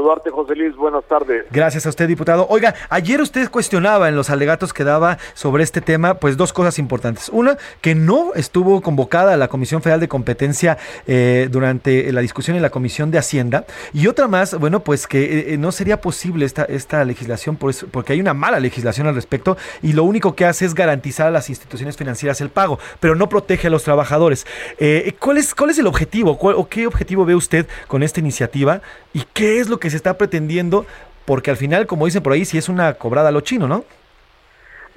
[0.05, 0.77] Saludarte, José Luis.
[0.77, 1.47] Buenas tardes.
[1.51, 2.47] Gracias a usted, diputado.
[2.51, 6.79] Oiga, ayer usted cuestionaba en los alegatos que daba sobre este tema, pues dos cosas
[6.79, 7.31] importantes.
[7.31, 10.77] Una, que no estuvo convocada la Comisión Federal de Competencia
[11.07, 13.65] eh, durante la discusión en la Comisión de Hacienda.
[13.95, 18.13] Y otra más, bueno, pues que eh, no sería posible esta, esta legislación por porque
[18.13, 21.49] hay una mala legislación al respecto y lo único que hace es garantizar a las
[21.49, 24.47] instituciones financieras el pago, pero no protege a los trabajadores.
[24.79, 26.37] Eh, ¿cuál, es, ¿Cuál es el objetivo?
[26.37, 28.83] ¿Cuál- ¿O qué objetivo ve usted con esta iniciativa?
[29.15, 30.87] ¿Y qué es lo que se está pretendiendo?
[31.25, 33.85] Porque al final, como dicen por ahí, si es una cobrada a lo chino, ¿no?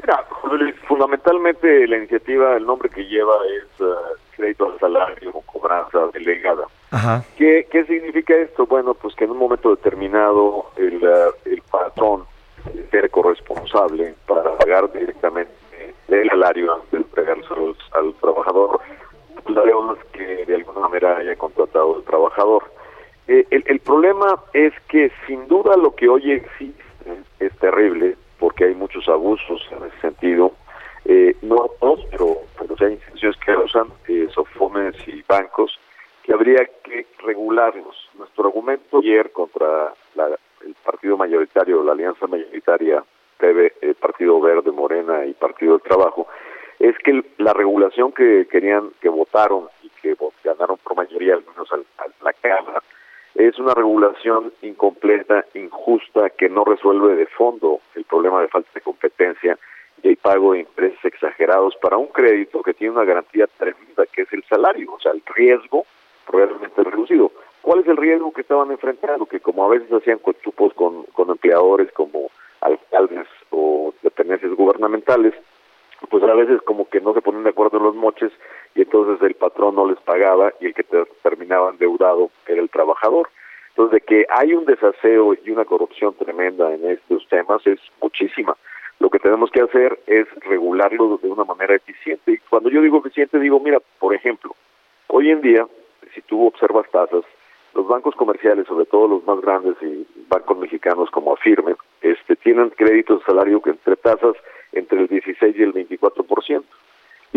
[0.01, 3.85] Mira, José Luis, fundamentalmente la iniciativa, el nombre que lleva es eh,
[4.35, 6.65] crédito al salario o cobranza delegada.
[6.91, 7.23] Ajá.
[7.37, 8.65] ¿Qué, ¿Qué significa esto?
[8.65, 12.25] Bueno, pues que en un momento determinado el, eh, el patrón
[12.91, 15.51] ser corresponsable para pagar directamente
[16.07, 18.79] el salario antes de entregárselo al trabajador
[19.49, 22.63] las deudas que de alguna manera haya contratado el trabajador.
[23.27, 26.83] Eh, el, el problema es que sin duda lo que hoy existe
[27.39, 30.53] es terrible porque hay muchos abusos en ese sentido.
[31.05, 35.79] Eh, no todos, pero, pero hay instituciones que usan, eh, sofomes y bancos,
[36.23, 38.09] que habría que regularlos.
[38.17, 43.03] Nuestro argumento ayer contra la- el partido mayoritario, la alianza mayoritaria,
[43.37, 46.27] PV, eh, Partido Verde, Morena y Partido del Trabajo,
[46.79, 51.43] es que el- la regulación que querían, que votaron y que ganaron por mayoría, al
[51.45, 51.77] menos a
[52.23, 52.81] la Cámara,
[53.37, 58.81] es una regulación incompleta, injusta, que no resuelve de fondo el problema de falta de
[58.81, 59.57] competencia
[60.01, 64.23] y el pago de intereses exagerados para un crédito que tiene una garantía tremenda, que
[64.23, 65.85] es el salario, o sea, el riesgo
[66.25, 67.31] probablemente reducido.
[67.61, 69.27] ¿Cuál es el riesgo que estaban enfrentando?
[69.27, 72.31] Que como a veces hacían cochupos con, con empleadores como
[72.61, 75.35] alcaldes o dependencias gubernamentales,
[76.09, 78.31] pues a veces como que no se ponían de acuerdo los moches
[78.77, 82.69] y entonces el patrón no les pagaba y el que te- terminaba endeudado era el
[82.69, 83.27] trabajador.
[83.69, 88.55] Entonces, de que hay un desaseo y una corrupción tremenda en estos temas es muchísima.
[88.99, 92.31] Lo que tenemos que hacer es regularlo de una manera eficiente.
[92.33, 94.55] Y cuando yo digo eficiente, digo, mira, por ejemplo,
[95.07, 95.67] hoy en día,
[96.13, 97.23] si tú observas tasas,
[97.73, 102.69] los bancos comerciales, sobre todo los más grandes y bancos mexicanos como Afirme, este, tienen
[102.71, 104.35] créditos de salario entre tasas
[104.71, 106.63] entre el 16 y el 24%,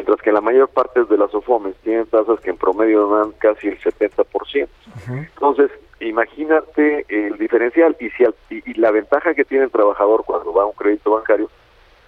[0.00, 3.68] mientras que la mayor parte de las OFOMES tienen tasas que en promedio dan casi
[3.68, 4.66] el 70%.
[5.08, 5.70] Entonces,
[6.00, 10.54] imagínate el diferencial y, si al- y, y la ventaja que tiene el trabajador cuando
[10.54, 11.50] va a un crédito bancario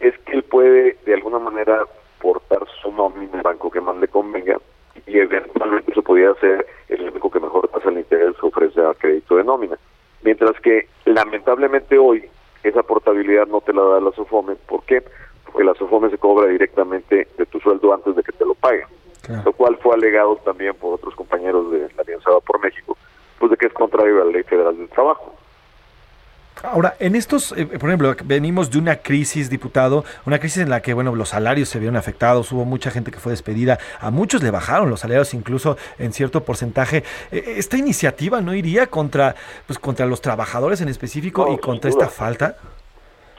[0.01, 1.85] es que él puede de alguna manera
[2.19, 4.57] portar su nómina al banco que más le convenga
[5.07, 9.37] y eventualmente eso podría ser el único que mejor tasa de interés ofrece a crédito
[9.37, 9.77] de nómina.
[10.23, 12.25] Mientras que lamentablemente hoy
[12.63, 14.55] esa portabilidad no te la da la SOFOME.
[14.67, 15.03] ¿Por qué?
[15.53, 18.87] Porque la SOFOME se cobra directamente de tu sueldo antes de que te lo paguen.
[19.45, 22.97] lo cual fue alegado también por otros compañeros de la Alianza por México,
[23.39, 25.33] pues de que es contrario a la Ley Federal del Trabajo.
[26.63, 30.81] Ahora, en estos, eh, por ejemplo, venimos de una crisis, diputado, una crisis en la
[30.81, 34.43] que, bueno, los salarios se vieron afectados, hubo mucha gente que fue despedida, a muchos
[34.43, 37.03] le bajaron los salarios incluso en cierto porcentaje.
[37.33, 39.35] Eh, ¿Esta iniciativa no iría contra,
[39.67, 42.57] pues, contra los trabajadores en específico y contra esta falta?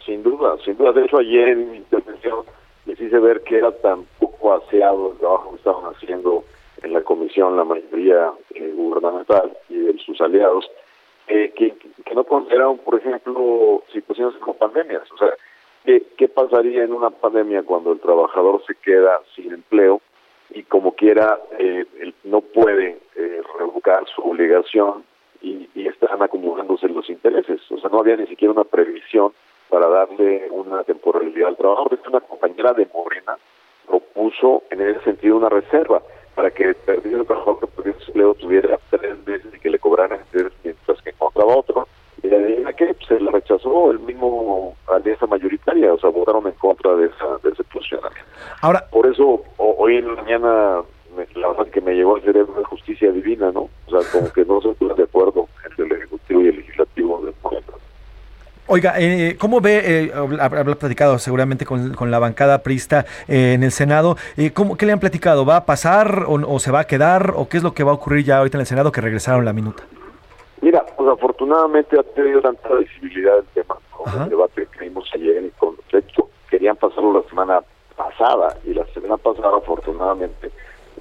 [0.05, 0.91] Sin duda, sin duda.
[0.91, 2.45] De hecho, ayer en mi intervención
[2.85, 6.43] les hice ver que era tan poco aseado el trabajo que estaban haciendo
[6.81, 10.69] en la comisión la mayoría eh, gubernamental y de sus aliados,
[11.27, 11.73] eh, que,
[12.13, 15.09] no consideraron, por ejemplo, situaciones como pandemias.
[15.13, 15.30] O sea,
[15.85, 20.01] ¿qué, ¿qué pasaría en una pandemia cuando el trabajador se queda sin empleo
[20.51, 25.05] y como quiera eh, él no puede eh, revocar su obligación
[25.41, 27.61] y, y están acumulándose los intereses?
[27.71, 29.31] O sea, no había ni siquiera una previsión
[29.73, 31.89] para darle una temporalidad al trabajo.
[32.07, 33.35] Una compañera de Morena
[33.87, 35.99] propuso en ese sentido una reserva
[36.35, 39.69] para que el perdido el trabajador que perdió su empleo tuviera tres meses y que
[39.71, 41.87] le cobraran intereses mientras que encontraba otro.
[42.21, 46.53] Y la idea que se la rechazó el mismo alianza mayoritaria, o sea, votaron en
[46.53, 48.29] contra de, esa, de ese posicionamiento.
[48.61, 50.81] Ahora, Por eso, o- hoy en la mañana,
[51.17, 53.69] me- la verdad que me llegó al cerebro de justicia divina, ¿no?
[53.87, 57.21] O sea, como que no se estuvieron de acuerdo entre el Ejecutivo y el Legislativo
[57.25, 57.63] de Morena.
[58.68, 63.64] Oiga, eh, ¿cómo ve, eh, habrá platicado seguramente con, con la bancada prista eh, en
[63.64, 65.45] el Senado, eh, ¿cómo, ¿qué le han platicado?
[65.45, 67.91] ¿Va a pasar o, o se va a quedar o qué es lo que va
[67.91, 69.84] a ocurrir ya ahorita en el Senado que regresaron la minuta?
[70.61, 75.44] Mira, pues afortunadamente ha tenido tanta visibilidad el tema, con el debate que vimos ayer
[75.44, 77.60] y con de hecho querían pasarlo la semana
[77.98, 80.52] pasada y la semana pasada afortunadamente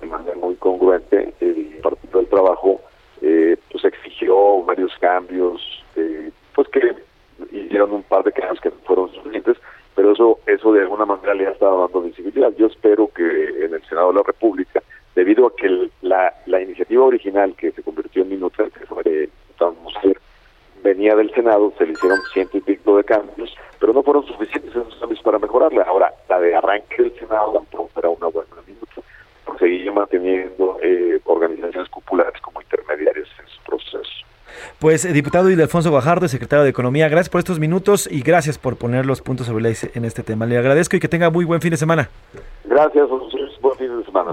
[0.01, 2.81] de manera muy congruente el Partido del Trabajo
[3.23, 5.63] eh, pues exigió varios cambios,
[5.95, 6.81] eh, pues que
[7.53, 9.57] hicieron un par de cambios que fueron suficientes,
[9.95, 12.53] pero eso eso de alguna manera le ha estado dando visibilidad.
[12.57, 14.83] Yo espero que en el Senado de la República,
[15.15, 19.29] debido a que la, la iniciativa original que se convirtió en minuta, a ver,
[20.83, 24.71] venía del Senado, se le hicieron ciento y pico de cambios, pero no fueron suficientes
[24.71, 25.85] esos cambios para mejorarla.
[25.85, 29.01] Ahora, la de arranque del Senado tampoco era una buena minuta,
[29.45, 34.27] porque seguía manteniendo eh, organizaciones populares como intermediarias en su proceso.
[34.83, 38.75] Pues, eh, diputado Ildefonso Guajardo, secretario de Economía, gracias por estos minutos y gracias por
[38.75, 40.45] poner los puntos sobre la I en este tema.
[40.45, 42.11] Le agradezco y que tenga muy buen fin de semana.
[42.65, 43.09] Gracias,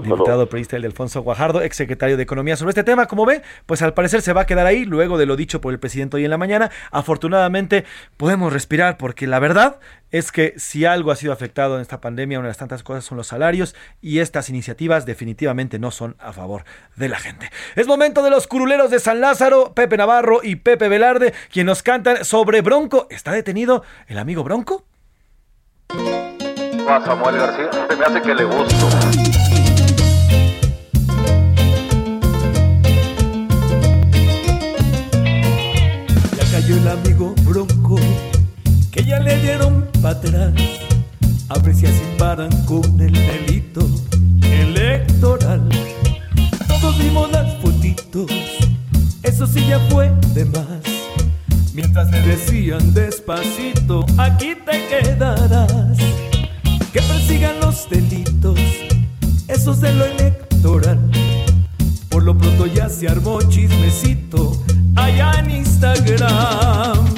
[0.02, 0.08] de.
[0.10, 2.56] Diputado periodista Ildefonso Guajardo, exsecretario de Economía.
[2.56, 5.26] Sobre este tema, como ve, pues al parecer se va a quedar ahí, luego de
[5.26, 6.70] lo dicho por el presidente hoy en la mañana.
[6.90, 7.84] Afortunadamente
[8.16, 9.78] podemos respirar porque la verdad
[10.10, 13.04] es que si algo ha sido afectado en esta pandemia, una de las tantas cosas
[13.04, 16.64] son los salarios y estas iniciativas definitivamente no son a favor
[16.96, 17.50] de la gente.
[17.76, 21.82] Es momento de los curuleros de San Lázaro, Pepe Navarro y Pepe Velarde, quienes nos
[21.82, 23.06] cantan sobre Bronco.
[23.10, 24.84] ¿Está detenido el amigo Bronco?
[26.88, 29.29] a Samuel García, se me hace que le gusto.
[36.60, 37.98] Cayó el amigo Bronco,
[38.90, 40.52] que ya le dieron para atrás.
[41.48, 43.88] A ver si así paran con el delito
[44.42, 45.66] electoral.
[46.68, 48.30] Todos vimos las fotitos,
[49.22, 50.82] eso sí ya fue de más.
[51.72, 55.96] Mientras le decían despacito, aquí te quedarás.
[56.92, 58.58] Que persigan los delitos,
[59.48, 60.98] esos de lo electoral.
[62.10, 64.62] Por lo pronto ya se armó chismecito
[64.96, 67.14] allá en Instagram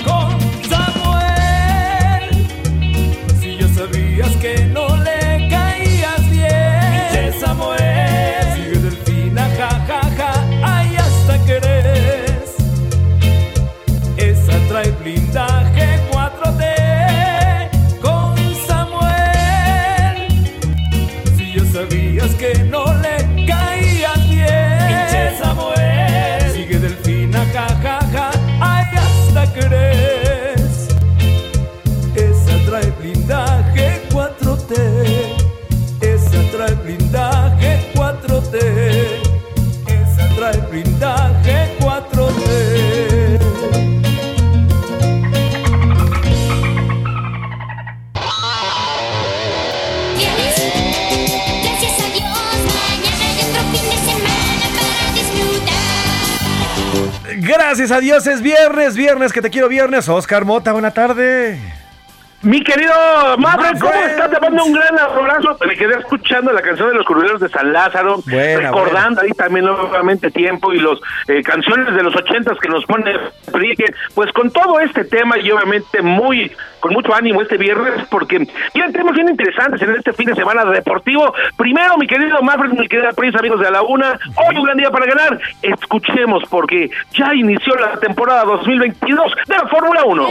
[57.52, 60.08] Gracias a Dios es viernes, viernes que te quiero viernes.
[60.08, 61.81] Oscar Mota, buena tarde.
[62.42, 62.92] Mi querido
[63.38, 64.30] Mafre, ¿cómo estás?
[64.30, 65.56] Te mando un gran abrazo.
[65.64, 69.66] Me quedé escuchando la canción de los currileros de San Lázaro, Buena, recordando ahí también
[69.66, 73.14] nuevamente tiempo y los eh, canciones de los ochentas que nos pone
[74.14, 76.50] pues con todo este tema y obviamente muy
[76.80, 80.64] con mucho ánimo este viernes porque tienen temas bien interesantes en este fin de semana
[80.64, 81.32] deportivo.
[81.56, 84.90] Primero, mi querido Mafre, mi querida Prince, amigos de la una, hoy un gran día
[84.90, 85.38] para ganar.
[85.62, 90.28] Escuchemos porque ya inició la temporada 2022 de la Fórmula 1.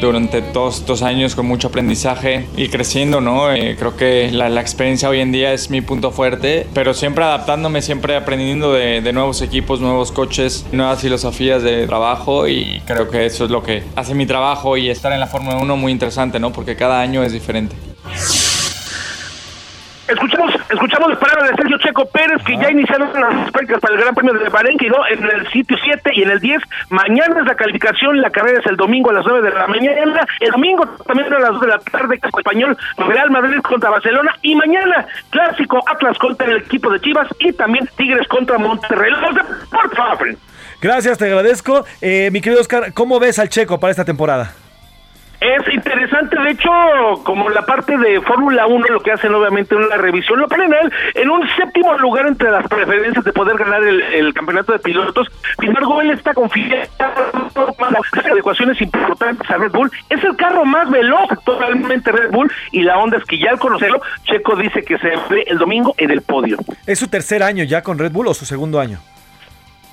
[0.00, 3.52] Durante todos estos años con mucho aprendizaje y creciendo, ¿no?
[3.52, 7.80] Eh, creo que la, experiencia hoy en día es mi punto fuerte, pero siempre adaptándome,
[7.80, 13.24] siempre aprendiendo de, de nuevos equipos, nuevos coches, nuevas filosofías de trabajo y creo que
[13.24, 16.38] eso es lo que hace mi trabajo y estar en la Fórmula 1 muy interesante,
[16.40, 16.52] ¿no?
[16.52, 17.87] Porque cada año es diferente.
[20.78, 24.14] Escuchamos, las palabras de Sergio Checo Pérez que ya iniciaron las prácticas para el Gran
[24.14, 25.04] Premio de Bahrein, que ¿no?
[25.08, 26.62] en el sitio 7 y en el 10.
[26.90, 30.24] Mañana es la calificación, la carrera es el domingo a las 9 de la mañana.
[30.38, 34.32] El domingo también a las 2 de la tarde, Casco Español, Real Madrid contra Barcelona.
[34.42, 39.10] Y mañana, clásico Atlas contra el equipo de Chivas y también Tigres contra Monterrey.
[39.10, 40.36] Los de.
[40.80, 41.86] Gracias, te agradezco.
[42.00, 44.54] Eh, mi querido Oscar, ¿cómo ves al Checo para esta temporada?
[45.40, 46.70] Es interesante, de hecho,
[47.22, 50.92] como la parte de Fórmula 1, lo que hacen obviamente una revisión, lo ponen él
[51.14, 55.28] en un séptimo lugar entre las preferencias de poder ganar el, el campeonato de pilotos.
[55.60, 56.88] Sin embargo, él está confiado
[58.18, 59.90] en adecuaciones importantes a Red Bull.
[60.10, 63.58] Es el carro más veloz totalmente Red Bull y la onda es que ya al
[63.58, 66.58] conocerlo, Checo dice que se ve el domingo en el podio.
[66.86, 68.98] ¿Es su tercer año ya con Red Bull o su segundo año?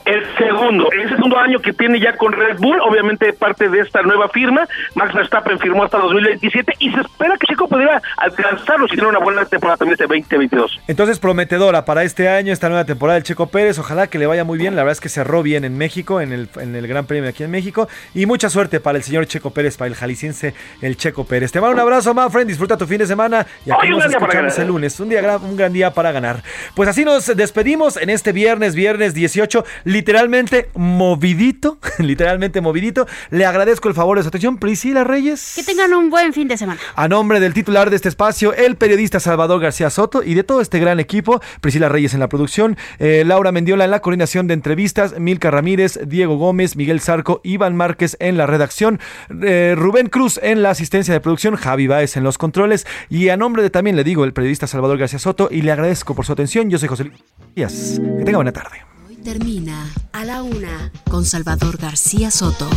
[0.06, 4.04] El segundo, el segundo año que tiene ya con Red Bull, obviamente parte de esta
[4.04, 4.68] nueva firma.
[4.94, 9.18] Max Verstappen firmó hasta 2027 y se espera que Checo pudiera alcanzarlo si tiene una
[9.18, 10.80] buena temporada también este 2022.
[10.88, 13.80] Entonces, prometedora para este año, esta nueva temporada del Checo Pérez.
[13.80, 14.76] Ojalá que le vaya muy bien.
[14.76, 17.44] La verdad es que cerró bien en México, en el, en el Gran Premio aquí
[17.44, 17.88] en México.
[18.14, 20.54] Y mucha suerte para el señor Checo Pérez, para el jalisciense,
[20.84, 21.52] el Checo Pérez.
[21.52, 22.46] Te mando un abrazo, Manfred.
[22.46, 23.48] Disfruta tu fin de semana.
[23.66, 25.00] Y aquí Hoy nos escuchamos el lunes.
[25.00, 26.44] Un, día, un gran día para ganar.
[26.76, 29.66] Pues así nos despedimos en este viernes, viernes 18.
[29.96, 31.78] Literalmente movidito.
[32.00, 33.08] literalmente movidito.
[33.30, 34.58] Le agradezco el favor de su atención.
[34.58, 35.54] Priscila Reyes.
[35.56, 36.82] Que tengan un buen fin de semana.
[36.98, 40.60] A nombre del titular de este espacio, el periodista Salvador García Soto y de todo
[40.60, 44.56] este gran equipo, Priscila Reyes en la producción, eh, Laura Mendiola en la coordinación de
[44.56, 49.00] entrevistas, Milka Ramírez, Diego Gómez, Miguel Zarco, Iván Márquez en la redacción,
[49.44, 53.38] eh, Rubén Cruz en la asistencia de producción, Javi Baez en los controles y a
[53.38, 56.34] nombre de también le digo el periodista Salvador García Soto y le agradezco por su
[56.34, 56.70] atención.
[56.70, 57.24] Yo soy José Luis.
[57.56, 58.95] Que tenga buena tarde.
[59.26, 62.70] Termina a la una con Salvador García Soto.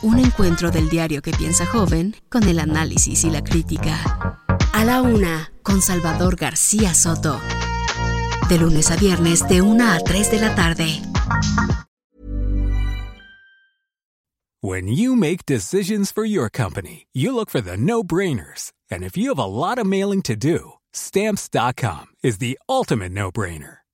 [0.00, 4.40] Un encuentro del diario que piensa joven con el análisis y la crítica.
[4.72, 7.38] A la una con Salvador García Soto.
[8.48, 11.02] De lunes a viernes de 1 a 3 de la tarde.
[14.62, 18.72] When you make decisions for your company, you look for the no brainers.
[18.90, 23.30] And if you have a lot of mailing to do, stamps.com is the ultimate no
[23.30, 23.77] brainer.